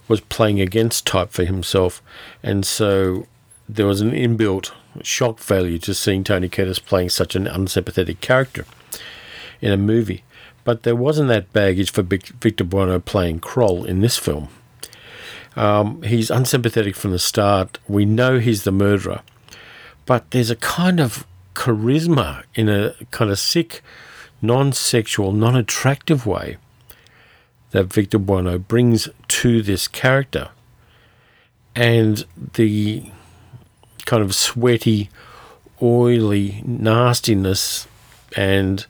was 0.09 0.21
playing 0.21 0.61
against 0.61 1.07
type 1.07 1.31
for 1.31 1.45
himself, 1.45 2.03
and 2.43 2.67
so 2.67 3.29
there 3.69 3.87
was 3.87 4.01
an 4.01 4.11
inbuilt 4.11 4.73
shock 5.05 5.39
value 5.39 5.79
to 5.79 5.95
seeing 5.95 6.25
Tony 6.25 6.49
Curtis 6.49 6.81
playing 6.81 7.11
such 7.11 7.37
an 7.37 7.47
unsympathetic 7.47 8.21
character 8.21 8.65
in 9.61 9.71
a 9.71 9.77
movie. 9.77 10.25
But 10.71 10.85
there 10.85 10.95
wasn't 10.95 11.27
that 11.31 11.53
baggage 11.53 11.91
for 11.91 12.03
Victor 12.03 12.63
Buono 12.63 13.01
playing 13.01 13.41
Kroll 13.41 13.85
in 13.85 14.03
this 14.03 14.17
film. 14.17 14.51
Um, 15.57 16.01
he's 16.03 16.31
unsympathetic 16.31 16.95
from 16.95 17.11
the 17.11 17.19
start. 17.19 17.81
We 17.89 18.05
know 18.05 18.39
he's 18.39 18.63
the 18.63 18.71
murderer, 18.71 19.23
but 20.07 20.31
there's 20.31 20.49
a 20.49 20.55
kind 20.55 21.01
of 21.01 21.27
charisma 21.57 22.45
in 22.55 22.69
a 22.69 22.95
kind 23.11 23.33
of 23.33 23.41
sick, 23.41 23.83
non 24.41 24.73
sexual, 24.73 25.33
non 25.33 25.57
attractive 25.57 26.25
way 26.25 26.57
that 27.73 27.87
Victor 27.87 28.21
Buono 28.21 28.57
brings 28.57 29.09
to 29.27 29.63
this 29.63 29.89
character. 29.89 30.51
And 31.75 32.25
the 32.55 33.11
kind 34.07 34.23
of 34.23 34.37
sweaty, 34.37 35.11
oily 35.83 36.63
nastiness 36.65 37.89
and 38.37 38.87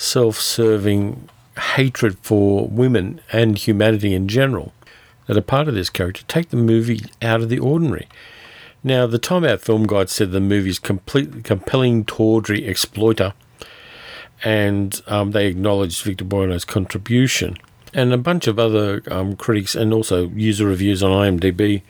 self 0.00 0.40
serving 0.40 1.28
hatred 1.74 2.18
for 2.20 2.66
women 2.68 3.20
and 3.32 3.58
humanity 3.58 4.14
in 4.14 4.28
general 4.28 4.72
that 5.26 5.36
are 5.36 5.42
part 5.42 5.68
of 5.68 5.74
this 5.74 5.90
character 5.90 6.24
take 6.26 6.48
the 6.48 6.56
movie 6.56 7.02
out 7.20 7.42
of 7.42 7.50
the 7.50 7.58
ordinary. 7.58 8.08
Now, 8.82 9.06
the 9.06 9.18
Time 9.18 9.44
Out 9.44 9.60
Film 9.60 9.86
Guide 9.86 10.08
said 10.08 10.32
the 10.32 10.40
movie 10.40 10.70
is 10.70 10.78
completely 10.78 11.42
compelling, 11.42 12.06
tawdry 12.06 12.66
exploiter, 12.66 13.34
and 14.42 15.02
um, 15.06 15.32
they 15.32 15.46
acknowledged 15.46 16.02
Victor 16.02 16.24
Buono's 16.24 16.64
contribution. 16.64 17.58
And 17.92 18.14
a 18.14 18.18
bunch 18.18 18.46
of 18.46 18.58
other 18.58 19.02
um, 19.10 19.36
critics 19.36 19.74
and 19.74 19.92
also 19.92 20.28
user 20.30 20.66
reviews 20.66 21.02
on 21.02 21.10
IMDb 21.10 21.82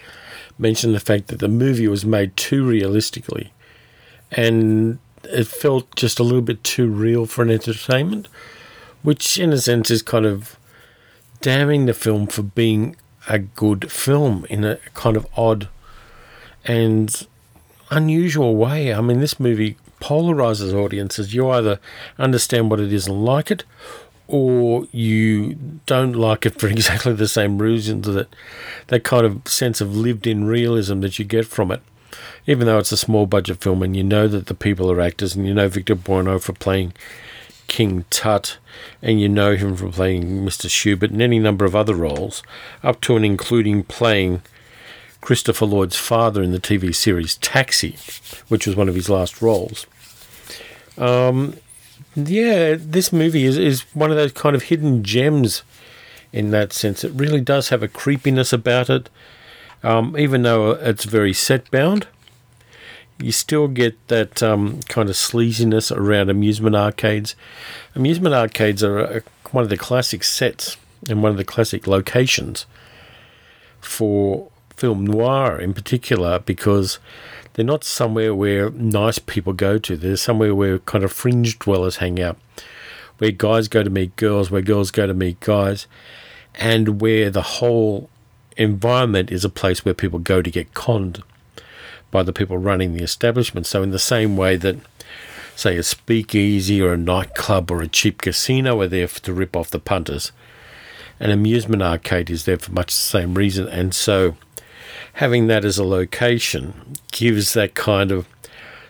mentioned 0.59 0.97
the 0.97 1.01
fact 1.01 1.29
that 1.29 1.39
the 1.39 1.49
movie 1.49 1.87
was 1.87 2.05
made 2.05 2.37
too 2.37 2.67
realistically, 2.67 3.53
and 4.33 4.99
it 5.25 5.47
felt 5.47 5.95
just 5.97 6.19
a 6.19 6.23
little 6.23 6.43
bit 6.43 6.65
too 6.65 6.89
real 6.89 7.27
for 7.27 7.43
an 7.43 7.51
entertainment, 7.51 8.29
which 9.03 9.39
in 9.39 9.53
a 9.53 9.59
sense 9.59 9.91
is 9.91 10.03
kind 10.03 10.27
of 10.27 10.57
damning 11.41 11.87
the 11.87 11.95
film 11.95 12.27
for 12.27 12.43
being 12.43 12.97
a 13.29 13.39
good 13.39 13.91
film 13.91 14.47
in 14.51 14.65
a 14.65 14.77
kind 14.95 15.17
of 15.17 15.27
odd 15.37 15.69
and 16.65 17.27
unusual 17.91 18.57
way. 18.57 18.93
I 18.93 19.01
mean, 19.01 19.21
this 19.21 19.41
movie 19.41 19.77
polarizes 20.01 20.73
audiences. 20.73 21.35
You 21.35 21.51
either 21.51 21.79
understand 22.19 22.71
what 22.71 22.81
it 22.81 22.93
is 22.93 23.07
and 23.07 23.25
like 23.25 23.51
it, 23.51 23.65
or 24.27 24.87
you 24.93 25.55
don't 25.87 26.13
like 26.13 26.47
it 26.47 26.59
for 26.59 26.69
exactly 26.77 27.13
the 27.13 27.29
same 27.29 27.59
reasons 27.59 28.07
that 28.07 28.29
that 28.89 29.05
kind 29.05 29.27
of 29.27 29.47
sense 29.47 29.81
of 29.81 29.97
lived-in 29.97 30.45
realism 30.45 31.01
that 31.01 31.19
you 31.19 31.25
get 31.25 31.47
from 31.47 31.71
it. 31.71 31.83
Even 32.47 32.67
though 32.67 32.79
it's 32.79 32.93
a 32.93 32.97
small 32.97 33.27
budget 33.27 33.61
film 33.61 33.83
and 33.83 33.97
you 33.97 34.03
know 34.03 34.29
that 34.29 34.47
the 34.47 34.55
people 34.55 34.91
are 34.91 35.01
actors 35.01 35.35
and 35.37 35.47
you 35.47 35.55
know 35.55 35.69
Victor 35.69 35.95
Buono 35.95 36.39
for 36.39 36.53
playing 36.53 36.93
King 37.69 38.05
Tut, 38.11 38.59
and 39.01 39.21
you 39.21 39.29
know 39.29 39.55
him 39.55 39.77
from 39.77 39.93
playing 39.93 40.45
Mr. 40.45 40.69
Schubert 40.69 41.11
and 41.11 41.23
any 41.23 41.39
number 41.39 41.65
of 41.65 41.77
other 41.77 41.95
roles, 41.95 42.43
up 42.83 43.01
to 43.03 43.17
and 43.17 43.25
including 43.25 43.85
playing 43.85 44.43
Christopher 45.21 45.67
Lloyd's 45.67 45.97
father 45.97 46.43
in 46.43 46.53
the 46.53 46.59
TV 46.59 46.95
series 46.95 47.37
Taxi, 47.37 47.97
which 48.49 48.67
was 48.67 48.75
one 48.75 48.89
of 48.89 48.95
his 48.95 49.09
last 49.09 49.41
roles. 49.41 49.87
Um, 50.99 51.57
yeah, 52.17 52.75
this 52.77 53.13
movie 53.13 53.45
is, 53.45 53.57
is 53.57 53.83
one 53.95 54.11
of 54.11 54.17
those 54.17 54.33
kind 54.33 54.57
of 54.57 54.65
hidden 54.65 55.05
gems 55.05 55.63
in 56.33 56.51
that 56.51 56.73
sense. 56.73 57.05
It 57.05 57.13
really 57.13 57.41
does 57.41 57.69
have 57.69 57.83
a 57.83 57.89
creepiness 57.89 58.53
about 58.53 58.91
it, 58.91 59.09
um, 59.83 60.17
even 60.19 60.43
though 60.43 60.73
it's 60.73 61.05
very 61.05 61.33
set 61.33 61.71
bound. 61.71 62.07
You 63.19 63.33
still 63.33 63.69
get 63.69 63.97
that 64.09 64.43
um, 64.43 64.81
kind 64.89 65.11
of 65.11 65.15
sleaziness 65.15 65.95
around 65.95 66.31
amusement 66.31 66.75
arcades. 66.75 67.37
Amusement 67.95 68.35
arcades 68.35 68.83
are 68.83 68.99
a, 68.99 69.23
one 69.51 69.63
of 69.63 69.71
the 69.71 69.77
classic 69.77 70.25
sets 70.25 70.79
and 71.09 71.23
one 71.23 71.31
of 71.31 71.37
the 71.37 71.45
classic 71.45 71.87
locations 71.87 72.67
for 73.81 74.51
film 74.77 75.07
noir 75.07 75.59
in 75.59 75.75
particular 75.75 76.39
because 76.39 76.99
they're 77.53 77.65
not 77.65 77.85
somewhere 77.85 78.35
where 78.35 78.71
nice 78.71 79.19
people 79.19 79.53
go 79.53 79.77
to. 79.79 79.97
They're 79.97 80.17
somewhere 80.17 80.55
where 80.55 80.79
kind 80.79 81.05
of 81.05 81.13
fringe 81.13 81.59
dwellers 81.59 81.97
hang 81.97 82.21
out, 82.21 82.39
where 83.19 83.33
guys 83.33 83.69
go 83.69 83.83
to 83.83 83.91
meet 83.91 84.17
girls, 84.17 84.51
where 84.51 84.63
girls 84.63 84.91
go 84.91 85.07
to 85.07 85.15
meet 85.15 85.41
guys, 85.41 85.87
and 86.55 87.01
where 87.01 87.29
the 87.29 87.43
whole 87.43 88.09
environment 88.57 89.31
is 89.31 89.45
a 89.45 89.49
place 89.49 89.85
where 89.85 89.95
people 89.95 90.19
go 90.19 90.43
to 90.43 90.51
get 90.51 90.75
conned 90.75 91.23
by 92.11 92.23
the 92.23 92.33
people 92.33 92.59
running 92.59 92.93
the 92.93 93.03
establishment. 93.03 93.67
So, 93.67 93.83
in 93.83 93.91
the 93.91 93.99
same 93.99 94.37
way 94.37 94.57
that, 94.57 94.77
say, 95.55 95.77
a 95.77 95.83
speakeasy 95.83 96.81
or 96.83 96.93
a 96.93 96.99
nightclub 96.99 97.71
or 97.71 97.83
a 97.83 97.89
cheap 97.89 98.23
casino 98.23 98.81
are 98.81 98.89
there 98.89 99.07
to 99.07 99.33
rip 99.33 99.57
off 99.57 99.71
the 99.71 99.79
punters, 99.79 100.33
an 101.19 101.31
amusement 101.31 101.83
arcade 101.83 102.31
is 102.31 102.45
there 102.45 102.59
for 102.59 102.73
much 102.73 102.89
the 102.89 103.01
same 103.01 103.35
reason. 103.35 103.69
And 103.69 103.95
so, 103.95 104.37
having 105.15 105.47
that 105.47 105.65
as 105.65 105.79
a 105.79 105.85
location 105.85 106.97
gives 107.13 107.53
that 107.55 107.75
kind 107.75 108.11
of 108.11 108.27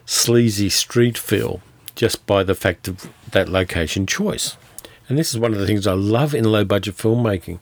sleazy 0.07 0.69
street 0.69 1.19
feel 1.19 1.61
just 1.95 2.25
by 2.27 2.43
the 2.43 2.55
fact 2.55 2.89
of 2.89 3.11
that 3.33 3.49
location 3.49 4.07
choice. 4.07 4.57
And 5.09 5.19
this 5.19 5.35
is 5.35 5.41
one 5.41 5.53
of 5.53 5.59
the 5.59 5.67
things 5.67 5.87
I 5.87 5.93
love 5.93 6.35
in 6.35 6.45
low 6.45 6.65
budget 6.65 6.97
filmmaking, 6.97 7.59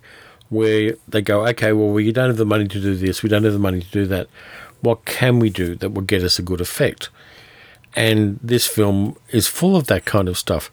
where 0.51 0.97
they 1.07 1.23
go, 1.23 1.47
okay, 1.49 1.73
well, 1.73 1.89
we 1.89 2.11
don't 2.13 2.29
have 2.29 2.37
the 2.37 2.45
money 2.45 2.67
to 2.69 2.81
do 2.81 2.95
this, 2.95 3.23
we 3.23 3.29
don't 3.29 3.45
have 3.45 3.53
the 3.53 3.59
money 3.59 3.81
to 3.81 3.91
do 3.91 4.07
that. 4.07 4.29
What 4.81 5.05
can 5.05 5.39
we 5.39 5.51
do 5.51 5.75
that 5.77 5.91
will 5.91 6.03
get 6.03 6.23
us 6.23 6.39
a 6.39 6.43
good 6.43 6.61
effect? 6.61 7.11
And 7.95 8.39
this 8.43 8.67
film 8.67 9.17
is 9.31 9.49
full 9.49 9.77
of 9.77 9.87
that 9.89 10.05
kind 10.05 10.29
of 10.29 10.39
stuff. 10.39 10.71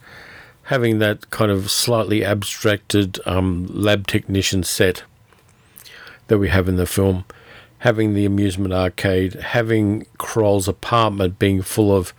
Having 0.63 0.99
that 0.99 1.29
kind 1.29 1.51
of 1.51 1.71
slightly 1.71 2.23
abstracted 2.23 3.19
um, 3.25 3.67
lab 3.69 4.07
technician 4.07 4.63
set 4.63 5.03
that 6.27 6.37
we 6.37 6.49
have 6.49 6.67
in 6.67 6.75
the 6.75 6.85
film, 6.85 7.25
having 7.79 8.13
the 8.13 8.25
amusement 8.25 8.73
arcade, 8.73 9.33
having 9.35 10.05
Kroll's 10.17 10.67
apartment 10.67 11.37
being 11.37 11.61
full 11.61 11.95
of 11.95 12.13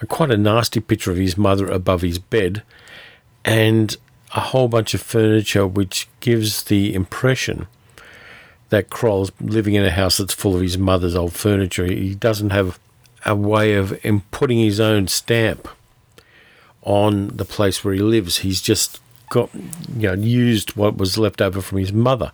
a, 0.00 0.06
quite 0.06 0.30
a 0.30 0.36
nasty 0.36 0.80
picture 0.80 1.10
of 1.10 1.16
his 1.16 1.36
mother 1.36 1.68
above 1.68 2.02
his 2.02 2.18
bed, 2.18 2.62
and 3.44 3.96
a 4.34 4.40
whole 4.40 4.68
bunch 4.68 4.94
of 4.94 5.02
furniture 5.02 5.66
which 5.66 6.08
gives 6.20 6.64
the 6.64 6.94
impression 6.94 7.66
that 8.68 8.90
Kroll's 8.90 9.32
living 9.40 9.74
in 9.74 9.84
a 9.84 9.90
house 9.90 10.18
that's 10.18 10.34
full 10.34 10.54
of 10.54 10.62
his 10.62 10.76
mother's 10.76 11.14
old 11.14 11.32
furniture. 11.32 11.86
He 11.86 12.14
doesn't 12.14 12.50
have 12.50 12.78
a 13.24 13.34
way 13.34 13.74
of 13.74 13.98
putting 14.30 14.58
his 14.58 14.80
own 14.80 15.08
stamp 15.08 15.68
on 16.82 17.28
the 17.28 17.44
place 17.44 17.84
where 17.84 17.94
he 17.94 18.00
lives. 18.00 18.38
He's 18.38 18.60
just 18.60 19.00
got 19.30 19.50
you 19.96 20.08
know 20.08 20.14
used 20.14 20.74
what 20.76 20.96
was 20.96 21.18
left 21.18 21.42
over 21.42 21.60
from 21.60 21.76
his 21.78 21.92
mother 21.92 22.32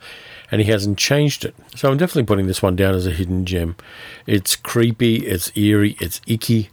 and 0.50 0.60
he 0.60 0.70
hasn't 0.70 0.98
changed 0.98 1.44
it. 1.44 1.54
So 1.74 1.90
I'm 1.90 1.96
definitely 1.96 2.24
putting 2.24 2.46
this 2.46 2.62
one 2.62 2.76
down 2.76 2.94
as 2.94 3.06
a 3.06 3.10
hidden 3.10 3.44
gem. 3.44 3.76
It's 4.26 4.56
creepy, 4.56 5.26
it's 5.26 5.56
eerie, 5.56 5.96
it's 6.00 6.20
icky, 6.26 6.70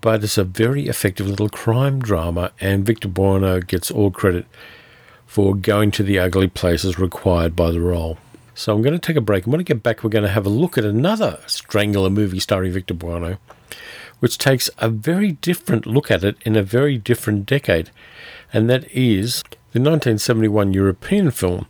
but 0.00 0.24
it's 0.24 0.38
a 0.38 0.44
very 0.44 0.88
effective 0.88 1.26
little 1.26 1.48
crime 1.48 2.00
drama 2.00 2.52
and 2.60 2.86
Victor 2.86 3.08
Buono 3.08 3.60
gets 3.60 3.90
all 3.90 4.10
credit 4.10 4.46
for 5.26 5.54
going 5.54 5.90
to 5.92 6.02
the 6.02 6.18
ugly 6.18 6.48
places 6.48 6.98
required 6.98 7.54
by 7.54 7.70
the 7.70 7.80
role. 7.80 8.18
So 8.54 8.74
I'm 8.74 8.82
going 8.82 8.98
to 8.98 8.98
take 8.98 9.16
a 9.16 9.20
break. 9.20 9.44
And 9.44 9.52
when 9.52 9.60
I 9.60 9.64
get 9.64 9.82
back, 9.82 10.02
we're 10.02 10.10
going 10.10 10.24
to 10.24 10.30
have 10.30 10.46
a 10.46 10.50
look 10.50 10.76
at 10.76 10.84
another 10.84 11.38
Strangler 11.46 12.10
movie 12.10 12.40
starring 12.40 12.72
Victor 12.72 12.94
Buono, 12.94 13.38
which 14.18 14.38
takes 14.38 14.68
a 14.78 14.88
very 14.88 15.32
different 15.32 15.86
look 15.86 16.10
at 16.10 16.24
it 16.24 16.36
in 16.42 16.56
a 16.56 16.62
very 16.62 16.98
different 16.98 17.46
decade. 17.46 17.90
And 18.52 18.68
that 18.68 18.90
is 18.90 19.42
the 19.72 19.78
1971 19.78 20.72
European 20.72 21.30
film, 21.30 21.66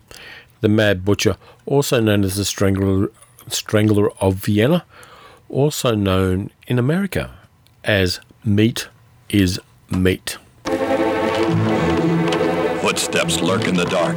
The 0.62 0.68
Mad 0.68 1.05
Butcher, 1.05 1.37
also 1.66 2.01
known 2.01 2.24
as 2.24 2.37
The 2.37 2.45
Strangler, 2.45 3.11
Strangler 3.49 4.11
of 4.22 4.37
Vienna, 4.37 4.85
also 5.49 5.95
known 5.95 6.51
in 6.66 6.78
America 6.78 7.31
as 7.85 8.20
Meat 8.45 8.89
is 9.28 9.59
Meat. 9.91 10.37
Footsteps 12.81 13.41
lurk 13.41 13.66
in 13.66 13.76
the 13.76 13.85
dark. 13.87 14.16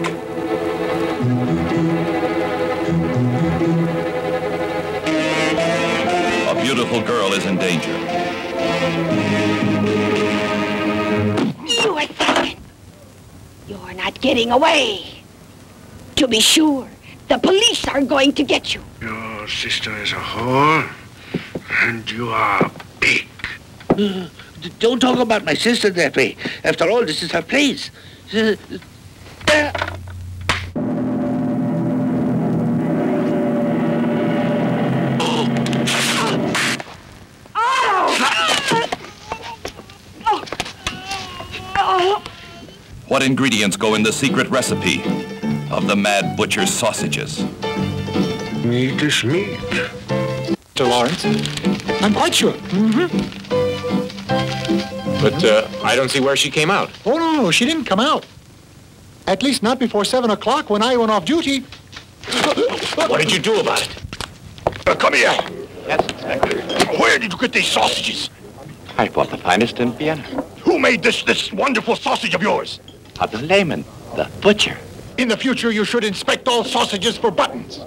A 6.49 6.61
beautiful 6.61 7.01
girl 7.01 7.34
is 7.34 7.45
in 7.45 7.57
danger. 7.57 7.97
You 11.66 11.97
it, 11.99 12.57
You're 13.68 13.93
not 13.93 14.20
getting 14.22 14.51
away. 14.51 15.24
To 16.18 16.28
be 16.28 16.39
sure, 16.39 16.88
the 17.28 17.38
police 17.38 17.88
are 17.88 18.01
going 18.01 18.34
to 18.34 18.43
get 18.43 18.74
you. 18.76 18.84
Your 19.01 19.47
sister 19.47 19.95
is 19.97 20.11
a 20.11 20.16
whore, 20.16 20.89
and 21.82 22.09
you 22.11 22.30
are 22.30 22.70
big. 22.70 22.92
Don't 24.79 24.99
talk 24.99 25.19
about 25.19 25.43
my 25.45 25.53
sister 25.53 25.89
that 25.91 26.15
way. 26.15 26.35
After 26.63 26.89
all, 26.89 27.05
this 27.05 27.21
is 27.21 27.31
her 27.31 27.41
place. 27.41 27.91
What 43.07 43.21
ingredients 43.21 43.77
go 43.77 43.93
in 43.93 44.01
the 44.01 44.11
secret 44.11 44.49
recipe 44.49 45.03
of 45.69 45.87
the 45.87 45.95
Mad 45.95 46.35
Butcher's 46.35 46.71
sausages? 46.73 47.43
Meat 48.65 49.01
is 49.03 49.23
meat. 49.23 49.59
Mr. 50.73 50.89
Lawrence? 50.89 51.23
I'm 52.01 52.13
quite 52.13 52.33
sure. 52.33 52.53
Mm-hmm. 52.53 53.42
But 55.24 55.41
uh, 55.45 55.65
I 55.82 55.95
don't 55.95 56.11
see 56.11 56.19
where 56.19 56.36
she 56.36 56.51
came 56.51 56.69
out. 56.69 56.91
Oh, 57.05 57.17
no, 57.17 57.43
no, 57.43 57.49
she 57.49 57.63
didn't 57.63 57.86
come 57.86 58.01
out. 58.01 58.26
At 59.26 59.41
least 59.41 59.63
not 59.63 59.80
before 59.80 60.03
7 60.03 60.30
o'clock 60.30 60.69
when 60.69 60.82
I 60.82 60.97
went 60.97 61.11
off 61.11 61.24
duty. 61.24 61.61
What 63.07 63.21
did 63.21 63.32
you 63.32 63.39
do 63.39 63.57
about 63.61 63.82
it? 63.82 64.86
Uh, 64.86 64.95
come 64.95 65.13
here. 65.13 65.34
Yes, 65.88 66.01
Inspector. 66.11 66.97
Where 66.97 67.17
did 67.19 67.32
you 67.32 67.39
get 67.39 67.53
these 67.53 67.67
sausages? 67.67 68.30
I 68.97 69.07
bought 69.07 69.30
the 69.30 69.38
finest 69.38 69.80
in 69.80 69.93
Vienna. 69.93 70.24
Who 70.65 70.78
made 70.78 71.01
this 71.01 71.24
this 71.24 71.53
wonderful 71.53 71.95
sausage 71.95 72.36
of 72.36 72.41
yours? 72.41 72.82
Otto 73.17 73.38
Lehmann, 73.38 73.86
the 74.17 74.30
butcher. 74.41 74.78
In 75.17 75.30
the 75.30 75.38
future, 75.38 75.71
you 75.71 75.86
should 75.86 76.03
inspect 76.03 76.49
all 76.49 76.65
sausages 76.65 77.17
for 77.17 77.32
buttons. 77.32 77.80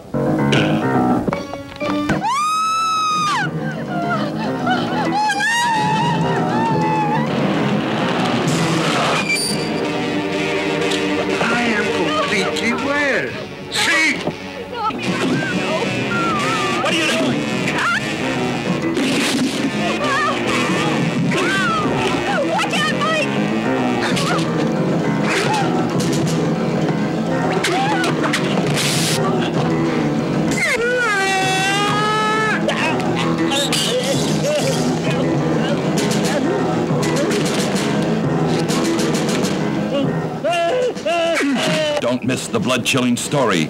Blood-chilling 42.77 43.17
story 43.17 43.63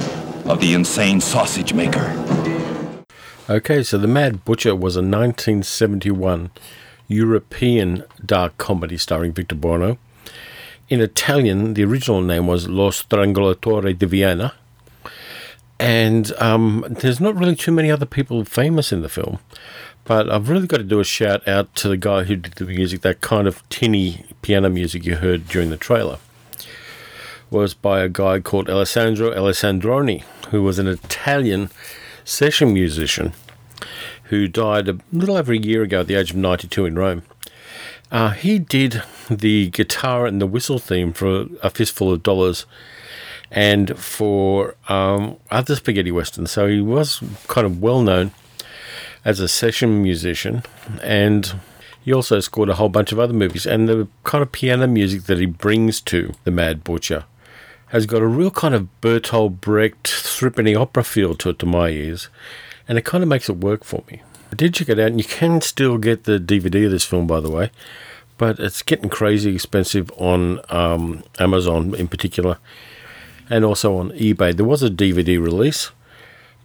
of 0.46 0.58
the 0.58 0.74
insane 0.74 1.20
sausage 1.20 1.72
maker. 1.72 2.12
Okay, 3.48 3.84
so 3.84 3.98
The 3.98 4.08
Mad 4.08 4.44
Butcher 4.44 4.74
was 4.74 4.96
a 4.96 4.98
1971 4.98 6.50
European 7.06 8.02
dark 8.24 8.58
comedy 8.58 8.96
starring 8.96 9.32
Victor 9.32 9.54
Buono. 9.54 9.96
In 10.88 11.00
Italian, 11.00 11.74
the 11.74 11.84
original 11.84 12.20
name 12.20 12.48
was 12.48 12.68
Lo 12.68 12.90
Strangolatore 12.90 13.96
di 13.96 14.06
Vienna. 14.06 14.54
And 15.78 16.32
um, 16.38 16.84
there's 16.90 17.20
not 17.20 17.36
really 17.36 17.54
too 17.54 17.70
many 17.70 17.92
other 17.92 18.06
people 18.06 18.44
famous 18.44 18.90
in 18.90 19.02
the 19.02 19.08
film. 19.08 19.38
But 20.02 20.28
I've 20.28 20.48
really 20.48 20.66
got 20.66 20.78
to 20.78 20.82
do 20.82 20.98
a 20.98 21.04
shout 21.04 21.46
out 21.46 21.72
to 21.76 21.88
the 21.88 21.96
guy 21.96 22.24
who 22.24 22.34
did 22.34 22.54
the 22.54 22.64
music, 22.64 23.02
that 23.02 23.20
kind 23.20 23.46
of 23.46 23.62
tinny 23.68 24.24
piano 24.42 24.68
music 24.68 25.04
you 25.04 25.14
heard 25.14 25.46
during 25.46 25.70
the 25.70 25.76
trailer. 25.76 26.18
Was 27.50 27.74
by 27.74 28.00
a 28.00 28.08
guy 28.08 28.40
called 28.40 28.68
Alessandro 28.68 29.30
Alessandroni, 29.30 30.22
who 30.50 30.62
was 30.62 30.78
an 30.78 30.88
Italian 30.88 31.70
session 32.24 32.72
musician 32.72 33.32
who 34.24 34.48
died 34.48 34.88
a 34.88 34.98
little 35.12 35.36
over 35.36 35.52
a 35.52 35.58
year 35.58 35.82
ago 35.82 36.00
at 36.00 36.08
the 36.08 36.16
age 36.16 36.30
of 36.30 36.36
92 36.36 36.86
in 36.86 36.96
Rome. 36.96 37.22
Uh, 38.10 38.30
he 38.30 38.58
did 38.58 39.02
the 39.30 39.70
guitar 39.70 40.26
and 40.26 40.40
the 40.40 40.46
whistle 40.46 40.78
theme 40.78 41.12
for 41.12 41.46
A 41.62 41.70
Fistful 41.70 42.12
of 42.12 42.22
Dollars 42.22 42.66
and 43.50 43.96
for 43.98 44.74
um, 44.88 45.36
other 45.50 45.76
spaghetti 45.76 46.10
westerns. 46.10 46.50
So 46.50 46.68
he 46.68 46.80
was 46.80 47.22
kind 47.46 47.66
of 47.66 47.80
well 47.80 48.02
known 48.02 48.32
as 49.24 49.40
a 49.40 49.48
session 49.48 50.02
musician, 50.02 50.62
and 51.02 51.54
he 52.00 52.12
also 52.12 52.38
scored 52.40 52.68
a 52.68 52.74
whole 52.74 52.88
bunch 52.88 53.10
of 53.12 53.18
other 53.18 53.32
movies. 53.32 53.66
And 53.66 53.88
the 53.88 54.08
kind 54.24 54.42
of 54.42 54.52
piano 54.52 54.86
music 54.86 55.24
that 55.24 55.38
he 55.38 55.46
brings 55.46 56.00
to 56.02 56.32
The 56.44 56.50
Mad 56.50 56.84
Butcher 56.84 57.24
has 57.88 58.06
got 58.06 58.22
a 58.22 58.26
real 58.26 58.50
kind 58.50 58.74
of 58.74 58.88
Bertolt 59.00 59.60
Brecht 59.60 60.08
threepenny 60.08 60.74
opera 60.74 61.04
feel 61.04 61.34
to 61.36 61.50
it 61.50 61.58
to 61.60 61.66
my 61.66 61.88
ears, 61.88 62.28
and 62.88 62.98
it 62.98 63.04
kind 63.04 63.22
of 63.22 63.28
makes 63.28 63.48
it 63.48 63.58
work 63.58 63.84
for 63.84 64.02
me. 64.10 64.22
I 64.50 64.54
did 64.54 64.74
check 64.74 64.88
it 64.88 64.98
out, 64.98 65.08
and 65.08 65.18
you 65.18 65.24
can 65.24 65.60
still 65.60 65.98
get 65.98 66.24
the 66.24 66.38
DVD 66.38 66.86
of 66.86 66.90
this 66.90 67.04
film, 67.04 67.26
by 67.26 67.40
the 67.40 67.50
way, 67.50 67.70
but 68.38 68.58
it's 68.58 68.82
getting 68.82 69.08
crazy 69.08 69.54
expensive 69.54 70.10
on 70.16 70.60
um, 70.68 71.24
Amazon 71.38 71.94
in 71.94 72.08
particular, 72.08 72.58
and 73.48 73.64
also 73.64 73.96
on 73.96 74.10
eBay. 74.10 74.54
There 74.54 74.66
was 74.66 74.82
a 74.82 74.90
DVD 74.90 75.42
release, 75.42 75.90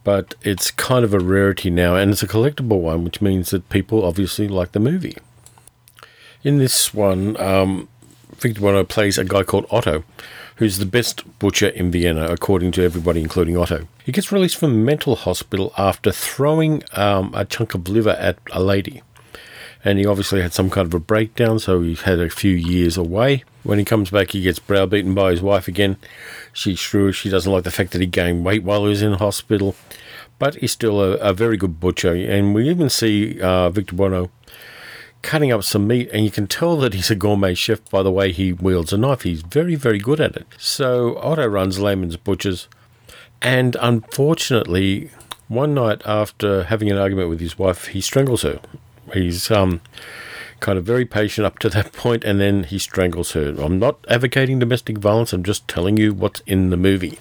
but 0.03 0.33
it's 0.41 0.71
kind 0.71 1.05
of 1.05 1.13
a 1.13 1.19
rarity 1.19 1.69
now, 1.69 1.95
and 1.95 2.11
it's 2.11 2.23
a 2.23 2.27
collectible 2.27 2.81
one, 2.81 3.03
which 3.03 3.21
means 3.21 3.51
that 3.51 3.69
people 3.69 4.03
obviously 4.03 4.47
like 4.47 4.71
the 4.71 4.79
movie. 4.79 5.17
In 6.43 6.57
this 6.57 6.93
one, 6.93 7.39
um, 7.39 7.87
Victor 8.37 8.61
Buono 8.61 8.83
plays 8.83 9.19
a 9.19 9.23
guy 9.23 9.43
called 9.43 9.67
Otto, 9.69 10.03
who's 10.61 10.77
the 10.77 10.85
best 10.85 11.23
butcher 11.39 11.69
in 11.69 11.89
Vienna, 11.89 12.27
according 12.27 12.71
to 12.71 12.83
everybody, 12.83 13.19
including 13.19 13.57
Otto. 13.57 13.87
He 14.05 14.11
gets 14.11 14.31
released 14.31 14.57
from 14.57 14.85
mental 14.85 15.15
hospital 15.15 15.73
after 15.75 16.11
throwing 16.11 16.83
um, 16.93 17.31
a 17.33 17.45
chunk 17.45 17.73
of 17.73 17.89
liver 17.89 18.11
at 18.11 18.37
a 18.51 18.61
lady. 18.61 19.01
And 19.83 19.97
he 19.97 20.05
obviously 20.05 20.39
had 20.43 20.53
some 20.53 20.69
kind 20.69 20.85
of 20.85 20.93
a 20.93 20.99
breakdown, 20.99 21.57
so 21.57 21.81
he 21.81 21.95
had 21.95 22.19
a 22.19 22.29
few 22.29 22.51
years 22.51 22.95
away. 22.95 23.43
When 23.63 23.79
he 23.79 23.85
comes 23.85 24.11
back, 24.11 24.33
he 24.33 24.43
gets 24.43 24.59
browbeaten 24.59 25.15
by 25.15 25.31
his 25.31 25.41
wife 25.41 25.67
again. 25.67 25.97
She's 26.53 26.77
sure 26.77 27.11
she 27.11 27.31
doesn't 27.31 27.51
like 27.51 27.63
the 27.63 27.71
fact 27.71 27.91
that 27.93 28.01
he 28.01 28.05
gained 28.05 28.45
weight 28.45 28.61
while 28.61 28.83
he 28.83 28.89
was 28.89 29.01
in 29.01 29.13
hospital, 29.13 29.75
but 30.37 30.53
he's 30.57 30.73
still 30.73 31.01
a, 31.01 31.13
a 31.13 31.33
very 31.33 31.57
good 31.57 31.79
butcher. 31.79 32.13
And 32.13 32.53
we 32.53 32.69
even 32.69 32.91
see 32.91 33.41
uh, 33.41 33.71
Victor 33.71 33.95
Buono 33.95 34.29
cutting 35.21 35.51
up 35.51 35.63
some 35.63 35.87
meat, 35.87 36.09
and 36.11 36.23
you 36.23 36.31
can 36.31 36.47
tell 36.47 36.77
that 36.77 36.93
he's 36.93 37.11
a 37.11 37.15
gourmet 37.15 37.53
chef 37.53 37.87
by 37.89 38.03
the 38.03 38.11
way 38.11 38.31
he 38.31 38.53
wields 38.53 38.93
a 38.93 38.97
knife. 38.97 39.21
He's 39.21 39.41
very, 39.41 39.75
very 39.75 39.99
good 39.99 40.19
at 40.19 40.35
it. 40.35 40.47
So 40.57 41.17
Otto 41.19 41.47
runs 41.47 41.79
Lehmann's 41.79 42.17
Butchers, 42.17 42.67
and 43.41 43.75
unfortunately, 43.79 45.11
one 45.47 45.73
night 45.73 46.01
after 46.05 46.63
having 46.63 46.89
an 46.89 46.97
argument 46.97 47.29
with 47.29 47.39
his 47.39 47.57
wife, 47.57 47.87
he 47.87 48.01
strangles 48.01 48.43
her. 48.43 48.59
He's 49.13 49.51
um, 49.51 49.81
kind 50.59 50.77
of 50.77 50.85
very 50.85 51.05
patient 51.05 51.45
up 51.45 51.59
to 51.59 51.69
that 51.69 51.91
point, 51.93 52.23
and 52.23 52.39
then 52.39 52.63
he 52.63 52.79
strangles 52.79 53.33
her. 53.33 53.55
I'm 53.59 53.79
not 53.79 53.99
advocating 54.07 54.59
domestic 54.59 54.97
violence, 54.97 55.33
I'm 55.33 55.43
just 55.43 55.67
telling 55.67 55.97
you 55.97 56.13
what's 56.13 56.41
in 56.41 56.69
the 56.69 56.77
movie. 56.77 57.19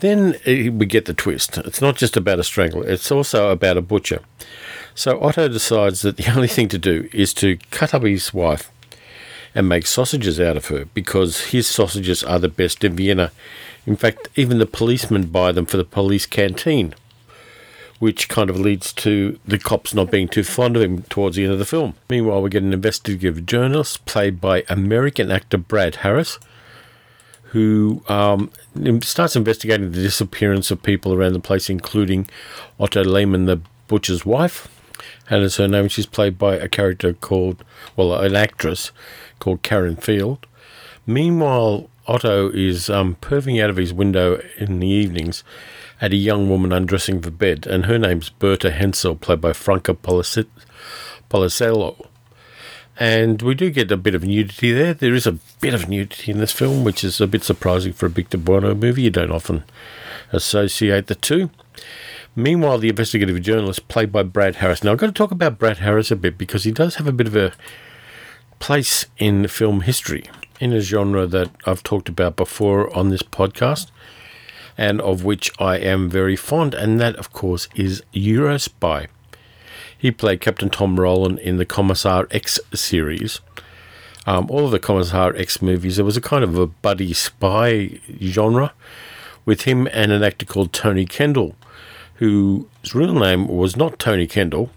Then 0.00 0.36
eh, 0.44 0.68
we 0.68 0.86
get 0.86 1.06
the 1.06 1.14
twist. 1.14 1.56
It's 1.58 1.80
not 1.80 1.96
just 1.96 2.16
about 2.16 2.38
a 2.38 2.44
strangler, 2.44 2.86
it's 2.86 3.10
also 3.10 3.50
about 3.50 3.76
a 3.76 3.82
butcher. 3.82 4.20
So 4.94 5.20
Otto 5.20 5.48
decides 5.48 6.02
that 6.02 6.16
the 6.16 6.32
only 6.34 6.48
thing 6.48 6.68
to 6.68 6.78
do 6.78 7.08
is 7.12 7.34
to 7.34 7.58
cut 7.70 7.94
up 7.94 8.02
his 8.02 8.32
wife 8.32 8.70
and 9.54 9.68
make 9.68 9.86
sausages 9.86 10.40
out 10.40 10.56
of 10.56 10.66
her 10.66 10.86
because 10.86 11.46
his 11.46 11.66
sausages 11.66 12.22
are 12.22 12.38
the 12.38 12.48
best 12.48 12.82
in 12.84 12.96
Vienna. 12.96 13.32
In 13.86 13.96
fact, 13.96 14.28
even 14.34 14.58
the 14.58 14.66
policemen 14.66 15.26
buy 15.26 15.52
them 15.52 15.66
for 15.66 15.76
the 15.76 15.84
police 15.84 16.26
canteen, 16.26 16.94
which 17.98 18.28
kind 18.28 18.50
of 18.50 18.58
leads 18.58 18.92
to 18.94 19.38
the 19.46 19.58
cops 19.58 19.94
not 19.94 20.10
being 20.10 20.26
too 20.26 20.42
fond 20.42 20.76
of 20.76 20.82
him 20.82 21.02
towards 21.02 21.36
the 21.36 21.44
end 21.44 21.52
of 21.52 21.58
the 21.58 21.64
film. 21.64 21.94
Meanwhile, 22.08 22.42
we 22.42 22.50
get 22.50 22.62
an 22.62 22.72
investigative 22.72 23.46
journalist 23.46 24.04
played 24.06 24.40
by 24.40 24.64
American 24.68 25.30
actor 25.30 25.58
Brad 25.58 25.96
Harris, 25.96 26.38
who 27.50 28.02
um, 28.08 28.50
starts 29.02 29.36
investigating 29.36 29.92
the 29.92 30.02
disappearance 30.02 30.70
of 30.70 30.82
people 30.82 31.12
around 31.12 31.34
the 31.34 31.40
place, 31.40 31.70
including 31.70 32.28
Otto 32.80 33.04
Lehmann, 33.04 33.44
the 33.44 33.60
butcher's 33.86 34.26
wife. 34.26 34.68
And 35.28 35.42
as 35.42 35.56
her 35.56 35.68
name, 35.68 35.88
she's 35.88 36.06
played 36.06 36.38
by 36.38 36.56
a 36.56 36.68
character 36.68 37.12
called, 37.12 37.64
well, 37.96 38.14
an 38.14 38.36
actress 38.36 38.90
called 39.38 39.62
Karin 39.62 39.96
Field. 39.96 40.46
Meanwhile, 41.06 41.88
Otto 42.06 42.50
is 42.50 42.90
um, 42.90 43.16
perving 43.20 43.62
out 43.62 43.70
of 43.70 43.76
his 43.76 43.92
window 43.92 44.40
in 44.58 44.80
the 44.80 44.88
evenings 44.88 45.42
at 46.00 46.12
a 46.12 46.16
young 46.16 46.50
woman 46.50 46.72
undressing 46.72 47.22
for 47.22 47.30
bed, 47.30 47.66
and 47.66 47.86
her 47.86 47.98
name's 47.98 48.28
Berta 48.28 48.70
Hensel, 48.70 49.16
played 49.16 49.40
by 49.40 49.52
Franca 49.52 49.94
Polesello. 49.94 50.46
And 52.96 53.42
we 53.42 53.54
do 53.54 53.70
get 53.70 53.90
a 53.90 53.96
bit 53.96 54.14
of 54.14 54.22
nudity 54.22 54.72
there. 54.72 54.94
There 54.94 55.14
is 55.14 55.26
a 55.26 55.38
bit 55.60 55.74
of 55.74 55.88
nudity 55.88 56.30
in 56.30 56.38
this 56.38 56.52
film, 56.52 56.84
which 56.84 57.02
is 57.02 57.20
a 57.20 57.26
bit 57.26 57.42
surprising 57.42 57.92
for 57.92 58.06
a 58.06 58.10
Victor 58.10 58.38
Buono 58.38 58.74
movie. 58.74 59.02
You 59.02 59.10
don't 59.10 59.32
often 59.32 59.64
associate 60.30 61.08
the 61.08 61.14
two. 61.16 61.50
Meanwhile, 62.36 62.78
the 62.78 62.88
investigative 62.88 63.40
journalist, 63.42 63.88
played 63.88 64.10
by 64.10 64.24
Brad 64.24 64.56
Harris. 64.56 64.82
Now, 64.82 64.92
I've 64.92 64.98
got 64.98 65.06
to 65.06 65.12
talk 65.12 65.30
about 65.30 65.58
Brad 65.58 65.78
Harris 65.78 66.10
a 66.10 66.16
bit 66.16 66.36
because 66.36 66.64
he 66.64 66.72
does 66.72 66.96
have 66.96 67.06
a 67.06 67.12
bit 67.12 67.26
of 67.26 67.36
a 67.36 67.52
place 68.58 69.06
in 69.18 69.46
film 69.46 69.82
history 69.82 70.24
in 70.60 70.72
a 70.72 70.80
genre 70.80 71.26
that 71.26 71.50
I've 71.64 71.82
talked 71.82 72.08
about 72.08 72.36
before 72.36 72.94
on 72.96 73.10
this 73.10 73.22
podcast 73.22 73.90
and 74.76 75.00
of 75.00 75.24
which 75.24 75.50
I 75.58 75.78
am 75.78 76.10
very 76.10 76.36
fond, 76.36 76.74
and 76.74 77.00
that, 77.00 77.16
of 77.16 77.32
course, 77.32 77.68
is 77.74 78.02
Eurospy. 78.12 79.06
He 79.96 80.10
played 80.10 80.40
Captain 80.40 80.68
Tom 80.68 80.98
Rowland 80.98 81.38
in 81.38 81.56
the 81.56 81.64
Commissar 81.64 82.26
X 82.30 82.60
series. 82.72 83.40
Um, 84.26 84.50
all 84.50 84.64
of 84.66 84.70
the 84.70 84.78
Commissar 84.78 85.34
X 85.36 85.62
movies, 85.62 85.96
there 85.96 86.04
was 86.04 86.16
a 86.16 86.20
kind 86.20 86.42
of 86.42 86.58
a 86.58 86.66
buddy 86.66 87.12
spy 87.12 88.00
genre 88.20 88.72
with 89.44 89.62
him 89.62 89.86
and 89.92 90.10
an 90.10 90.22
actor 90.22 90.46
called 90.46 90.72
Tony 90.72 91.04
Kendall, 91.04 91.54
whose 92.14 92.94
real 92.94 93.14
name 93.14 93.48
was 93.48 93.76
not 93.76 93.98
Tony 93.98 94.26
Kendall, 94.26 94.70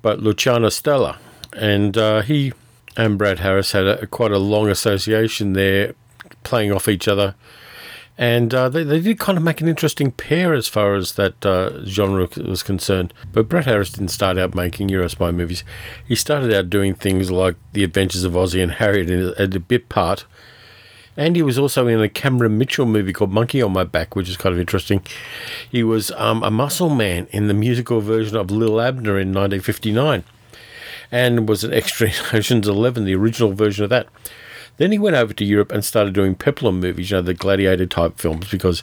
but 0.00 0.20
Luciano 0.20 0.68
Stella. 0.68 1.18
And 1.54 1.98
uh, 1.98 2.22
he 2.22 2.52
and 2.96 3.18
Brad 3.18 3.40
Harris 3.40 3.72
had 3.72 3.86
a, 3.86 4.06
quite 4.06 4.32
a 4.32 4.38
long 4.38 4.68
association 4.68 5.52
there, 5.52 5.94
playing 6.44 6.72
off 6.72 6.88
each 6.88 7.08
other. 7.08 7.34
And 8.18 8.54
uh, 8.54 8.68
they, 8.68 8.84
they 8.84 9.00
did 9.00 9.18
kind 9.18 9.38
of 9.38 9.44
make 9.44 9.60
an 9.60 9.68
interesting 9.68 10.12
pair 10.12 10.52
as 10.52 10.68
far 10.68 10.94
as 10.94 11.14
that 11.14 11.44
uh, 11.44 11.84
genre 11.86 12.28
was 12.36 12.62
concerned. 12.62 13.14
But 13.32 13.48
Brad 13.48 13.64
Harris 13.64 13.90
didn't 13.90 14.08
start 14.08 14.36
out 14.38 14.54
making 14.54 14.88
Eurospy 14.88 15.34
movies. 15.34 15.64
He 16.06 16.14
started 16.14 16.52
out 16.52 16.68
doing 16.68 16.94
things 16.94 17.30
like 17.30 17.56
The 17.72 17.84
Adventures 17.84 18.24
of 18.24 18.36
Ozzie 18.36 18.60
and 18.60 18.72
Harriet 18.72 19.10
as 19.10 19.54
a 19.54 19.60
bit 19.60 19.88
part. 19.88 20.26
And 21.16 21.36
he 21.36 21.42
was 21.42 21.58
also 21.58 21.86
in 21.86 22.00
a 22.00 22.08
Cameron 22.08 22.56
Mitchell 22.56 22.86
movie 22.86 23.12
called 23.12 23.32
Monkey 23.32 23.60
on 23.60 23.72
My 23.72 23.84
Back, 23.84 24.16
which 24.16 24.28
is 24.28 24.36
kind 24.36 24.54
of 24.54 24.60
interesting. 24.60 25.02
He 25.70 25.82
was 25.82 26.10
um, 26.12 26.42
a 26.42 26.50
muscle 26.50 26.88
man 26.88 27.26
in 27.30 27.48
the 27.48 27.54
musical 27.54 28.00
version 28.00 28.36
of 28.36 28.50
Lil 28.50 28.80
Abner 28.80 29.18
in 29.18 29.28
1959 29.34 30.24
and 31.10 31.46
was 31.46 31.62
an 31.62 31.74
extra 31.74 32.08
in 32.08 32.14
Ocean's 32.32 32.66
Eleven, 32.66 33.04
the 33.04 33.14
original 33.14 33.52
version 33.52 33.84
of 33.84 33.90
that. 33.90 34.08
Then 34.78 34.90
he 34.90 34.98
went 34.98 35.16
over 35.16 35.34
to 35.34 35.44
Europe 35.44 35.70
and 35.70 35.84
started 35.84 36.14
doing 36.14 36.34
peplum 36.34 36.80
movies, 36.80 37.10
you 37.10 37.18
know, 37.18 37.22
the 37.22 37.34
gladiator 37.34 37.86
type 37.86 38.18
films, 38.18 38.50
because 38.50 38.82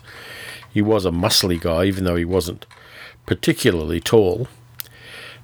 he 0.71 0.83
was 0.83 1.03
a 1.03 1.11
muscly 1.11 1.59
guy, 1.59 1.85
even 1.85 2.03
though 2.03 2.15
he 2.15 2.25
wasn't 2.25 2.67
particularly 3.25 3.99
tall. 3.99 4.47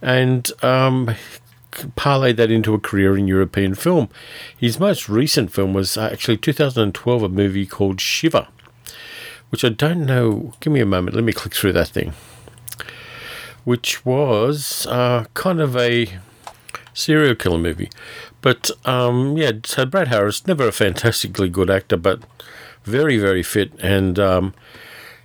And 0.04 0.52
um, 0.64 1.16
parlayed 1.96 2.38
that 2.38 2.52
into 2.52 2.74
a 2.74 2.80
career 2.80 3.18
in 3.18 3.28
European 3.28 3.76
film. 3.76 4.10
His 4.58 4.80
most 4.80 5.08
recent 5.10 5.52
film 5.52 5.74
was 5.74 5.98
actually 5.98 6.38
2012, 6.38 7.24
a 7.24 7.30
movie 7.30 7.66
called 7.66 8.02
Shiva, 8.02 8.48
which 9.50 9.64
I 9.64 9.70
don't 9.70 10.06
know. 10.06 10.54
Give 10.60 10.74
me 10.74 10.80
a 10.80 10.86
moment. 10.86 11.16
Let 11.16 11.24
me 11.24 11.34
click 11.34 11.54
through 11.54 11.74
that 11.74 11.90
thing. 11.90 12.14
Which 13.64 14.06
was 14.06 14.86
uh, 14.88 15.26
kind 15.34 15.60
of 15.60 15.76
a 15.76 16.20
serial 16.94 17.36
killer 17.36 17.58
movie. 17.58 17.90
But 18.42 18.72
um, 18.86 19.38
yeah, 19.38 19.52
so 19.64 19.86
Brad 19.86 20.08
Harris, 20.08 20.46
never 20.48 20.68
a 20.68 20.72
fantastically 20.72 21.50
good 21.50 21.70
actor, 21.70 21.98
but 21.98 22.22
very, 22.84 23.18
very 23.18 23.44
fit, 23.44 23.72
and 23.80 24.20
um, 24.20 24.54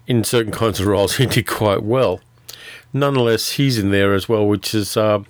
in 0.07 0.25
certain 0.25 0.53
kinds 0.53 0.81
of 0.81 0.87
roles, 0.87 1.17
he 1.19 1.27
did 1.27 1.47
quite 1.47 1.83
well. 1.83 2.21
Nonetheless, 2.93 3.53
he's 3.53 3.79
in 3.79 3.91
there 3.91 4.15
as 4.15 4.29
well, 4.29 4.47
which 4.47 4.75
is 4.75 4.97
uh, 4.97 5.23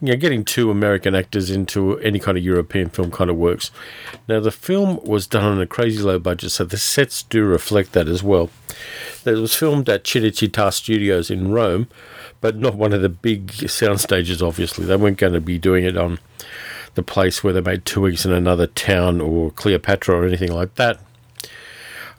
you 0.00 0.08
know, 0.08 0.16
getting 0.16 0.44
two 0.44 0.70
American 0.70 1.14
actors 1.14 1.50
into 1.50 1.98
any 2.00 2.18
kind 2.18 2.38
of 2.38 2.44
European 2.44 2.88
film 2.88 3.10
kind 3.10 3.30
of 3.30 3.36
works. 3.36 3.70
Now, 4.28 4.40
the 4.40 4.50
film 4.50 5.00
was 5.04 5.26
done 5.26 5.44
on 5.44 5.60
a 5.60 5.66
crazy 5.66 6.02
low 6.02 6.18
budget, 6.18 6.52
so 6.52 6.64
the 6.64 6.76
sets 6.76 7.22
do 7.24 7.44
reflect 7.44 7.92
that 7.92 8.08
as 8.08 8.22
well. 8.22 8.50
It 9.24 9.32
was 9.32 9.54
filmed 9.54 9.88
at 9.88 10.04
Cinecittà 10.04 10.72
Studios 10.72 11.30
in 11.30 11.50
Rome, 11.50 11.88
but 12.40 12.56
not 12.56 12.74
one 12.74 12.92
of 12.92 13.02
the 13.02 13.08
big 13.08 13.52
sound 13.68 14.00
stages, 14.00 14.42
obviously. 14.42 14.86
They 14.86 14.96
weren't 14.96 15.18
going 15.18 15.32
to 15.32 15.40
be 15.40 15.58
doing 15.58 15.84
it 15.84 15.96
on 15.96 16.20
the 16.94 17.02
place 17.02 17.42
where 17.42 17.52
they 17.52 17.60
made 17.60 17.84
Two 17.84 18.02
Weeks 18.02 18.24
in 18.24 18.32
Another 18.32 18.66
Town 18.66 19.20
or 19.20 19.50
Cleopatra 19.50 20.16
or 20.16 20.24
anything 20.24 20.52
like 20.52 20.76
that. 20.76 21.00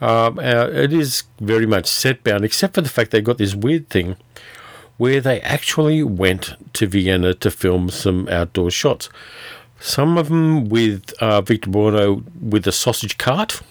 Um, 0.02 0.40
uh, 0.40 0.68
it 0.72 0.94
is 0.94 1.24
very 1.40 1.66
much 1.66 1.86
set 1.88 2.24
bound, 2.24 2.46
except 2.46 2.76
for 2.76 2.82
the 2.82 2.90
fact 2.90 3.12
they 3.12 3.22
got 3.22 3.38
this 3.38 3.56
weird 3.56 3.90
thing 3.90 4.16
where 5.00 5.22
they 5.22 5.40
actually 5.40 6.04
went 6.04 6.56
to 6.74 6.86
Vienna 6.86 7.34
to 7.34 7.50
film 7.50 7.90
some 7.90 8.28
outdoor 8.28 8.70
shots. 8.70 9.10
Some 9.80 10.18
of 10.18 10.28
them 10.28 10.68
with 10.68 11.14
uh, 11.22 11.40
Victor 11.40 11.70
Buono 11.70 12.22
with 12.38 12.68
a 12.68 12.74
sausage 12.74 13.18
cart, 13.18 13.62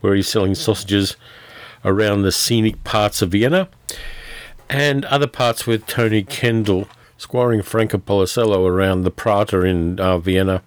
where 0.00 0.14
he's 0.14 0.26
selling 0.26 0.54
sausages 0.54 1.16
around 1.84 2.22
the 2.22 2.32
scenic 2.32 2.82
parts 2.82 3.20
of 3.20 3.32
Vienna, 3.32 3.68
and 4.70 5.04
other 5.04 5.26
parts 5.26 5.66
with 5.66 5.86
Tony 5.86 6.22
Kendall 6.22 6.88
squaring 7.18 7.60
Franco 7.60 7.98
Polesello 7.98 8.66
around 8.66 9.02
the 9.02 9.10
Prater 9.10 9.66
in 9.66 10.00
uh, 10.00 10.16
Vienna, 10.16 10.62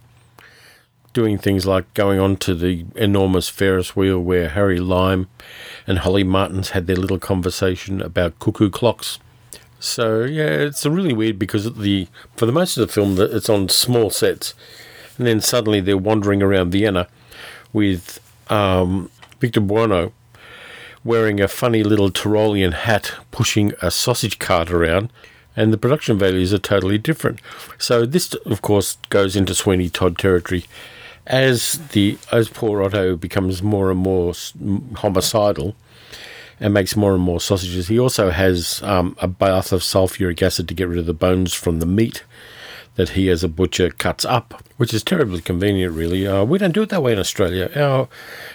doing 1.12 1.40
things 1.40 1.66
like 1.66 1.92
going 1.96 2.20
on 2.20 2.38
to 2.38 2.54
the 2.54 2.86
enormous 2.96 3.50
Ferris 3.50 3.96
wheel 3.96 4.20
where 4.20 4.50
Harry 4.50 4.80
Lime 4.80 5.28
and 5.88 6.00
Holly 6.00 6.24
Martins 6.24 6.70
had 6.70 6.86
their 6.86 6.96
little 6.96 7.18
conversation 7.18 8.00
about 8.00 8.38
cuckoo 8.38 8.70
clocks. 8.70 9.18
So 9.82 10.24
yeah, 10.24 10.44
it's 10.44 10.86
really 10.86 11.12
weird 11.12 11.40
because 11.40 11.74
the 11.74 12.08
for 12.36 12.46
the 12.46 12.52
most 12.52 12.78
of 12.78 12.88
the 12.88 12.94
film 12.94 13.20
it's 13.20 13.50
on 13.50 13.68
small 13.68 14.12
sets, 14.12 14.54
and 15.18 15.26
then 15.26 15.42
suddenly 15.42 15.82
they're 15.82 15.98
wandering 15.98 16.44
around 16.44 16.72
Vienna 16.72 17.08
with 17.74 18.20
um, 18.50 19.10
Victor 19.40 19.60
Buono 19.60 20.14
wearing 21.04 21.42
a 21.42 21.48
funny 21.48 21.82
little 21.84 22.12
Tyrolean 22.12 22.74
hat, 22.74 23.12
pushing 23.32 23.74
a 23.82 23.90
sausage 23.90 24.38
cart 24.38 24.70
around, 24.70 25.12
and 25.56 25.74
the 25.74 25.78
production 25.80 26.16
values 26.16 26.54
are 26.54 26.60
totally 26.60 27.00
different. 27.00 27.42
So 27.80 28.06
this, 28.06 28.36
of 28.46 28.62
course, 28.62 28.98
goes 29.10 29.36
into 29.36 29.56
Sweeney 29.56 29.90
Todd 29.90 30.16
territory. 30.20 30.66
As 31.26 31.80
the 31.90 32.20
as 32.32 32.50
poor 32.50 32.84
Otto 32.84 33.16
becomes 33.16 33.64
more 33.64 33.90
and 33.90 34.00
more 34.00 34.34
homicidal, 34.98 35.76
and 36.62 36.76
makes 36.76 36.96
more 36.96 37.14
and 37.14 37.24
more 37.24 37.42
sausages. 37.42 37.88
He 37.88 38.00
also 38.00 38.30
has 38.30 38.82
um, 38.84 39.18
a 39.20 39.28
bath 39.28 39.74
of 39.74 39.82
sulfuric 39.82 40.42
acid 40.44 40.68
to 40.68 40.76
get 40.76 40.88
rid 40.88 41.00
of 41.00 41.08
the 41.08 41.14
bones 41.14 41.54
from 41.54 41.80
the 41.80 41.88
meat 41.88 42.24
that 42.96 43.10
he, 43.10 43.30
as 43.30 43.44
a 43.44 43.48
butcher, 43.48 43.90
cuts 43.90 44.26
up, 44.26 44.64
which 44.78 44.94
is 44.94 45.04
terribly 45.04 45.42
convenient, 45.42 45.96
really. 45.96 46.28
Uh, 46.28 46.44
we 46.44 46.60
don't 46.60 46.74
do 46.74 46.84
it 46.84 46.90
that 46.90 47.02
way 47.02 47.14
in 47.14 47.20
Australia. 47.20 47.72
Our, 47.76 48.08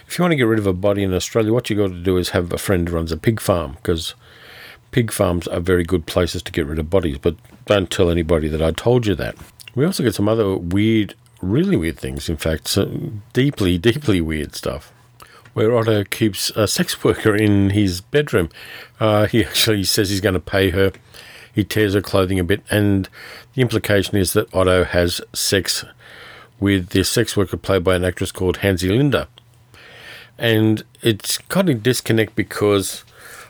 if 0.06 0.16
you 0.16 0.22
want 0.22 0.32
to 0.32 0.36
get 0.36 0.44
rid 0.44 0.60
of 0.60 0.66
a 0.66 0.72
body 0.72 1.02
in 1.02 1.12
Australia, 1.12 1.52
what 1.52 1.68
you 1.68 1.76
got 1.76 1.88
to 1.88 2.02
do 2.02 2.16
is 2.16 2.28
have 2.28 2.52
a 2.52 2.58
friend 2.58 2.88
who 2.88 2.94
runs 2.94 3.10
a 3.10 3.16
pig 3.16 3.40
farm, 3.40 3.72
because 3.72 4.14
pig 4.92 5.10
farms 5.10 5.48
are 5.48 5.58
very 5.58 5.84
good 5.84 6.06
places 6.06 6.42
to 6.44 6.52
get 6.52 6.66
rid 6.66 6.78
of 6.78 6.88
bodies, 6.88 7.18
but 7.18 7.34
don't 7.64 7.90
tell 7.90 8.10
anybody 8.10 8.46
that 8.48 8.62
I 8.62 8.70
told 8.70 9.06
you 9.06 9.16
that. 9.16 9.34
We 9.74 9.84
also 9.84 10.04
get 10.04 10.14
some 10.14 10.28
other 10.28 10.56
weird, 10.56 11.14
really 11.42 11.76
weird 11.76 11.98
things, 11.98 12.28
in 12.28 12.36
fact, 12.36 12.68
so 12.68 13.10
deeply, 13.32 13.78
deeply 13.78 14.20
weird 14.20 14.54
stuff 14.54 14.92
where 15.56 15.74
Otto 15.74 16.04
keeps 16.04 16.50
a 16.50 16.68
sex 16.68 17.02
worker 17.02 17.34
in 17.34 17.70
his 17.70 18.02
bedroom. 18.02 18.50
Uh, 19.00 19.24
he 19.24 19.42
actually 19.42 19.84
says 19.84 20.10
he's 20.10 20.20
going 20.20 20.34
to 20.34 20.38
pay 20.38 20.68
her. 20.68 20.92
He 21.50 21.64
tears 21.64 21.94
her 21.94 22.02
clothing 22.02 22.38
a 22.38 22.44
bit, 22.44 22.62
and 22.68 23.08
the 23.54 23.62
implication 23.62 24.18
is 24.18 24.34
that 24.34 24.54
Otto 24.54 24.84
has 24.84 25.22
sex 25.32 25.82
with 26.60 26.90
this 26.90 27.08
sex 27.08 27.38
worker 27.38 27.56
played 27.56 27.82
by 27.82 27.96
an 27.96 28.04
actress 28.04 28.32
called 28.32 28.58
Hansi 28.58 28.90
Linder. 28.90 29.28
And 30.36 30.84
it's 31.00 31.38
kind 31.38 31.70
of 31.70 31.82
disconnect 31.82 32.36
because 32.36 33.04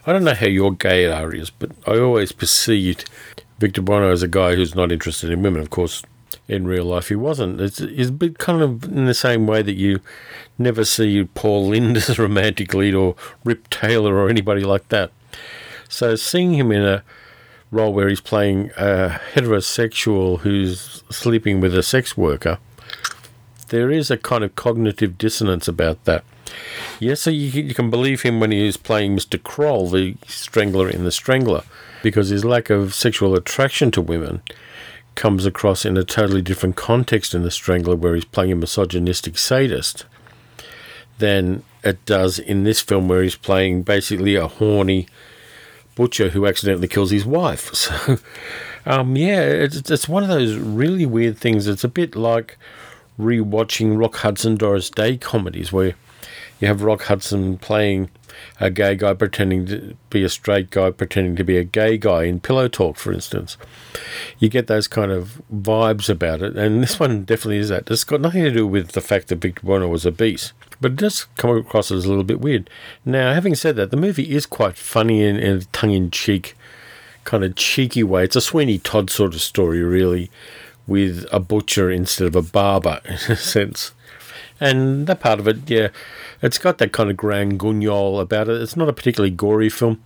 I 0.06 0.12
don't 0.12 0.22
know 0.22 0.34
how 0.34 0.46
your 0.46 0.70
gaydar 0.70 1.34
is, 1.34 1.50
but 1.50 1.72
I 1.88 1.98
always 1.98 2.30
perceived 2.30 3.10
Victor 3.58 3.82
Buono 3.82 4.12
as 4.12 4.22
a 4.22 4.28
guy 4.28 4.54
who's 4.54 4.76
not 4.76 4.92
interested 4.92 5.28
in 5.28 5.42
women. 5.42 5.60
Of 5.60 5.70
course, 5.70 6.04
in 6.48 6.66
real 6.66 6.84
life 6.84 7.08
he 7.08 7.16
wasn't. 7.16 7.60
It's, 7.60 7.80
it's 7.80 8.10
a 8.10 8.12
bit 8.12 8.38
kind 8.38 8.62
of 8.62 8.84
in 8.84 9.06
the 9.06 9.14
same 9.14 9.46
way 9.46 9.62
that 9.62 9.74
you 9.74 10.00
never 10.58 10.84
see 10.84 11.24
Paul 11.34 11.68
Lynde 11.68 11.96
as 11.96 12.18
a 12.18 12.22
romantic 12.22 12.74
lead 12.74 12.94
or 12.94 13.16
Rip 13.44 13.68
Taylor 13.68 14.16
or 14.16 14.28
anybody 14.28 14.62
like 14.62 14.88
that. 14.88 15.10
So 15.88 16.16
seeing 16.16 16.54
him 16.54 16.72
in 16.72 16.82
a 16.82 17.02
role 17.70 17.92
where 17.92 18.08
he's 18.08 18.20
playing 18.20 18.70
a 18.76 19.20
heterosexual 19.34 20.40
who's 20.40 21.02
sleeping 21.10 21.60
with 21.60 21.76
a 21.76 21.82
sex 21.82 22.16
worker, 22.16 22.58
there 23.68 23.90
is 23.90 24.10
a 24.10 24.16
kind 24.16 24.44
of 24.44 24.54
cognitive 24.54 25.18
dissonance 25.18 25.66
about 25.66 26.04
that. 26.04 26.24
Yes, 27.00 27.22
so 27.22 27.30
you, 27.30 27.48
you 27.62 27.74
can 27.74 27.90
believe 27.90 28.22
him 28.22 28.40
when 28.40 28.52
he 28.52 28.66
is 28.66 28.76
playing 28.76 29.16
Mr. 29.16 29.42
Kroll, 29.42 29.88
the 29.88 30.16
strangler 30.26 30.88
in 30.88 31.04
The 31.04 31.10
Strangler, 31.10 31.64
because 32.02 32.28
his 32.28 32.44
lack 32.44 32.70
of 32.70 32.94
sexual 32.94 33.34
attraction 33.34 33.90
to 33.90 34.00
women 34.00 34.42
comes 35.16 35.44
across 35.44 35.84
in 35.84 35.96
a 35.96 36.04
totally 36.04 36.42
different 36.42 36.76
context 36.76 37.34
in 37.34 37.42
The 37.42 37.50
Strangler, 37.50 37.96
where 37.96 38.14
he's 38.14 38.24
playing 38.24 38.52
a 38.52 38.56
misogynistic 38.56 39.36
sadist, 39.36 40.04
than 41.18 41.64
it 41.82 42.04
does 42.04 42.38
in 42.38 42.64
this 42.64 42.80
film, 42.80 43.08
where 43.08 43.22
he's 43.22 43.36
playing 43.36 43.82
basically 43.82 44.36
a 44.36 44.46
horny 44.46 45.08
butcher 45.96 46.28
who 46.28 46.46
accidentally 46.46 46.88
kills 46.88 47.10
his 47.10 47.26
wife. 47.26 47.72
So, 48.86 49.00
um, 49.00 49.16
yeah, 49.16 49.40
it's, 49.40 49.90
it's 49.90 50.08
one 50.08 50.22
of 50.22 50.28
those 50.28 50.56
really 50.56 51.06
weird 51.06 51.36
things. 51.38 51.66
It's 51.66 51.82
a 51.82 51.88
bit 51.88 52.14
like 52.14 52.56
rewatching 53.18 53.98
Rock 53.98 54.14
Hudson 54.18 54.54
Doris 54.54 54.90
Day 54.90 55.16
comedies, 55.16 55.72
where 55.72 55.96
you 56.60 56.68
have 56.68 56.82
Rock 56.82 57.02
Hudson 57.02 57.58
playing 57.58 58.10
a 58.60 58.70
gay 58.70 58.94
guy 58.94 59.14
pretending 59.14 59.66
to 59.66 59.96
be 60.10 60.24
a 60.24 60.28
straight 60.28 60.70
guy, 60.70 60.90
pretending 60.90 61.36
to 61.36 61.44
be 61.44 61.56
a 61.56 61.64
gay 61.64 61.98
guy 61.98 62.24
in 62.24 62.40
Pillow 62.40 62.68
Talk, 62.68 62.96
for 62.96 63.12
instance. 63.12 63.56
You 64.38 64.48
get 64.48 64.66
those 64.66 64.88
kind 64.88 65.12
of 65.12 65.40
vibes 65.52 66.08
about 66.08 66.42
it, 66.42 66.56
and 66.56 66.82
this 66.82 66.98
one 66.98 67.24
definitely 67.24 67.58
is 67.58 67.68
that. 67.68 67.90
It's 67.90 68.04
got 68.04 68.20
nothing 68.20 68.44
to 68.44 68.50
do 68.50 68.66
with 68.66 68.92
the 68.92 69.00
fact 69.00 69.28
that 69.28 69.36
Victor 69.36 69.62
Buono 69.64 69.88
was 69.88 70.06
obese, 70.06 70.52
but 70.80 70.92
it 70.92 70.96
does 70.96 71.26
come 71.36 71.56
across 71.56 71.90
as 71.90 72.04
a 72.04 72.08
little 72.08 72.24
bit 72.24 72.40
weird. 72.40 72.70
Now, 73.04 73.32
having 73.32 73.54
said 73.54 73.76
that, 73.76 73.90
the 73.90 73.96
movie 73.96 74.34
is 74.34 74.46
quite 74.46 74.76
funny 74.76 75.22
in, 75.22 75.36
in 75.36 75.56
a 75.58 75.64
tongue 75.64 75.92
in 75.92 76.10
cheek, 76.10 76.56
kind 77.24 77.44
of 77.44 77.56
cheeky 77.56 78.02
way. 78.02 78.24
It's 78.24 78.36
a 78.36 78.40
Sweeney 78.40 78.78
Todd 78.78 79.10
sort 79.10 79.34
of 79.34 79.40
story, 79.42 79.82
really, 79.82 80.30
with 80.86 81.26
a 81.32 81.40
butcher 81.40 81.90
instead 81.90 82.28
of 82.28 82.36
a 82.36 82.42
barber, 82.42 83.00
in 83.04 83.14
a 83.14 83.36
sense. 83.36 83.92
And 84.58 85.06
that 85.06 85.20
part 85.20 85.38
of 85.38 85.46
it, 85.46 85.68
yeah, 85.68 85.88
it's 86.40 86.58
got 86.58 86.78
that 86.78 86.92
kind 86.92 87.10
of 87.10 87.16
grand 87.16 87.58
guignol 87.60 88.20
about 88.20 88.48
it. 88.48 88.60
It's 88.60 88.76
not 88.76 88.88
a 88.88 88.92
particularly 88.92 89.34
gory 89.34 89.68
film. 89.68 90.02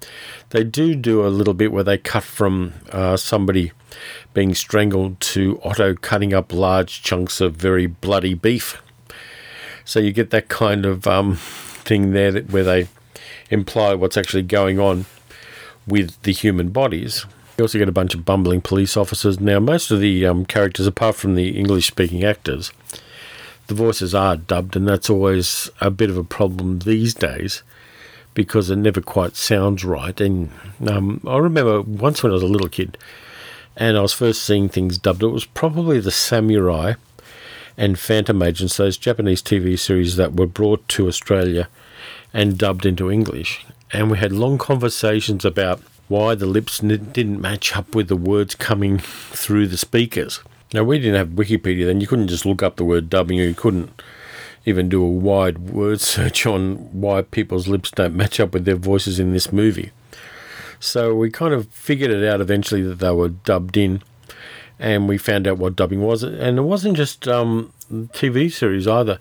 They 0.51 0.65
do 0.65 0.97
do 0.97 1.25
a 1.25 1.29
little 1.29 1.55
bit 1.55 1.73
where 1.73 1.85
they 1.85 1.99
cut 1.99 2.25
from 2.25 2.75
uh, 2.91 3.17
somebody 3.17 3.73
being 4.35 4.55
strangled 4.55 5.21
to 5.21 5.61
Otto 5.63 5.95
cutting 5.95 6.35
up 6.35 6.53
large 6.53 7.03
chunks 7.03 7.41
of 7.41 7.55
very 7.55 7.87
bloody 7.87 8.35
beef. 8.35 8.83
So 9.85 10.01
you 10.01 10.13
get 10.13 10.31
that 10.31 10.49
kind 10.49 10.87
of 10.87 11.07
um, 11.07 11.37
thing 11.37 12.13
there 12.13 12.33
that, 12.33 12.51
where 12.51 12.65
they 12.65 12.89
imply 13.51 13.95
what's 13.95 14.17
actually 14.17 14.43
going 14.43 14.79
on 14.79 15.07
with 15.87 16.21
the 16.23 16.33
human 16.33 16.71
bodies. 16.71 17.27
You 17.57 17.65
also 17.65 17.79
get 17.79 17.89
a 17.89 17.93
bunch 17.93 18.15
of 18.15 18.25
bumbling 18.25 18.61
police 18.61 18.97
officers. 18.97 19.41
Now, 19.41 19.61
most 19.61 19.91
of 19.91 20.01
the 20.01 20.27
um, 20.27 20.47
characters, 20.47 20.87
apart 20.87 21.17
from 21.17 21.35
the 21.35 21.59
English 21.59 21.89
speaking 21.89 22.25
actors, 22.25 22.73
the 23.71 23.75
voices 23.77 24.17
are 24.17 24.37
dubbed, 24.37 24.75
and 24.75 24.89
that's 24.89 25.09
always 25.09 25.71
a 25.81 25.93
bit 25.93 26.11
of 26.11 26.19
a 26.19 26.25
problem 26.25 26.81
these 26.81 27.15
days 27.15 27.63
because 28.35 28.69
it 28.69 28.77
never 28.77 29.01
quite 29.01 29.37
sounds 29.37 29.85
right. 29.85 30.21
And 30.21 30.51
um, 30.89 31.23
I 31.25 31.39
remember 31.39 31.81
once 31.81 32.21
when 32.21 32.33
I 32.33 32.35
was 32.35 32.43
a 32.43 32.49
little 32.49 32.69
kid 32.69 32.99
and 33.77 33.97
I 33.97 34.01
was 34.01 34.13
first 34.13 34.43
seeing 34.43 34.69
things 34.69 34.99
dubbed, 34.99 35.23
it 35.23 35.29
was 35.29 35.45
probably 35.45 36.01
the 36.01 36.11
Samurai 36.11 36.95
and 37.77 37.97
Phantom 37.97 38.43
Agents, 38.43 38.77
those 38.77 38.99
Japanese 38.99 39.41
TV 39.41 39.79
series 39.79 40.17
that 40.17 40.35
were 40.35 40.49
brought 40.49 40.87
to 40.89 41.07
Australia 41.07 41.69
and 42.35 42.59
dubbed 42.59 42.85
into 42.85 43.09
English. 43.09 43.65
And 43.93 44.11
we 44.11 44.19
had 44.19 44.33
long 44.33 44.59
conversations 44.59 45.45
about 45.45 45.81
why 46.09 46.35
the 46.35 46.47
lips 46.47 46.81
didn't 46.81 47.41
match 47.41 47.77
up 47.77 47.95
with 47.95 48.09
the 48.09 48.17
words 48.17 48.57
coming 48.57 48.99
through 48.99 49.69
the 49.69 49.79
speakers. 49.79 50.41
Now, 50.73 50.85
we 50.85 50.99
didn't 50.99 51.17
have 51.17 51.29
Wikipedia 51.31 51.87
then. 51.87 52.01
You 52.01 52.07
couldn't 52.07 52.29
just 52.29 52.47
look 52.47 52.63
up 52.63 52.77
the 52.77 52.85
word 52.85 53.11
dubbing, 53.11 53.39
you 53.39 53.55
couldn't 53.55 54.03
even 54.67 54.89
do 54.89 55.03
a 55.03 55.09
wide 55.09 55.71
word 55.71 56.01
search 56.13 56.47
on 56.47 56.77
why 56.93 57.23
people's 57.23 57.69
lips 57.69 57.91
don't 57.91 58.15
match 58.15 58.41
up 58.41 58.53
with 58.53 58.65
their 58.65 58.77
voices 58.77 59.19
in 59.19 59.33
this 59.33 59.53
movie. 59.53 59.91
So 60.79 61.15
we 61.15 61.31
kind 61.31 61.53
of 61.53 61.69
figured 61.69 62.11
it 62.11 62.27
out 62.27 62.41
eventually 62.41 62.83
that 62.83 63.01
they 63.01 63.11
were 63.11 63.29
dubbed 63.29 63.77
in, 63.77 64.03
and 64.79 65.09
we 65.09 65.19
found 65.19 65.47
out 65.47 65.59
what 65.59 65.77
dubbing 65.77 66.01
was. 66.01 66.23
And 66.23 66.59
it 66.59 66.63
wasn't 66.63 66.97
just 66.97 67.29
um, 67.29 67.73
TV 67.91 68.51
series 68.51 68.87
either. 68.89 69.19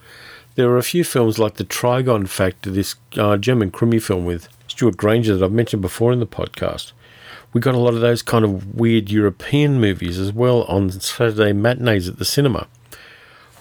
There 0.56 0.70
were 0.70 0.78
a 0.78 0.84
few 0.84 1.04
films 1.04 1.38
like 1.38 1.56
The 1.56 1.66
Trygon 1.66 2.28
Factor, 2.28 2.72
this 2.72 2.96
uh, 3.18 3.38
German 3.38 3.72
crimi 3.72 4.02
film 4.02 4.26
with 4.26 4.48
Stewart 4.68 4.98
Granger 4.98 5.36
that 5.36 5.46
I've 5.46 5.52
mentioned 5.52 5.82
before 5.82 6.12
in 6.14 6.20
the 6.20 6.28
podcast, 6.28 6.94
we 7.54 7.62
got 7.62 7.76
a 7.76 7.80
lot 7.80 7.94
of 7.94 8.02
those 8.02 8.22
kind 8.22 8.46
of 8.46 8.76
weird 8.76 9.10
European 9.10 9.80
movies 9.80 10.20
as 10.20 10.32
well 10.32 10.64
on 10.64 10.90
Saturday 10.92 11.54
matinees 11.54 12.08
at 12.08 12.20
the 12.20 12.26
cinema, 12.26 12.68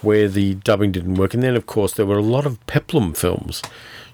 where 0.02 0.28
the 0.28 0.54
dubbing 0.54 0.92
didn't 0.92 1.14
work. 1.14 1.34
And 1.34 1.42
then, 1.42 1.56
of 1.56 1.66
course, 1.66 1.94
there 1.94 2.06
were 2.06 2.18
a 2.18 2.22
lot 2.22 2.44
of 2.44 2.64
peplum 2.66 3.14
films 3.14 3.62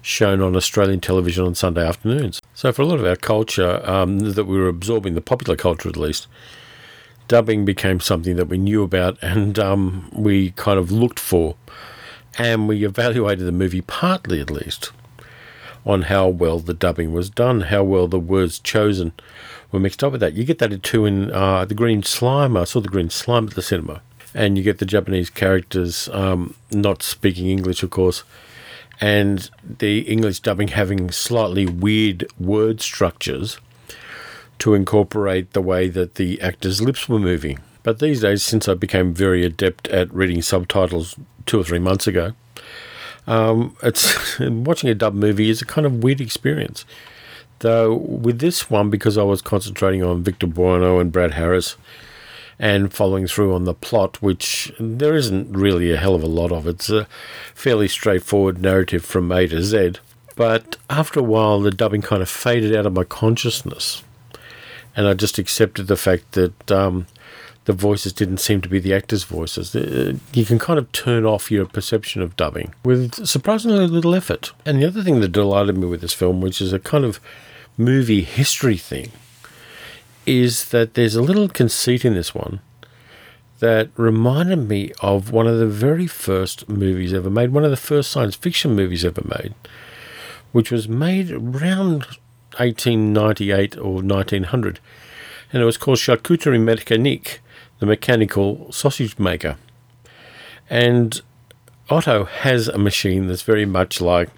shown 0.01 0.41
on 0.41 0.55
Australian 0.55 1.01
television 1.01 1.45
on 1.45 1.55
Sunday 1.55 1.85
afternoons. 1.85 2.41
So, 2.53 2.71
for 2.71 2.83
a 2.83 2.85
lot 2.85 2.99
of 2.99 3.05
our 3.05 3.15
culture 3.15 3.81
um, 3.89 4.19
that 4.19 4.45
we 4.45 4.57
were 4.57 4.69
absorbing, 4.69 5.15
the 5.15 5.21
popular 5.21 5.57
culture 5.57 5.89
at 5.89 5.97
least, 5.97 6.27
dubbing 7.27 7.65
became 7.65 7.99
something 7.99 8.35
that 8.37 8.47
we 8.47 8.57
knew 8.57 8.83
about 8.83 9.17
and 9.21 9.57
um, 9.59 10.09
we 10.13 10.51
kind 10.51 10.79
of 10.79 10.91
looked 10.91 11.19
for. 11.19 11.55
And 12.37 12.67
we 12.67 12.85
evaluated 12.85 13.45
the 13.45 13.53
movie 13.53 13.81
partly, 13.81 14.41
at 14.41 14.51
least, 14.51 14.91
on 15.85 16.03
how 16.03 16.27
well 16.27 16.59
the 16.59 16.73
dubbing 16.73 17.13
was 17.13 17.29
done, 17.29 17.61
how 17.61 17.83
well 17.83 18.07
the 18.07 18.19
words 18.19 18.59
chosen 18.59 19.13
were 19.75 19.79
mixed 19.79 20.03
up 20.03 20.11
with 20.11 20.21
that. 20.21 20.33
You 20.33 20.43
get 20.43 20.57
that 20.59 20.81
too 20.81 21.05
in 21.05 21.31
uh, 21.31 21.65
The 21.65 21.75
Green 21.75 22.01
Slime. 22.01 22.57
I 22.57 22.63
saw 22.63 22.79
The 22.79 22.89
Green 22.89 23.09
Slime 23.09 23.47
at 23.47 23.53
the 23.53 23.61
cinema. 23.61 24.01
And 24.33 24.57
you 24.57 24.63
get 24.63 24.79
the 24.79 24.85
Japanese 24.85 25.29
characters 25.29 26.09
um, 26.09 26.55
not 26.71 27.03
speaking 27.03 27.47
English, 27.47 27.83
of 27.83 27.89
course, 27.89 28.23
and 28.99 29.49
the 29.63 29.99
English 29.99 30.41
dubbing 30.41 30.69
having 30.69 31.09
slightly 31.09 31.65
weird 31.65 32.27
word 32.37 32.81
structures 32.81 33.59
to 34.59 34.73
incorporate 34.73 35.53
the 35.53 35.61
way 35.61 35.87
that 35.87 36.15
the 36.15 36.41
actors' 36.41 36.81
lips 36.81 37.07
were 37.07 37.19
moving. 37.19 37.59
But 37.83 37.99
these 37.99 38.21
days, 38.21 38.43
since 38.43 38.67
I 38.67 38.73
became 38.73 39.13
very 39.13 39.45
adept 39.45 39.87
at 39.87 40.13
reading 40.13 40.41
subtitles 40.41 41.15
two 41.45 41.59
or 41.59 41.63
three 41.63 41.79
months 41.79 42.07
ago, 42.07 42.33
um, 43.27 43.77
it's 43.83 44.39
watching 44.39 44.89
a 44.89 44.95
dub 44.95 45.13
movie 45.13 45.49
is 45.49 45.61
a 45.61 45.65
kind 45.65 45.85
of 45.85 46.03
weird 46.03 46.19
experience. 46.19 46.83
Though 47.59 47.93
with 47.93 48.39
this 48.39 48.69
one, 48.69 48.89
because 48.89 49.17
I 49.17 49.23
was 49.23 49.41
concentrating 49.41 50.03
on 50.03 50.23
Victor 50.23 50.47
Buono 50.47 50.99
and 50.99 51.11
Brad 51.11 51.33
Harris, 51.33 51.77
and 52.59 52.93
following 52.93 53.27
through 53.27 53.53
on 53.53 53.65
the 53.65 53.73
plot, 53.73 54.21
which 54.21 54.71
there 54.79 55.15
isn't 55.15 55.51
really 55.51 55.91
a 55.91 55.97
hell 55.97 56.15
of 56.15 56.23
a 56.23 56.27
lot 56.27 56.51
of. 56.51 56.67
It's 56.67 56.89
a 56.89 57.07
fairly 57.53 57.87
straightforward 57.87 58.61
narrative 58.61 59.03
from 59.03 59.31
A 59.31 59.47
to 59.47 59.61
Z. 59.61 59.93
But 60.35 60.77
after 60.89 61.19
a 61.19 61.23
while, 61.23 61.59
the 61.61 61.71
dubbing 61.71 62.01
kind 62.01 62.21
of 62.21 62.29
faded 62.29 62.75
out 62.75 62.85
of 62.85 62.93
my 62.93 63.03
consciousness, 63.05 64.03
and 64.95 65.07
I 65.07 65.13
just 65.13 65.37
accepted 65.37 65.87
the 65.87 65.97
fact 65.97 66.33
that 66.33 66.71
um, 66.71 67.07
the 67.65 67.73
voices 67.73 68.13
didn't 68.13 68.37
seem 68.37 68.61
to 68.61 68.69
be 68.69 68.79
the 68.79 68.93
actors' 68.93 69.23
voices. 69.23 69.75
Uh, 69.75 70.13
you 70.33 70.45
can 70.45 70.59
kind 70.59 70.79
of 70.79 70.91
turn 70.91 71.25
off 71.25 71.51
your 71.51 71.65
perception 71.65 72.21
of 72.21 72.35
dubbing 72.35 72.73
with 72.83 73.25
surprisingly 73.25 73.87
little 73.87 74.15
effort. 74.15 74.53
And 74.65 74.81
the 74.81 74.87
other 74.87 75.03
thing 75.03 75.19
that 75.19 75.31
delighted 75.31 75.77
me 75.77 75.87
with 75.87 76.01
this 76.01 76.13
film, 76.13 76.41
which 76.41 76.61
is 76.61 76.73
a 76.73 76.79
kind 76.79 77.03
of 77.03 77.19
movie 77.77 78.21
history 78.21 78.77
thing, 78.77 79.11
is 80.25 80.69
that 80.69 80.93
there's 80.93 81.15
a 81.15 81.21
little 81.21 81.49
conceit 81.49 82.05
in 82.05 82.13
this 82.13 82.33
one 82.33 82.61
that 83.59 83.89
reminded 83.95 84.67
me 84.67 84.91
of 85.01 85.31
one 85.31 85.47
of 85.47 85.57
the 85.57 85.67
very 85.67 86.07
first 86.07 86.67
movies 86.69 87.13
ever 87.13 87.29
made, 87.29 87.51
one 87.51 87.63
of 87.63 87.71
the 87.71 87.77
first 87.77 88.11
science 88.11 88.35
fiction 88.35 88.75
movies 88.75 89.05
ever 89.05 89.21
made, 89.25 89.55
which 90.51 90.71
was 90.71 90.87
made 90.87 91.31
around 91.31 92.05
1898 92.57 93.77
or 93.77 94.01
1900, 94.01 94.79
and 95.51 95.61
it 95.61 95.65
was 95.65 95.77
called 95.77 95.97
Charcuterie 95.97 96.59
Mécanique, 96.59 97.39
the 97.79 97.85
mechanical 97.85 98.71
sausage 98.71 99.19
maker. 99.19 99.57
And 100.69 101.21
Otto 101.89 102.25
has 102.25 102.67
a 102.67 102.77
machine 102.77 103.27
that's 103.27 103.43
very 103.43 103.65
much 103.65 104.01
like 104.01 104.29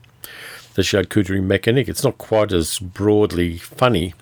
the 0.74 0.82
Charcuterie 0.82 1.42
Mécanique. 1.42 1.88
It's 1.88 2.04
not 2.04 2.18
quite 2.18 2.52
as 2.52 2.80
broadly 2.80 3.58
funny 3.58 4.14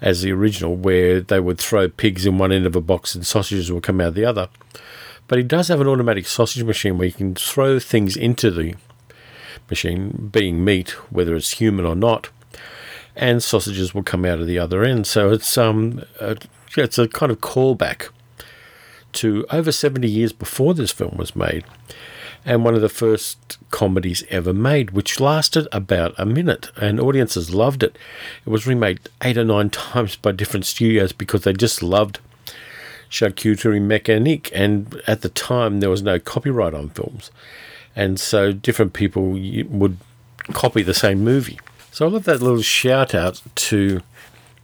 as 0.00 0.20
the 0.20 0.32
original, 0.32 0.76
where 0.76 1.20
they 1.20 1.40
would 1.40 1.58
throw 1.58 1.88
pigs 1.88 2.26
in 2.26 2.36
one 2.36 2.52
end 2.52 2.66
of 2.66 2.76
a 2.76 2.80
box 2.80 3.14
and 3.14 3.26
sausages 3.26 3.72
would 3.72 3.82
come 3.82 4.00
out 4.00 4.14
the 4.14 4.24
other. 4.24 4.48
But 5.26 5.38
he 5.38 5.44
does 5.44 5.68
have 5.68 5.80
an 5.80 5.88
automatic 5.88 6.26
sausage 6.26 6.62
machine 6.64 6.98
where 6.98 7.06
you 7.06 7.12
can 7.12 7.34
throw 7.34 7.78
things 7.78 8.16
into 8.16 8.50
the 8.50 8.74
machine, 9.70 10.28
being 10.30 10.62
meat, 10.62 10.90
whether 11.10 11.34
it's 11.34 11.52
human 11.52 11.86
or 11.86 11.96
not, 11.96 12.28
and 13.16 13.42
sausages 13.42 13.94
will 13.94 14.02
come 14.02 14.26
out 14.26 14.40
of 14.40 14.46
the 14.46 14.58
other 14.58 14.84
end. 14.84 15.06
So 15.06 15.30
it's 15.30 15.56
um, 15.56 16.04
a, 16.20 16.36
it's 16.76 16.98
a 16.98 17.08
kind 17.08 17.32
of 17.32 17.40
callback 17.40 18.10
to 19.14 19.46
over 19.50 19.72
70 19.72 20.08
years 20.08 20.32
before 20.32 20.74
this 20.74 20.92
film 20.92 21.16
was 21.16 21.34
made 21.34 21.64
and 22.44 22.64
one 22.64 22.74
of 22.74 22.82
the 22.82 22.88
first 22.88 23.58
comedies 23.70 24.22
ever 24.28 24.52
made, 24.52 24.90
which 24.90 25.18
lasted 25.18 25.66
about 25.72 26.14
a 26.18 26.26
minute, 26.26 26.70
and 26.76 27.00
audiences 27.00 27.54
loved 27.54 27.82
it. 27.82 27.96
It 28.44 28.50
was 28.50 28.66
remade 28.66 29.00
eight 29.22 29.38
or 29.38 29.44
nine 29.44 29.70
times 29.70 30.16
by 30.16 30.32
different 30.32 30.66
studios 30.66 31.12
because 31.12 31.42
they 31.42 31.52
just 31.52 31.82
loved 31.82 32.20
charcuterie 33.10 33.80
mécanique, 33.80 34.50
and 34.52 35.00
at 35.06 35.22
the 35.22 35.28
time 35.28 35.80
there 35.80 35.90
was 35.90 36.02
no 36.02 36.18
copyright 36.18 36.74
on 36.74 36.90
films, 36.90 37.30
and 37.96 38.20
so 38.20 38.52
different 38.52 38.92
people 38.92 39.38
would 39.68 39.96
copy 40.52 40.82
the 40.82 40.94
same 40.94 41.24
movie. 41.24 41.58
So 41.92 42.06
I 42.06 42.10
love 42.10 42.24
that 42.24 42.42
little 42.42 42.60
shout 42.60 43.14
out 43.14 43.40
to 43.54 44.02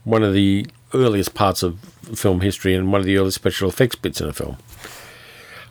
one 0.05 0.23
of 0.23 0.35
the 0.35 0.67
earliest 0.93 1.33
parts 1.33 1.63
of 1.63 1.89
film 2.17 2.41
history 2.41 2.75
and 2.75 2.93
one 2.93 3.01
of 3.01 3.07
the 3.07 3.17
earliest 3.17 3.37
special 3.37 3.69
effects 3.69 3.97
bits 3.97 4.21
in 4.21 4.29
a 4.29 4.33
film. 4.33 4.57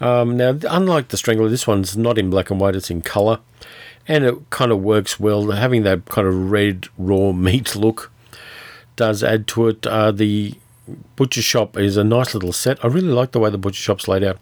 Um, 0.02 0.38
now, 0.38 0.58
unlike 0.70 1.10
the 1.10 1.18
Strangler, 1.18 1.50
this 1.50 1.68
one's 1.68 1.98
not 1.98 2.18
in 2.18 2.30
black 2.30 2.50
and 2.50 2.60
white, 2.60 2.76
it's 2.76 2.90
in 2.90 3.02
colour. 3.02 3.40
And 4.08 4.24
it 4.24 4.50
kind 4.50 4.72
of 4.72 4.82
works 4.82 5.20
well. 5.20 5.52
Having 5.52 5.84
that 5.84 6.06
kind 6.06 6.28
of 6.28 6.52
red, 6.52 6.88
raw 6.98 7.32
meat 7.34 7.76
look 7.76 8.12
does 8.96 9.24
add 9.24 9.48
to 9.48 9.68
it. 9.68 9.86
Uh, 9.86 10.12
the 10.12 10.56
butcher 11.16 11.42
shop 11.42 11.78
is 11.78 11.98
a 11.98 12.04
nice 12.04 12.34
little 12.34 12.54
set. 12.54 12.84
I 12.84 12.88
really 12.88 13.10
like 13.10 13.32
the 13.32 13.40
way 13.40 13.50
the 13.50 13.58
butcher 13.58 13.82
shop's 13.82 14.08
laid 14.08 14.24
out, 14.24 14.40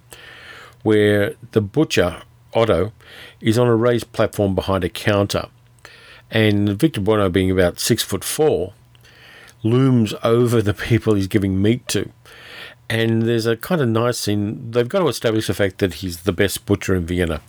where 0.83 1.35
the 1.51 1.61
butcher, 1.61 2.21
Otto, 2.53 2.93
is 3.41 3.57
on 3.57 3.67
a 3.67 3.75
raised 3.75 4.11
platform 4.13 4.55
behind 4.55 4.83
a 4.83 4.89
counter. 4.89 5.47
And 6.29 6.69
Victor 6.69 7.01
Buono, 7.01 7.29
being 7.29 7.51
about 7.51 7.79
six 7.79 8.03
foot 8.03 8.23
four, 8.23 8.73
looms 9.69 10.13
over 10.23 10.61
the 10.61 10.73
people 10.73 11.13
he's 11.13 11.27
giving 11.27 11.61
meat 11.61 11.87
to. 11.89 12.09
And 12.89 13.23
there's 13.23 13.45
a 13.45 13.57
kind 13.57 13.81
of 13.81 13.89
nice 13.89 14.17
scene. 14.17 14.71
They've 14.71 14.87
got 14.87 14.99
to 14.99 15.07
establish 15.07 15.47
the 15.47 15.53
fact 15.53 15.79
that 15.79 15.95
he's 15.95 16.21
the 16.21 16.31
best 16.31 16.65
butcher 16.65 16.95
in 16.95 17.05
Vienna. 17.05 17.41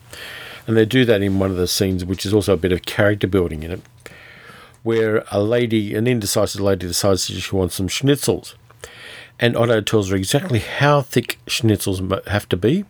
And 0.66 0.76
they 0.76 0.84
do 0.84 1.04
that 1.04 1.22
in 1.22 1.38
one 1.38 1.50
of 1.50 1.56
the 1.56 1.68
scenes, 1.68 2.04
which 2.04 2.26
is 2.26 2.34
also 2.34 2.54
a 2.54 2.58
bit 2.58 2.72
of 2.72 2.82
character 2.82 3.26
building 3.26 3.62
in 3.62 3.70
it, 3.70 3.82
where 4.82 5.24
a 5.30 5.42
lady, 5.42 5.94
an 5.94 6.06
indecisive 6.06 6.60
lady, 6.60 6.86
decides 6.86 7.26
she 7.26 7.54
wants 7.54 7.76
some 7.76 7.88
schnitzels. 7.88 8.54
And 9.38 9.56
Otto 9.56 9.80
tells 9.80 10.10
her 10.10 10.16
exactly 10.16 10.58
how 10.58 11.00
thick 11.00 11.38
schnitzels 11.46 12.26
have 12.26 12.48
to 12.48 12.56
be. 12.56 12.84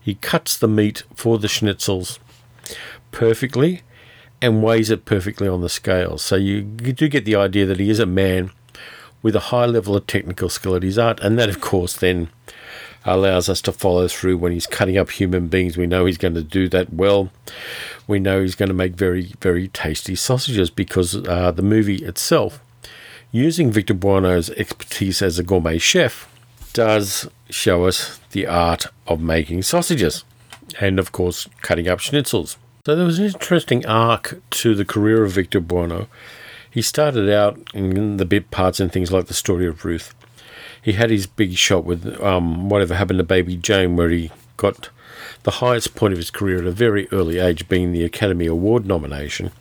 He 0.00 0.14
cuts 0.16 0.58
the 0.58 0.68
meat 0.68 1.04
for 1.14 1.38
the 1.38 1.48
schnitzels 1.48 2.18
perfectly 3.10 3.82
and 4.42 4.62
weighs 4.62 4.90
it 4.90 5.04
perfectly 5.04 5.48
on 5.48 5.60
the 5.60 5.68
scale. 5.68 6.18
So 6.18 6.36
you, 6.36 6.56
you 6.82 6.92
do 6.92 7.08
get 7.08 7.24
the 7.24 7.36
idea 7.36 7.64
that 7.64 7.78
he 7.78 7.88
is 7.88 8.00
a 8.00 8.06
man 8.06 8.50
with 9.22 9.36
a 9.36 9.40
high 9.40 9.66
level 9.66 9.96
of 9.96 10.06
technical 10.06 10.48
skill 10.48 10.74
at 10.74 10.82
his 10.82 10.98
art, 10.98 11.20
and 11.20 11.38
that, 11.38 11.48
of 11.48 11.60
course, 11.60 11.96
then 11.96 12.28
allows 13.04 13.48
us 13.48 13.60
to 13.62 13.72
follow 13.72 14.08
through 14.08 14.36
when 14.36 14.52
he's 14.52 14.66
cutting 14.66 14.98
up 14.98 15.10
human 15.10 15.46
beings. 15.46 15.76
We 15.76 15.86
know 15.86 16.06
he's 16.06 16.18
going 16.18 16.34
to 16.34 16.42
do 16.42 16.68
that 16.70 16.92
well. 16.92 17.30
We 18.06 18.18
know 18.18 18.42
he's 18.42 18.56
going 18.56 18.68
to 18.68 18.74
make 18.74 18.94
very, 18.94 19.32
very 19.40 19.68
tasty 19.68 20.16
sausages 20.16 20.70
because 20.70 21.16
uh, 21.26 21.52
the 21.52 21.62
movie 21.62 22.04
itself, 22.04 22.60
using 23.30 23.70
Victor 23.70 23.94
Buono's 23.94 24.50
expertise 24.50 25.22
as 25.22 25.38
a 25.38 25.44
gourmet 25.44 25.78
chef, 25.78 26.28
does 26.72 27.28
show 27.48 27.84
us 27.84 28.18
the 28.32 28.46
art 28.46 28.86
of 29.06 29.20
making 29.20 29.62
sausages 29.62 30.24
and, 30.80 30.98
of 30.98 31.12
course, 31.12 31.48
cutting 31.60 31.86
up 31.86 32.00
schnitzels. 32.00 32.56
So 32.84 32.96
there 32.96 33.06
was 33.06 33.20
an 33.20 33.26
interesting 33.26 33.86
arc 33.86 34.40
to 34.50 34.74
the 34.74 34.84
career 34.84 35.22
of 35.22 35.30
Victor 35.30 35.60
Buono 35.60 36.08
he 36.68 36.80
started 36.80 37.30
out 37.30 37.60
in 37.74 38.16
the 38.16 38.24
bit 38.24 38.50
parts 38.50 38.80
and 38.80 38.90
things 38.90 39.12
like 39.12 39.26
the 39.26 39.34
story 39.34 39.66
of 39.68 39.84
Ruth. 39.84 40.14
He 40.80 40.94
had 40.94 41.10
his 41.10 41.26
big 41.26 41.52
shot 41.52 41.84
with 41.84 42.20
um, 42.20 42.70
whatever 42.70 42.94
happened 42.94 43.18
to 43.18 43.24
Baby 43.24 43.56
Jane, 43.56 43.94
where 43.94 44.08
he 44.08 44.32
got 44.56 44.88
the 45.42 45.52
highest 45.52 45.94
point 45.94 46.12
of 46.12 46.18
his 46.18 46.30
career 46.30 46.58
at 46.58 46.66
a 46.66 46.72
very 46.72 47.08
early 47.12 47.38
age, 47.38 47.68
being 47.68 47.92
the 47.92 48.04
Academy 48.04 48.46
Award 48.46 48.86
nomination. 48.86 49.52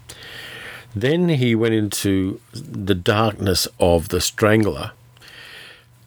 Then 0.96 1.30
he 1.30 1.54
went 1.54 1.74
into 1.74 2.40
the 2.54 2.96
darkness 2.96 3.68
of 3.78 4.08
The 4.08 4.22
Strangler, 4.22 4.94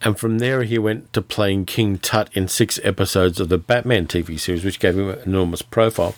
and 0.01 0.19
from 0.19 0.39
there 0.39 0.63
he 0.63 0.79
went 0.79 1.13
to 1.13 1.21
playing 1.21 1.67
King 1.67 1.99
Tut 1.99 2.29
in 2.33 2.49
six 2.49 2.81
episodes 2.83 3.39
of 3.41 3.51
the 3.51 3.59
Batman 3.59 4.07
TV 4.07 4.41
series, 4.41 4.65
which 4.65 4.81
gave 4.81 4.99
him 4.99 5.11
an 5.11 5.19
enormous 5.27 5.63
profile. 5.63 6.15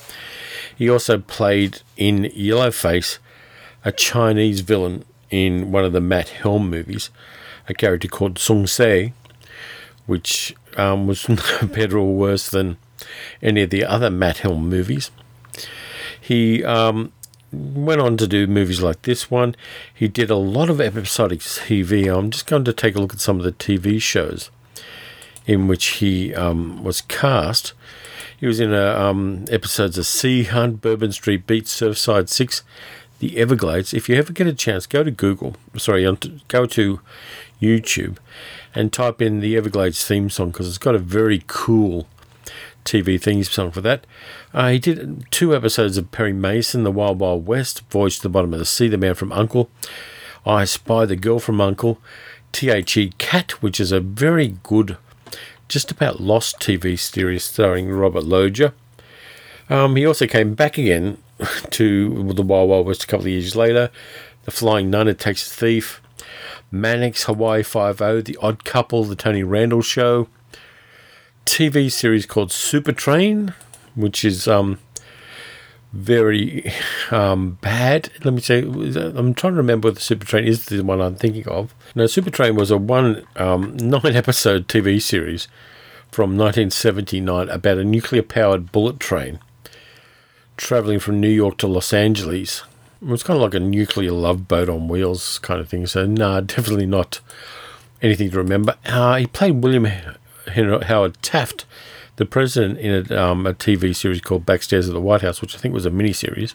He 0.77 0.89
also 0.91 1.19
played 1.19 1.81
in 1.97 2.25
Yellowface 2.25 3.19
a 3.85 3.93
Chinese 3.93 4.61
villain 4.61 5.05
in 5.31 5.73
one 5.73 5.85
of 5.85 5.93
the 5.93 6.01
Matt 6.01 6.29
Helm 6.29 6.69
movies, 6.69 7.11
a 7.69 7.75
character 7.75 8.09
called 8.09 8.39
Sung 8.39 8.67
Se, 8.67 9.13
which 10.07 10.55
um, 10.77 11.07
was 11.07 11.27
better 11.63 11.99
or 11.99 12.15
worse 12.15 12.49
than 12.49 12.77
any 13.43 13.63
of 13.63 13.71
the 13.71 13.85
other 13.85 14.11
Matt 14.11 14.39
Helm 14.39 14.69
movies. 14.69 15.11
He 16.21 16.65
um, 16.65 17.13
went 17.53 18.01
on 18.01 18.17
to 18.17 18.27
do 18.27 18.47
movies 18.47 18.83
like 18.83 19.03
this 19.03 19.31
one. 19.31 19.55
He 19.95 20.09
did 20.09 20.31
a 20.31 20.37
lot 20.37 20.69
of 20.69 20.81
episodic 20.81 21.41
TV. 21.41 22.13
I'm 22.15 22.31
just 22.31 22.47
going 22.47 22.65
to 22.65 22.73
take 22.73 22.97
a 22.97 23.01
look 23.01 23.15
at 23.15 23.21
some 23.21 23.39
of 23.39 23.45
the 23.45 23.53
TV 23.53 24.01
shows 24.01 24.51
in 25.47 25.69
which 25.69 25.87
he 25.87 26.35
um, 26.35 26.83
was 26.83 27.03
cast. 27.03 27.73
He 28.39 28.47
was 28.47 28.61
in 28.61 28.73
a, 28.73 28.99
um, 28.99 29.45
episodes 29.51 29.97
of 29.99 30.07
Sea 30.07 30.45
Hunt, 30.45 30.81
Bourbon 30.81 31.13
Street 31.13 31.47
Beat, 31.47 31.65
Surfside 31.65 32.29
6, 32.29 32.63
The 33.19 33.39
Everglades. 33.39 33.95
If 33.95 34.09
you 34.09 34.17
ever 34.17 34.33
get 34.33 34.47
a 34.47 34.53
chance, 34.53 34.87
go 34.87 35.03
to 35.03 35.11
Google, 35.11 35.57
sorry, 35.77 36.05
go 36.49 36.67
to 36.67 37.01
YouTube 37.61 38.19
and 38.75 38.93
type 38.93 39.23
in 39.23 39.41
the 39.41 39.57
Everglades 39.57 40.05
theme 40.07 40.29
song 40.29 40.51
because 40.51 40.69
it's 40.69 40.79
got 40.79 40.95
a 40.95 40.99
very 40.99 41.43
cool 41.47 42.07
TV 42.85 43.21
theme 43.21 43.43
song 43.43 43.71
for 43.71 43.81
that. 43.81 44.07
Uh, 44.53 44.69
he 44.69 44.79
did 44.79 45.25
two 45.31 45.55
episodes 45.57 45.97
of 45.97 46.11
Perry 46.13 46.33
Mason, 46.33 46.85
The 46.85 46.93
Wild 46.93 47.19
Wild 47.19 47.47
West, 47.47 47.83
Voyage 47.91 48.17
to 48.17 48.23
the 48.23 48.29
Bottom 48.29 48.53
of 48.53 48.59
the 48.59 48.65
Sea, 48.65 48.89
The 48.89 48.99
Man 48.99 49.15
from 49.15 49.33
Uncle, 49.33 49.71
I 50.45 50.65
Spy 50.65 51.07
the 51.07 51.17
Girl 51.17 51.39
from 51.39 51.61
Uncle, 51.61 51.99
THE 52.53 53.13
Cat, 53.19 53.63
which 53.63 53.81
is 53.81 53.93
a 53.93 54.01
very 54.01 54.57
good, 54.63 54.97
just 55.69 55.91
about 55.91 56.21
lost 56.21 56.61
TV 56.61 56.99
series 56.99 57.45
starring 57.45 57.91
Robert 57.91 58.25
Loggia. 58.25 58.73
Um, 59.69 59.97
he 59.97 60.07
also 60.07 60.27
came 60.27 60.55
back 60.55 60.79
again 60.79 61.19
to 61.71 62.33
The 62.33 62.43
Wild 62.43 62.71
Wild 62.71 62.87
West 62.87 63.05
a 63.05 63.07
couple 63.07 63.27
of 63.27 63.33
years 63.33 63.57
later, 63.57 63.91
The 64.45 64.51
Flying 64.51 64.91
Nun, 64.91 65.09
It 65.09 65.19
Takes 65.19 65.51
a 65.51 65.55
Thief, 65.55 66.01
Mannix, 66.71 67.25
Hawaii 67.25 67.63
Five-O, 67.63 68.21
The 68.21 68.39
Odd 68.41 68.65
Couple, 68.65 69.05
The 69.05 69.17
Tony 69.17 69.43
Randall 69.43 69.83
Show, 69.83 70.29
TV 71.45 71.91
series 71.91 72.27
called 72.27 72.53
Super 72.53 72.93
Train, 72.93 73.55
which 73.95 74.25
is 74.25 74.47
um, 74.47 74.79
very 75.97 76.73
um, 77.11 77.59
bad. 77.61 78.11
Let 78.25 78.35
me 78.35 78.41
say, 78.41 78.61
I'm 78.61 79.35
trying 79.35 79.55
to 79.55 79.59
remember 79.59 79.89
what 79.89 79.97
the 79.97 80.01
Super 80.01 80.27
Train 80.27 80.45
is 80.45 80.67
the 80.67 80.83
one 80.83 81.01
I'm 81.01 81.17
thinking 81.17 81.49
of. 81.49 81.75
No, 81.95 82.07
Super 82.07 82.31
Train 82.31 82.55
was 82.55 82.71
a 82.71 82.79
one 82.79 83.27
um, 83.37 83.77
nine 83.77 84.01
episode 84.17 84.69
TV 84.69 85.01
series 85.01 85.49
from 86.11 86.31
1979 86.37 87.49
about 87.49 87.79
a 87.79 87.85
nuclear 87.85 88.23
powered 88.23 88.73
bullet 88.73 89.01
train 89.01 89.39
traveling 90.57 90.99
from 90.99 91.21
New 91.21 91.29
York 91.29 91.59
to 91.59 91.67
Los 91.67 91.93
Angeles. 91.93 92.63
It 93.03 93.09
was 93.09 93.23
kind 93.23 93.37
of 93.37 93.43
like 93.43 93.55
a 93.55 93.61
nuclear 93.61 94.13
love 94.13 94.49
boat 94.49 94.69
on 94.69 94.89
wheels 94.89 95.39
kind 95.41 95.61
of 95.61 95.69
thing. 95.69 95.87
So, 95.87 96.07
nah, 96.07 96.41
definitely 96.43 96.87
not 96.87 97.21
anything 98.03 98.31
to 98.31 98.39
remember. 98.39 98.77
Uh, 98.85 99.17
he 99.17 99.27
played 99.27 99.63
William 99.63 99.87
Howard 100.47 101.21
Taft, 101.23 101.65
the 102.17 102.27
president, 102.27 102.79
in 102.79 103.13
a, 103.13 103.23
um, 103.23 103.47
a 103.47 103.55
TV 103.55 103.95
series 103.95 104.21
called 104.21 104.47
Backstairs 104.47 104.89
at 104.89 104.95
the 104.95 105.01
White 105.01 105.23
House, 105.23 105.41
which 105.41 105.55
I 105.55 105.59
think 105.59 105.75
was 105.75 105.87
a 105.87 105.91
miniseries. 105.91 106.55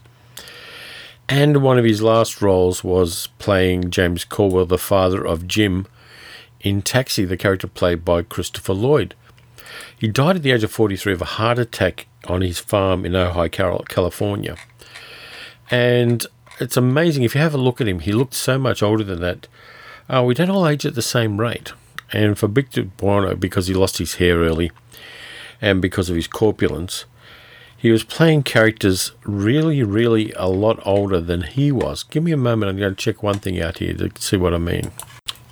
And 1.30 1.64
one 1.64 1.80
of 1.80 1.86
his 1.86 2.02
last 2.02 2.42
roles 2.42 2.84
was 2.84 3.30
playing 3.40 3.90
James 3.90 4.26
Caldwell, 4.26 4.66
the 4.66 4.78
father 4.78 5.26
of 5.26 5.48
Jim, 5.48 5.88
in 6.60 6.82
Taxi, 6.82 7.26
the 7.26 7.38
character 7.38 7.68
played 7.68 8.04
by 8.04 8.22
Christopher 8.22 8.74
Lloyd. 8.74 9.16
He 9.98 10.08
died 10.08 10.36
at 10.36 10.44
the 10.44 10.52
age 10.52 10.64
of 10.64 10.72
43 10.72 11.14
of 11.14 11.22
a 11.22 11.26
heart 11.26 11.58
attack 11.58 12.08
on 12.28 12.42
his 12.42 12.60
farm 12.60 13.06
in 13.06 13.14
Ojai, 13.14 13.52
California. 13.88 14.58
And 15.70 16.26
it's 16.60 16.78
amazing 16.78 17.24
if 17.24 17.34
you 17.34 17.42
have 17.42 17.56
a 17.56 17.58
look 17.58 17.80
at 17.80 17.88
him, 17.88 18.00
he 18.00 18.12
looked 18.12 18.34
so 18.34 18.60
much 18.60 18.84
older 18.84 19.04
than 19.04 19.22
that. 19.22 19.48
Uh, 20.10 20.24
we 20.24 20.34
don't 20.34 20.50
all 20.50 20.68
age 20.68 20.86
at 20.86 20.96
the 20.96 21.02
same 21.02 21.40
rate. 21.40 21.72
And 22.12 22.38
for 22.38 22.48
Victor 22.48 22.84
Buono, 22.84 23.36
because 23.36 23.68
he 23.68 23.74
lost 23.74 23.98
his 23.98 24.16
hair 24.16 24.40
early 24.40 24.72
and 25.62 25.82
because 25.82 26.10
of 26.10 26.16
his 26.16 26.28
corpulence, 26.28 27.06
he 27.78 27.92
was 27.92 28.04
playing 28.04 28.44
characters 28.44 29.12
really, 29.24 29.84
really 29.84 30.34
a 30.34 30.48
lot 30.48 30.80
older 30.86 31.20
than 31.20 31.44
he 31.44 31.72
was. 31.72 32.04
Give 32.04 32.24
me 32.24 32.32
a 32.32 32.38
moment, 32.38 32.70
I'm 32.70 32.78
going 32.78 32.96
to 32.96 33.04
check 33.04 33.24
one 33.24 33.40
thing 33.40 33.62
out 33.62 33.78
here 33.78 33.94
to 33.94 34.12
see 34.20 34.38
what 34.38 34.54
I 34.54 34.58
mean. 34.58 34.92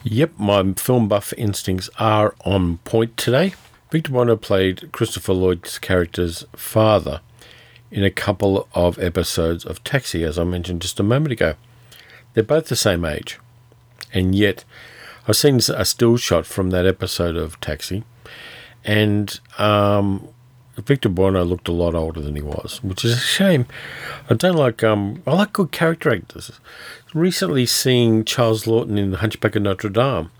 Yep, 0.03 0.33
my 0.37 0.73
film 0.73 1.07
buff 1.07 1.33
instincts 1.37 1.89
are 1.97 2.35
on 2.45 2.77
point 2.79 3.17
today. 3.17 3.53
Victor 3.91 4.11
Buono 4.11 4.35
played 4.35 4.91
Christopher 4.91 5.33
Lloyd's 5.33 5.79
character's 5.79 6.45
father 6.55 7.21
in 7.91 8.03
a 8.03 8.11
couple 8.11 8.67
of 8.75 8.99
episodes 8.99 9.65
of 9.65 9.83
Taxi, 9.83 10.23
as 10.23 10.37
I 10.37 10.43
mentioned 10.43 10.83
just 10.83 10.99
a 10.99 11.03
moment 11.03 11.31
ago. 11.31 11.55
They're 12.33 12.43
both 12.43 12.67
the 12.67 12.75
same 12.75 13.03
age, 13.03 13.39
and 14.13 14.35
yet 14.35 14.63
I've 15.27 15.35
seen 15.35 15.55
a 15.55 15.85
still 15.85 16.17
shot 16.17 16.45
from 16.45 16.69
that 16.69 16.85
episode 16.85 17.35
of 17.35 17.59
Taxi, 17.59 18.03
and 18.85 19.39
um, 19.57 20.27
Victor 20.77 21.09
Buono 21.09 21.43
looked 21.43 21.67
a 21.67 21.71
lot 21.73 21.95
older 21.95 22.21
than 22.21 22.35
he 22.35 22.41
was, 22.41 22.79
which 22.83 23.03
is 23.03 23.13
a 23.13 23.19
shame. 23.19 23.65
I 24.29 24.33
don't 24.33 24.55
like 24.55 24.83
um, 24.83 25.21
I 25.27 25.33
like 25.33 25.53
good 25.53 25.71
character 25.71 26.13
actors. 26.13 26.51
Recently, 27.13 27.65
seeing 27.65 28.23
Charles 28.23 28.65
Laughton 28.65 28.97
in 28.97 29.11
The 29.11 29.17
Hunchback 29.17 29.55
of 29.55 29.63
Notre 29.63 29.89
Dame. 29.89 30.31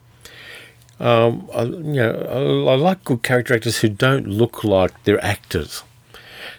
Um, 1.00 1.50
I, 1.54 1.64
you 1.64 1.94
know, 1.94 2.66
I, 2.68 2.74
I 2.74 2.76
like 2.76 3.04
good 3.06 3.24
character 3.24 3.56
actors 3.56 3.80
who 3.80 3.90
don't 3.90 4.28
look 4.28 4.64
like 4.64 5.04
they're 5.04 5.24
actors, 5.24 5.84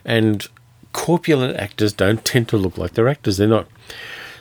and 0.04 0.46
corpulent 0.92 1.56
actors 1.58 1.92
don't 1.92 2.24
tend 2.24 2.48
to 2.48 2.56
look 2.56 2.78
like 2.78 2.94
they're 2.94 3.08
actors. 3.08 3.36
They're 3.36 3.48
not 3.48 3.68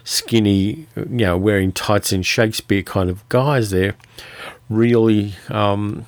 skinny, 0.03 0.87
you 0.95 1.05
know, 1.05 1.37
wearing 1.37 1.71
tights 1.71 2.11
in 2.11 2.23
Shakespeare 2.23 2.81
kind 2.81 3.09
of 3.09 3.27
guys. 3.29 3.69
They're 3.69 3.95
really, 4.69 5.35
um, 5.49 6.05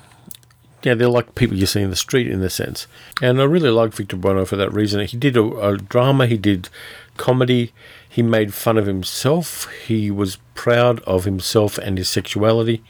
yeah, 0.82 0.94
they're 0.94 1.08
like 1.08 1.34
people 1.34 1.56
you 1.56 1.66
see 1.66 1.82
in 1.82 1.90
the 1.90 1.96
street 1.96 2.28
in 2.28 2.42
a 2.42 2.50
sense. 2.50 2.86
And 3.20 3.40
I 3.40 3.44
really 3.44 3.70
like 3.70 3.92
Victor 3.92 4.16
Buono 4.16 4.44
for 4.44 4.56
that 4.56 4.72
reason. 4.72 5.04
He 5.06 5.16
did 5.16 5.36
a, 5.36 5.42
a 5.42 5.76
drama, 5.76 6.26
he 6.26 6.36
did 6.36 6.68
comedy, 7.16 7.72
he 8.08 8.22
made 8.22 8.54
fun 8.54 8.78
of 8.78 8.86
himself, 8.86 9.70
he 9.86 10.10
was 10.10 10.38
proud 10.54 11.00
of 11.00 11.24
himself 11.24 11.78
and 11.78 11.98
his 11.98 12.08
sexuality. 12.08 12.82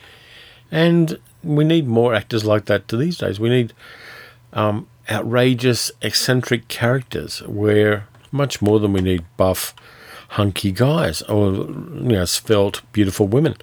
And 0.71 1.19
we 1.43 1.65
need 1.65 1.87
more 1.87 2.15
actors 2.15 2.45
like 2.45 2.67
that 2.67 2.89
to 2.89 2.97
these 2.97 3.19
days. 3.19 3.39
We 3.39 3.51
need 3.51 3.73
um, 4.53 4.87
outrageous, 5.11 5.91
eccentric 6.01 6.69
characters 6.69 7.43
where 7.43 8.07
much 8.31 8.63
more 8.63 8.81
than 8.81 8.93
we 8.93 9.01
need 9.03 9.25
buff, 9.37 9.75
hunky 10.31 10.73
guys 10.73 11.21
or 11.23 11.53
you 11.53 12.15
know 12.17 12.25
svelte, 12.25 12.81
beautiful 12.93 13.29
women. 13.29 13.55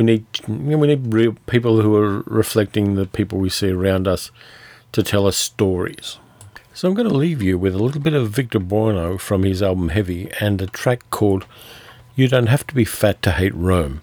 We 0.00 0.06
need 0.06 0.24
you 0.48 0.54
know, 0.54 0.78
we 0.78 0.86
need 0.86 1.12
real 1.12 1.36
people 1.46 1.82
who 1.82 1.94
are 1.94 2.20
reflecting 2.20 2.94
the 2.94 3.04
people 3.04 3.38
we 3.38 3.50
see 3.50 3.68
around 3.68 4.08
us 4.08 4.30
to 4.92 5.02
tell 5.02 5.26
us 5.26 5.36
stories. 5.36 6.16
So 6.72 6.88
I'm 6.88 6.94
going 6.94 7.06
to 7.06 7.14
leave 7.14 7.42
you 7.42 7.58
with 7.58 7.74
a 7.74 7.82
little 7.82 8.00
bit 8.00 8.14
of 8.14 8.30
Victor 8.30 8.60
Buono 8.60 9.18
from 9.18 9.42
his 9.42 9.62
album 9.62 9.90
Heavy 9.90 10.30
and 10.40 10.62
a 10.62 10.66
track 10.66 11.02
called 11.10 11.44
You 12.16 12.28
Don't 12.28 12.46
Have 12.46 12.66
to 12.68 12.74
Be 12.74 12.86
Fat 12.86 13.20
to 13.20 13.32
Hate 13.32 13.54
Rome. 13.54 14.00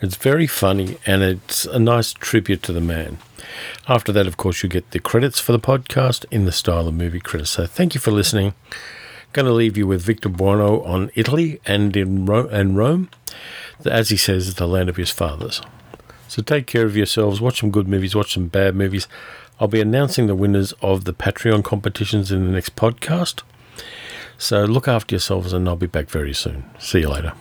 It's 0.00 0.14
very 0.14 0.46
funny 0.46 0.98
and 1.04 1.24
it's 1.24 1.64
a 1.64 1.80
nice 1.80 2.12
tribute 2.12 2.62
to 2.62 2.72
the 2.72 2.80
man. 2.80 3.18
After 3.88 4.12
that, 4.12 4.28
of 4.28 4.36
course, 4.36 4.62
you 4.62 4.68
get 4.68 4.92
the 4.92 5.00
credits 5.00 5.40
for 5.40 5.50
the 5.50 5.58
podcast 5.58 6.26
in 6.30 6.44
the 6.44 6.52
style 6.52 6.86
of 6.86 6.94
movie 6.94 7.18
critics. 7.18 7.50
So 7.50 7.66
thank 7.66 7.96
you 7.96 8.00
for 8.00 8.12
listening. 8.12 8.54
Going 9.32 9.46
to 9.46 9.52
leave 9.52 9.76
you 9.76 9.88
with 9.88 10.02
Victor 10.02 10.28
Buono 10.28 10.80
on 10.84 11.10
Italy 11.16 11.60
and 11.66 11.96
in 11.96 12.24
Ro- 12.26 12.46
and 12.46 12.76
Rome, 12.76 13.10
as 13.86 14.10
he 14.10 14.16
says, 14.16 14.54
the 14.54 14.66
land 14.66 14.88
of 14.88 14.96
his 14.96 15.10
fathers. 15.10 15.60
So 16.28 16.42
take 16.42 16.66
care 16.66 16.86
of 16.86 16.96
yourselves. 16.96 17.40
Watch 17.40 17.60
some 17.60 17.70
good 17.70 17.88
movies. 17.88 18.14
Watch 18.14 18.34
some 18.34 18.48
bad 18.48 18.74
movies. 18.76 19.08
I'll 19.58 19.68
be 19.68 19.80
announcing 19.80 20.26
the 20.26 20.34
winners 20.34 20.72
of 20.80 21.04
the 21.04 21.12
Patreon 21.12 21.64
competitions 21.64 22.30
in 22.30 22.46
the 22.46 22.52
next 22.52 22.76
podcast. 22.76 23.42
So 24.38 24.64
look 24.64 24.88
after 24.88 25.14
yourselves, 25.14 25.52
and 25.52 25.68
I'll 25.68 25.76
be 25.76 25.86
back 25.86 26.08
very 26.08 26.32
soon. 26.32 26.64
See 26.78 27.00
you 27.00 27.10
later. 27.10 27.34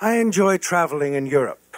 I 0.00 0.18
enjoy 0.18 0.58
traveling 0.58 1.14
in 1.14 1.26
Europe. 1.26 1.76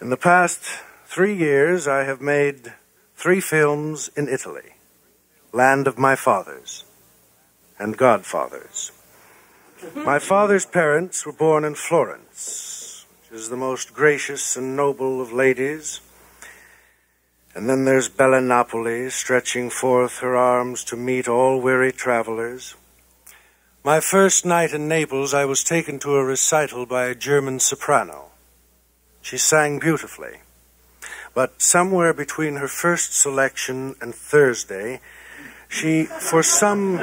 In 0.00 0.10
the 0.10 0.16
past 0.16 0.62
three 1.06 1.34
years, 1.34 1.88
I 1.88 2.04
have 2.04 2.20
made 2.20 2.74
three 3.16 3.40
films 3.40 4.10
in 4.16 4.28
Italy, 4.28 4.74
land 5.52 5.86
of 5.86 5.98
my 5.98 6.14
fathers 6.14 6.84
and 7.78 7.96
godfathers. 7.96 8.92
My 9.94 10.18
father's 10.18 10.66
parents 10.66 11.24
were 11.24 11.32
born 11.32 11.64
in 11.64 11.74
Florence, 11.74 13.06
which 13.30 13.40
is 13.40 13.48
the 13.48 13.56
most 13.56 13.94
gracious 13.94 14.56
and 14.56 14.76
noble 14.76 15.22
of 15.22 15.32
ladies. 15.32 16.00
And 17.54 17.68
then 17.68 17.86
there's 17.86 18.08
Bella 18.08 18.42
Napoli, 18.42 19.08
stretching 19.08 19.70
forth 19.70 20.18
her 20.18 20.36
arms 20.36 20.84
to 20.84 20.96
meet 20.96 21.28
all 21.28 21.60
weary 21.60 21.92
travelers. 21.92 22.74
My 23.82 24.00
first 24.00 24.44
night 24.44 24.72
in 24.72 24.86
Naples, 24.86 25.32
I 25.32 25.46
was 25.46 25.64
taken 25.64 25.98
to 26.00 26.16
a 26.16 26.24
recital 26.24 26.84
by 26.84 27.06
a 27.06 27.14
German 27.14 27.58
soprano. 27.58 28.26
She 29.22 29.38
sang 29.38 29.78
beautifully. 29.78 30.40
But 31.32 31.62
somewhere 31.62 32.12
between 32.12 32.56
her 32.56 32.68
first 32.68 33.14
selection 33.14 33.94
and 34.02 34.14
Thursday, 34.14 35.00
she, 35.68 36.04
for 36.04 36.42
some 36.42 37.00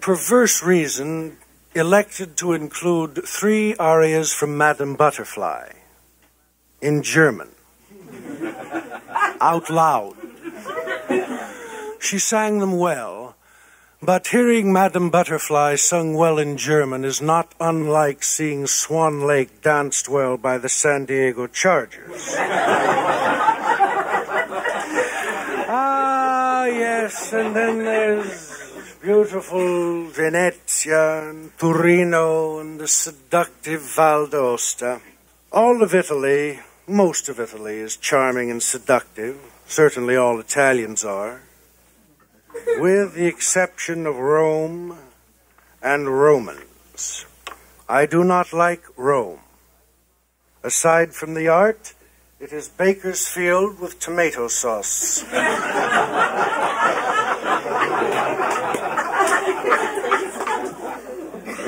perverse 0.00 0.62
reason, 0.62 1.38
elected 1.74 2.36
to 2.38 2.52
include 2.52 3.26
three 3.26 3.74
arias 3.76 4.32
from 4.32 4.56
Madame 4.56 4.94
Butterfly 4.94 5.72
in 6.80 7.02
German, 7.02 7.48
out 9.40 9.68
loud. 9.70 10.14
She 12.00 12.18
sang 12.18 12.58
them 12.60 12.76
well, 12.78 13.36
But 14.04 14.26
hearing 14.28 14.70
Madame 14.70 15.08
Butterfly 15.08 15.76
sung 15.76 16.12
well 16.12 16.38
in 16.38 16.58
German 16.58 17.06
is 17.06 17.22
not 17.22 17.54
unlike 17.58 18.22
seeing 18.22 18.66
Swan 18.66 19.22
Lake 19.26 19.62
danced 19.62 20.10
well 20.10 20.36
by 20.36 20.58
the 20.58 20.68
San 20.68 21.06
Diego 21.06 21.46
Chargers. 21.46 22.34
ah, 25.66 26.66
yes, 26.66 27.32
and 27.32 27.56
then 27.56 27.78
there's 27.78 28.53
beautiful 29.04 30.08
Venezia 30.08 31.28
and 31.28 31.52
Torino 31.58 32.58
and 32.58 32.80
the 32.80 32.88
seductive 32.88 33.82
Val 33.82 34.26
d'Aosta. 34.26 35.02
All 35.52 35.82
of 35.82 35.94
Italy, 35.94 36.60
most 36.88 37.28
of 37.28 37.38
Italy, 37.38 37.80
is 37.80 37.98
charming 37.98 38.50
and 38.50 38.62
seductive. 38.62 39.38
Certainly 39.66 40.16
all 40.16 40.40
Italians 40.40 41.04
are. 41.04 41.42
With 42.78 43.12
the 43.12 43.26
exception 43.26 44.06
of 44.06 44.16
Rome 44.16 44.96
and 45.82 46.08
Romans. 46.08 47.26
I 47.86 48.06
do 48.06 48.24
not 48.24 48.54
like 48.54 48.84
Rome. 48.96 49.40
Aside 50.62 51.12
from 51.12 51.34
the 51.34 51.48
art, 51.48 51.92
it 52.40 52.54
is 52.54 52.70
Bakersfield 52.70 53.80
with 53.80 54.00
tomato 54.00 54.48
sauce. 54.48 55.22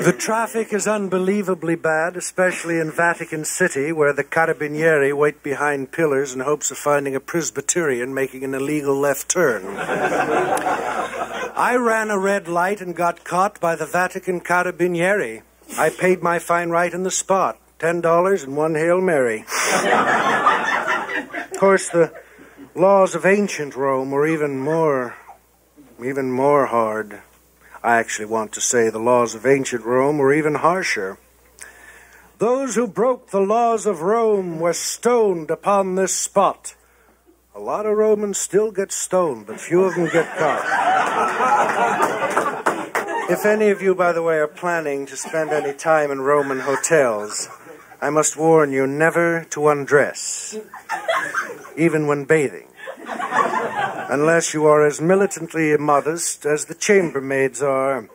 The 0.07 0.13
traffic 0.13 0.71
is 0.71 0.87
unbelievably 0.87 1.75
bad, 1.75 2.15
especially 2.15 2.79
in 2.79 2.91
Vatican 2.91 3.43
City, 3.43 3.91
where 3.91 4.13
the 4.13 4.23
carabinieri 4.23 5.13
wait 5.13 5.43
behind 5.43 5.91
pillars 5.91 6.33
in 6.33 6.39
hopes 6.39 6.71
of 6.71 6.77
finding 6.77 7.13
a 7.13 7.19
Presbyterian 7.19 8.13
making 8.13 8.45
an 8.45 8.53
illegal 8.53 8.97
left 8.97 9.27
turn. 9.27 9.65
I 9.75 11.75
ran 11.77 12.09
a 12.09 12.17
red 12.17 12.47
light 12.47 12.79
and 12.79 12.95
got 12.95 13.25
caught 13.25 13.59
by 13.59 13.75
the 13.75 13.85
Vatican 13.85 14.39
carabinieri. 14.39 15.41
I 15.77 15.89
paid 15.89 16.23
my 16.23 16.39
fine 16.39 16.69
right 16.69 16.93
in 16.93 17.03
the 17.03 17.11
spot 17.11 17.59
ten 17.77 17.99
dollars 17.99 18.43
and 18.43 18.55
one 18.55 18.75
Hail 18.75 19.01
Mary. 19.01 19.43
of 21.51 21.59
course, 21.59 21.89
the 21.89 22.13
laws 22.75 23.13
of 23.13 23.25
ancient 23.25 23.75
Rome 23.75 24.11
were 24.11 24.25
even 24.25 24.57
more, 24.57 25.17
even 26.01 26.31
more 26.31 26.67
hard. 26.67 27.23
I 27.83 27.97
actually 27.97 28.25
want 28.25 28.53
to 28.53 28.61
say 28.61 28.89
the 28.89 28.99
laws 28.99 29.35
of 29.35 29.45
ancient 29.45 29.85
Rome 29.85 30.17
were 30.17 30.33
even 30.33 30.55
harsher. 30.55 31.17
Those 32.39 32.75
who 32.75 32.87
broke 32.87 33.29
the 33.29 33.39
laws 33.39 33.85
of 33.85 34.01
Rome 34.01 34.59
were 34.59 34.73
stoned 34.73 35.51
upon 35.51 35.95
this 35.95 36.13
spot. 36.13 36.75
A 37.55 37.59
lot 37.59 37.85
of 37.85 37.97
Romans 37.97 38.37
still 38.37 38.71
get 38.71 38.91
stoned, 38.91 39.47
but 39.47 39.59
few 39.59 39.83
of 39.83 39.95
them 39.95 40.09
get 40.11 40.37
caught. 40.37 40.63
if 43.29 43.45
any 43.45 43.69
of 43.69 43.81
you, 43.81 43.95
by 43.95 44.11
the 44.11 44.21
way, 44.21 44.37
are 44.37 44.47
planning 44.47 45.05
to 45.07 45.15
spend 45.15 45.51
any 45.51 45.73
time 45.73 46.11
in 46.11 46.21
Roman 46.21 46.59
hotels, 46.59 47.47
I 48.01 48.09
must 48.11 48.37
warn 48.37 48.71
you 48.71 48.85
never 48.85 49.45
to 49.49 49.69
undress, 49.69 50.57
even 51.75 52.05
when 52.05 52.25
bathing 52.25 52.67
unless 53.07 54.53
you 54.53 54.65
are 54.65 54.85
as 54.85 55.01
militantly 55.01 55.71
immodest 55.71 56.45
as 56.45 56.65
the 56.65 56.75
chambermaids 56.75 57.61
are. 57.61 58.09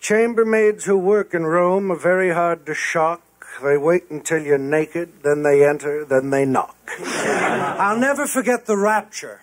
Chambermaids 0.00 0.84
who 0.84 0.98
work 0.98 1.34
in 1.34 1.44
Rome 1.44 1.90
are 1.90 1.96
very 1.96 2.32
hard 2.32 2.66
to 2.66 2.74
shock. 2.74 3.22
They 3.62 3.78
wait 3.78 4.10
until 4.10 4.42
you're 4.42 4.58
naked, 4.58 5.22
then 5.22 5.42
they 5.42 5.66
enter, 5.66 6.04
then 6.04 6.30
they 6.30 6.44
knock. 6.44 6.76
I'll 7.00 7.98
never 7.98 8.26
forget 8.26 8.66
the 8.66 8.76
rapture 8.76 9.40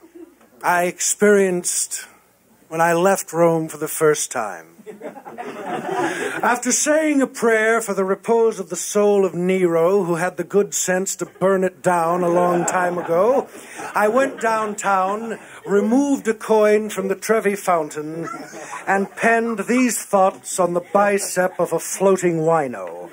I 0.64 0.84
experienced 0.84 2.06
when 2.68 2.82
I 2.82 2.94
left 2.94 3.34
Rome 3.34 3.68
for 3.68 3.78
the 3.78 3.88
first 3.88 4.32
time. 4.32 4.68
After 6.42 6.72
saying 6.72 7.22
a 7.22 7.28
prayer 7.28 7.82
for 7.82 7.94
the 7.94 8.04
repose 8.04 8.60
of 8.60 8.70
the 8.70 8.76
soul 8.76 9.26
of 9.26 9.36
Nero, 9.36 10.04
who 10.06 10.16
had 10.16 10.38
the 10.38 10.44
good 10.44 10.74
sense 10.74 11.16
to 11.18 11.28
burn 11.28 11.64
it 11.64 11.84
down 11.84 12.24
a 12.24 12.30
long 12.30 12.66
time 12.66 12.98
ago, 12.98 13.48
I 13.94 14.08
went 14.08 14.42
downtown, 14.42 15.38
removed 15.66 16.28
a 16.28 16.34
coin 16.34 16.90
from 16.90 17.08
the 17.08 17.16
Trevi 17.16 17.56
fountain, 17.56 18.28
and 18.88 19.10
penned 19.16 19.60
these 19.68 20.04
thoughts 20.04 20.60
on 20.60 20.74
the 20.74 20.82
bicep 20.94 21.60
of 21.60 21.74
a 21.74 21.80
floating 21.80 22.40
wino. 22.40 23.10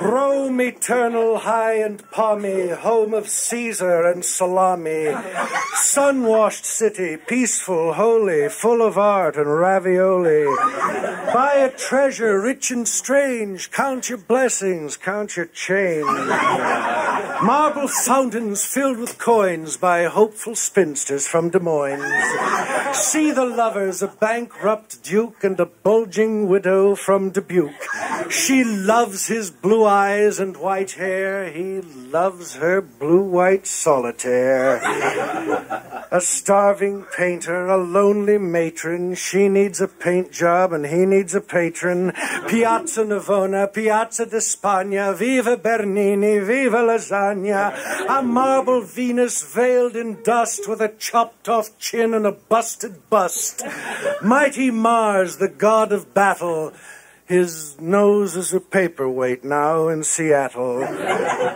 Rome 0.00 0.60
eternal, 0.60 1.38
high 1.38 1.74
and 1.74 2.08
palmy, 2.10 2.70
home 2.70 3.14
of 3.14 3.28
Caesar 3.28 4.06
and 4.06 4.24
salami, 4.24 5.14
sun 5.74 6.24
washed 6.24 6.64
city, 6.64 7.16
peaceful, 7.16 7.92
holy, 7.94 8.48
full 8.48 8.82
of 8.82 8.98
art 8.98 9.36
and 9.36 9.46
ravioli. 9.46 10.44
Buy 11.32 11.54
a 11.56 11.70
treasure 11.70 12.40
rich 12.40 12.70
and 12.70 12.88
strange, 12.88 13.70
count 13.70 14.08
your 14.08 14.18
blessings, 14.18 14.96
count 14.96 15.36
your 15.36 15.46
change. 15.46 16.06
Marble 17.42 17.88
fountains 17.88 18.66
filled 18.66 18.98
with 18.98 19.16
coins 19.18 19.78
by 19.78 20.04
hopeful 20.04 20.54
spinsters 20.54 21.26
from 21.26 21.48
Des 21.48 21.58
Moines. 21.58 22.79
See 22.92 23.30
the 23.30 23.44
lovers, 23.44 24.02
a 24.02 24.08
bankrupt 24.08 25.02
duke 25.02 25.44
and 25.44 25.58
a 25.60 25.66
bulging 25.66 26.48
widow 26.48 26.94
from 26.94 27.30
Dubuque. 27.30 27.72
She 28.28 28.62
loves 28.64 29.26
his 29.26 29.50
blue 29.50 29.84
eyes 29.84 30.38
and 30.38 30.56
white 30.56 30.92
hair. 30.92 31.50
He 31.50 31.80
loves 31.80 32.54
her 32.56 32.80
blue 32.80 33.22
white 33.22 33.66
solitaire. 33.66 34.76
A 36.12 36.20
starving 36.20 37.04
painter, 37.16 37.66
a 37.66 37.76
lonely 37.76 38.38
matron. 38.38 39.14
She 39.14 39.48
needs 39.48 39.80
a 39.80 39.88
paint 39.88 40.32
job 40.32 40.72
and 40.72 40.86
he 40.86 41.06
needs 41.06 41.34
a 41.34 41.40
patron. 41.40 42.12
Piazza 42.48 43.04
Navona, 43.04 43.72
Piazza 43.72 44.26
di 44.26 44.40
Spagna, 44.40 45.12
Viva 45.16 45.56
Bernini, 45.56 46.40
Viva 46.40 46.78
Lasagna. 46.78 47.72
A 48.08 48.22
marble 48.22 48.82
Venus 48.82 49.42
veiled 49.42 49.96
in 49.96 50.22
dust 50.22 50.68
with 50.68 50.80
a 50.80 50.88
chopped 50.88 51.48
off 51.48 51.78
chin 51.78 52.14
and 52.14 52.26
a 52.26 52.32
busted 52.80 53.10
bust. 53.10 53.62
Mighty 54.22 54.70
Mars, 54.70 55.36
the 55.36 55.48
god 55.48 55.92
of 55.92 56.14
battle. 56.14 56.72
His 57.26 57.78
nose 57.78 58.36
is 58.36 58.54
a 58.54 58.60
paperweight 58.60 59.44
now 59.44 59.88
in 59.88 60.02
Seattle. 60.02 60.86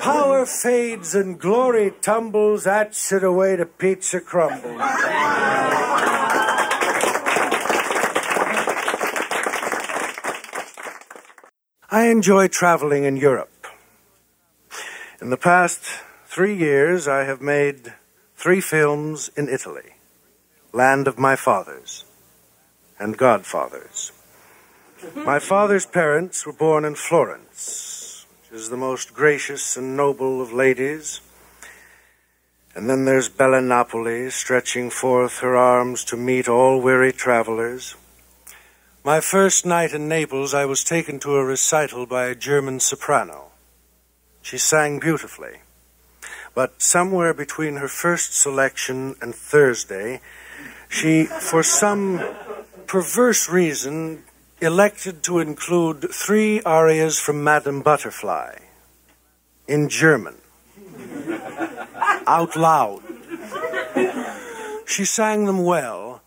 Power 0.00 0.44
fades 0.44 1.14
and 1.14 1.40
glory 1.40 1.94
tumbles. 2.02 2.64
That's 2.64 3.10
it 3.10 3.24
away 3.24 3.56
to 3.56 3.64
pizza 3.64 4.20
crumbles. 4.20 4.80
I 11.90 12.08
enjoy 12.08 12.48
traveling 12.48 13.04
in 13.04 13.16
Europe. 13.16 13.66
In 15.22 15.30
the 15.30 15.38
past 15.38 15.84
three 16.26 16.54
years, 16.54 17.08
I 17.08 17.24
have 17.24 17.40
made 17.40 17.94
three 18.36 18.60
films 18.60 19.30
in 19.36 19.48
Italy 19.48 19.93
Land 20.74 21.06
of 21.06 21.20
My 21.20 21.36
Fathers 21.36 22.04
and 22.98 23.16
Godfathers. 23.16 24.10
My 25.14 25.38
father's 25.38 25.86
parents 25.86 26.44
were 26.44 26.52
born 26.52 26.84
in 26.84 26.96
Florence, 26.96 28.26
which 28.40 28.58
is 28.60 28.70
the 28.70 28.76
most 28.76 29.14
gracious 29.14 29.76
and 29.76 29.96
noble 29.96 30.42
of 30.42 30.52
ladies. 30.52 31.20
And 32.74 32.90
then 32.90 33.04
there's 33.04 33.28
Bella 33.28 33.60
Napoli, 33.60 34.30
stretching 34.30 34.90
forth 34.90 35.38
her 35.38 35.54
arms 35.54 36.02
to 36.06 36.16
meet 36.16 36.48
all 36.48 36.80
weary 36.80 37.12
travelers. 37.12 37.94
My 39.04 39.20
first 39.20 39.64
night 39.64 39.92
in 39.92 40.08
Naples, 40.08 40.54
I 40.54 40.64
was 40.64 40.82
taken 40.82 41.20
to 41.20 41.36
a 41.36 41.44
recital 41.44 42.04
by 42.04 42.24
a 42.24 42.34
German 42.34 42.80
soprano. 42.80 43.52
She 44.42 44.58
sang 44.58 44.98
beautifully. 44.98 45.60
But 46.52 46.82
somewhere 46.82 47.32
between 47.32 47.76
her 47.76 47.88
first 47.88 48.34
selection 48.34 49.14
and 49.22 49.36
Thursday, 49.36 50.20
she, 50.88 51.24
for 51.24 51.62
some 51.62 52.22
perverse 52.86 53.48
reason, 53.48 54.24
elected 54.60 55.22
to 55.24 55.38
include 55.40 56.10
three 56.12 56.62
arias 56.62 57.18
from 57.18 57.42
Madame 57.44 57.82
Butterfly 57.82 58.56
in 59.66 59.88
German, 59.88 60.36
out 62.26 62.56
loud. 62.56 63.02
She 64.86 65.04
sang 65.04 65.46
them 65.46 65.64
well, 65.64 66.22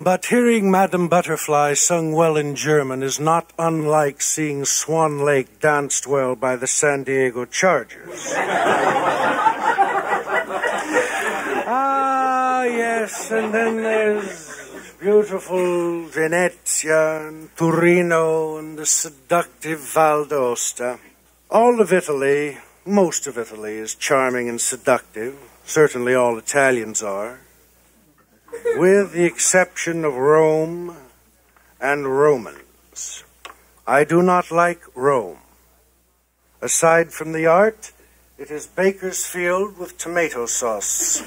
but 0.00 0.26
hearing 0.26 0.70
Madame 0.70 1.08
Butterfly 1.08 1.74
sung 1.74 2.12
well 2.12 2.36
in 2.36 2.54
German 2.54 3.02
is 3.02 3.18
not 3.18 3.52
unlike 3.58 4.20
seeing 4.20 4.64
Swan 4.64 5.24
Lake 5.24 5.60
danced 5.60 6.06
well 6.06 6.36
by 6.36 6.56
the 6.56 6.66
San 6.66 7.04
Diego 7.04 7.46
Chargers. 7.46 8.34
Yes, 13.06 13.30
and 13.30 13.54
then 13.54 13.76
there's 13.82 14.94
beautiful 14.98 16.06
Venezia 16.06 17.28
and 17.28 17.54
Torino 17.56 18.58
and 18.58 18.78
the 18.78 18.86
seductive 18.86 19.78
Val 19.94 20.24
d'Aosta. 20.24 20.98
All 21.50 21.80
of 21.80 21.92
Italy, 21.92 22.58
most 22.84 23.26
of 23.28 23.38
Italy, 23.38 23.76
is 23.76 23.94
charming 23.94 24.48
and 24.48 24.60
seductive. 24.60 25.36
Certainly 25.64 26.14
all 26.14 26.36
Italians 26.38 27.02
are. 27.02 27.40
with 28.76 29.12
the 29.12 29.24
exception 29.24 30.04
of 30.04 30.14
Rome 30.14 30.96
and 31.80 32.06
Romans. 32.06 33.24
I 33.86 34.02
do 34.04 34.22
not 34.22 34.50
like 34.50 34.82
Rome. 34.94 35.38
Aside 36.62 37.12
from 37.12 37.32
the 37.32 37.46
art, 37.46 37.92
it 38.38 38.50
is 38.50 38.66
Bakersfield 38.66 39.78
with 39.78 39.96
tomato 39.96 40.44
sauce. 40.44 41.22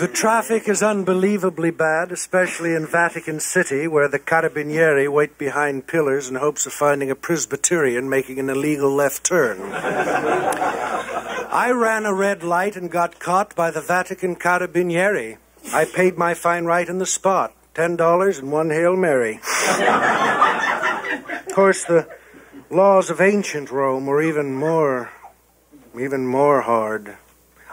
The 0.00 0.10
traffic 0.12 0.68
is 0.68 0.82
unbelievably 0.82 1.70
bad, 1.70 2.10
especially 2.10 2.74
in 2.74 2.84
Vatican 2.84 3.38
City, 3.38 3.86
where 3.86 4.08
the 4.08 4.18
carabinieri 4.18 5.08
wait 5.08 5.38
behind 5.38 5.86
pillars 5.86 6.28
in 6.28 6.34
hopes 6.34 6.66
of 6.66 6.72
finding 6.72 7.12
a 7.12 7.14
Presbyterian 7.14 8.10
making 8.10 8.40
an 8.40 8.50
illegal 8.50 8.92
left 8.92 9.24
turn. 9.24 9.60
I 9.62 11.70
ran 11.70 12.04
a 12.04 12.12
red 12.12 12.42
light 12.42 12.74
and 12.74 12.90
got 12.90 13.20
caught 13.20 13.54
by 13.54 13.70
the 13.70 13.80
Vatican 13.80 14.34
carabinieri. 14.34 15.36
I 15.72 15.84
paid 15.84 16.18
my 16.18 16.34
fine 16.34 16.64
right 16.64 16.88
in 16.88 16.98
the 16.98 17.06
spot 17.06 17.54
$10 17.76 18.38
and 18.38 18.50
one 18.50 18.70
Hail 18.70 18.96
Mary. 18.96 19.34
of 21.46 21.54
course, 21.54 21.84
the 21.84 22.08
laws 22.70 23.10
of 23.10 23.20
ancient 23.20 23.70
Rome 23.70 24.06
were 24.06 24.22
even 24.22 24.54
more, 24.54 25.10
even 25.94 26.26
more 26.26 26.62
hard. 26.62 27.18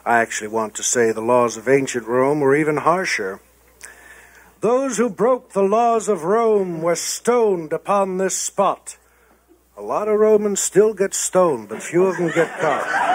I 0.06 0.20
actually 0.20 0.50
want 0.50 0.76
to 0.76 0.84
say 0.84 1.14
the 1.14 1.22
laws 1.22 1.56
of 1.56 1.70
ancient 1.70 2.06
Rome 2.06 2.42
were 2.42 2.54
even 2.54 2.76
harsher. 2.78 3.40
Those 4.60 4.98
who 4.98 5.10
broke 5.10 5.54
the 5.54 5.64
laws 5.64 6.10
of 6.10 6.26
Rome 6.26 6.82
were 6.82 6.96
stoned 6.96 7.72
upon 7.72 8.18
this 8.18 8.36
spot. 8.36 8.98
A 9.78 9.82
lot 9.82 10.10
of 10.10 10.20
Romans 10.20 10.60
still 10.60 10.94
get 10.94 11.14
stoned, 11.14 11.70
but 11.70 11.82
few 11.82 12.08
of 12.08 12.18
them 12.18 12.30
get 12.36 12.60
caught. 12.60 13.14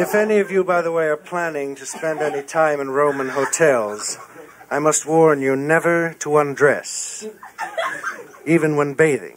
If 0.00 0.12
any 0.14 0.38
of 0.38 0.50
you, 0.50 0.64
by 0.64 0.82
the 0.82 0.90
way, 0.90 1.06
are 1.06 1.16
planning 1.16 1.76
to 1.76 1.86
spend 1.86 2.18
any 2.18 2.42
time 2.42 2.80
in 2.80 2.90
Roman 2.90 3.28
hotels, 3.28 4.18
I 4.70 4.78
must 4.78 5.06
warn 5.06 5.40
you 5.40 5.56
never 5.56 6.14
to 6.20 6.38
undress, 6.38 7.26
even 8.46 8.76
when 8.76 8.94
bathing 8.94 9.36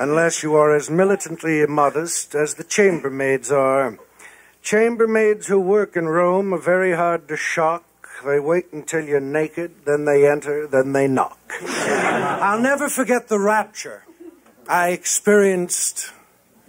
unless 0.00 0.42
you 0.42 0.54
are 0.54 0.74
as 0.74 0.88
militantly 0.88 1.60
immodest 1.60 2.34
as 2.34 2.54
the 2.54 2.64
chambermaids 2.64 3.50
are. 3.52 3.98
Chambermaids 4.62 5.46
who 5.46 5.60
work 5.60 5.94
in 5.94 6.08
Rome 6.08 6.54
are 6.54 6.58
very 6.58 6.94
hard 6.94 7.28
to 7.28 7.36
shock. 7.36 7.84
They 8.24 8.40
wait 8.40 8.72
until 8.72 9.04
you're 9.04 9.20
naked, 9.20 9.84
then 9.84 10.06
they 10.06 10.26
enter, 10.26 10.66
then 10.66 10.92
they 10.92 11.06
knock. 11.06 11.38
I'll 11.62 12.60
never 12.60 12.88
forget 12.88 13.28
the 13.28 13.38
rapture 13.38 14.04
I 14.66 14.90
experienced 14.90 16.12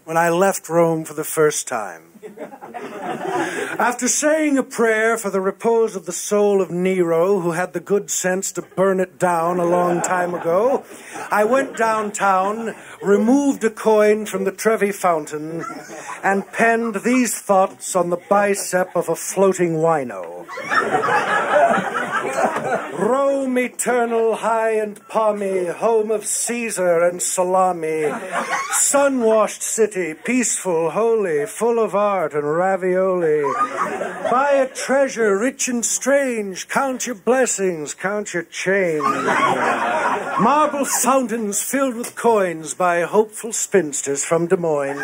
when 0.04 0.18
I 0.18 0.30
left 0.30 0.68
Rome 0.68 1.06
for 1.06 1.14
the 1.14 1.24
first 1.24 1.68
time. 1.68 2.11
After 3.80 4.08
saying 4.08 4.58
a 4.58 4.64
prayer 4.64 5.18
for 5.18 5.32
the 5.32 5.42
repose 5.42 5.96
of 5.96 6.06
the 6.06 6.12
soul 6.12 6.62
of 6.62 6.70
Nero, 6.70 7.40
who 7.40 7.52
had 7.52 7.74
the 7.74 7.80
good 7.80 8.12
sense 8.12 8.52
to 8.54 8.62
burn 8.62 9.00
it 9.00 9.18
down 9.18 9.60
a 9.60 9.66
long 9.66 10.02
time 10.02 10.36
ago, 10.36 10.84
I 11.32 11.46
went 11.46 11.76
downtown, 11.76 12.76
removed 13.02 13.64
a 13.64 13.72
coin 13.72 14.28
from 14.28 14.44
the 14.44 14.52
Trevi 14.52 14.92
fountain, 14.92 15.66
and 16.24 16.48
penned 16.52 17.02
these 17.04 17.40
thoughts 17.40 17.96
on 17.96 18.12
the 18.12 18.22
bicep 18.30 18.96
of 18.96 19.10
a 19.10 19.16
floating 19.16 19.78
wino. 19.78 20.46
Rome 23.00 23.58
eternal, 23.58 24.36
high 24.36 24.72
and 24.72 25.08
palmy, 25.08 25.66
home 25.66 26.12
of 26.12 26.26
Caesar 26.26 27.00
and 27.00 27.22
salami, 27.22 28.12
sun 28.74 29.22
washed 29.22 29.64
city, 29.64 30.14
peaceful, 30.14 30.92
holy, 30.92 31.48
full 31.48 31.80
of 31.80 31.96
art 31.96 32.11
and 32.12 32.44
ravioli. 32.44 33.42
Buy 34.30 34.52
a 34.52 34.68
treasure 34.68 35.38
rich 35.38 35.68
and 35.68 35.84
strange, 35.86 36.68
count 36.68 37.06
your 37.08 37.16
blessings, 37.16 37.94
count 37.94 38.34
your 38.34 38.44
change. 38.44 39.04
Marble 40.40 40.86
fountains 40.86 41.62
filled 41.62 41.96
with 41.96 42.16
coins 42.16 42.74
by 42.74 43.02
hopeful 43.02 43.54
spinsters 43.54 44.24
from 44.24 44.48
Des 44.48 44.58
Moines. 44.58 45.00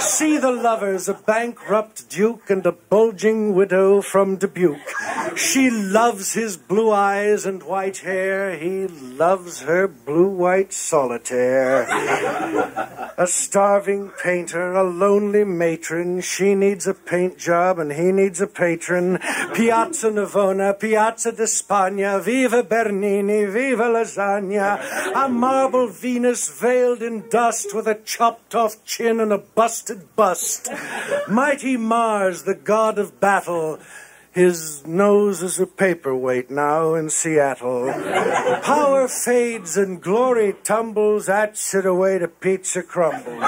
See 0.00 0.38
the 0.38 0.50
lovers, 0.50 1.08
a 1.08 1.14
bankrupt 1.14 2.08
duke 2.10 2.50
and 2.50 2.64
a 2.66 2.72
bulging 2.72 3.54
widow 3.54 4.00
from 4.02 4.36
Dubuque. 4.36 4.78
She 5.36 5.70
loves 5.70 6.32
his 6.32 6.56
blue 6.56 6.90
eyes 6.90 7.46
and 7.46 7.62
white 7.62 7.98
hair. 7.98 8.56
He 8.56 8.88
loves 8.88 9.60
her 9.62 9.86
blue 9.86 10.28
white 10.28 10.72
solitaire. 10.72 11.86
A 13.16 13.26
starving 13.26 14.10
painter, 14.22 14.72
a 14.74 14.82
lonely 14.82 15.44
matron. 15.44 16.09
She 16.20 16.54
needs 16.54 16.86
a 16.86 16.94
paint 16.94 17.38
job 17.38 17.78
and 17.78 17.92
he 17.92 18.10
needs 18.10 18.40
a 18.40 18.46
patron. 18.46 19.18
Piazza 19.54 20.10
Navona, 20.10 20.78
Piazza 20.78 21.30
di 21.30 21.44
Spagna. 21.44 22.20
Viva 22.20 22.62
Bernini, 22.62 23.44
viva 23.44 23.84
lasagna. 23.84 24.80
A 25.14 25.28
marble 25.28 25.88
Venus 25.88 26.48
veiled 26.48 27.02
in 27.02 27.28
dust 27.28 27.74
with 27.74 27.86
a 27.86 27.94
chopped 27.94 28.54
off 28.54 28.84
chin 28.84 29.20
and 29.20 29.32
a 29.32 29.38
busted 29.38 30.16
bust. 30.16 30.68
Mighty 31.28 31.76
Mars, 31.76 32.42
the 32.42 32.54
god 32.54 32.98
of 32.98 33.20
battle. 33.20 33.78
His 34.32 34.86
nose 34.86 35.42
is 35.42 35.58
a 35.58 35.66
paperweight 35.66 36.52
now 36.52 36.94
in 36.94 37.10
Seattle. 37.10 37.92
Power 38.62 39.08
fades 39.08 39.76
and 39.76 40.00
glory 40.00 40.54
tumbles. 40.62 41.26
That's 41.26 41.74
it 41.74 41.84
away 41.84 42.18
to 42.20 42.28
pizza 42.28 42.84
crumbles. 42.84 43.42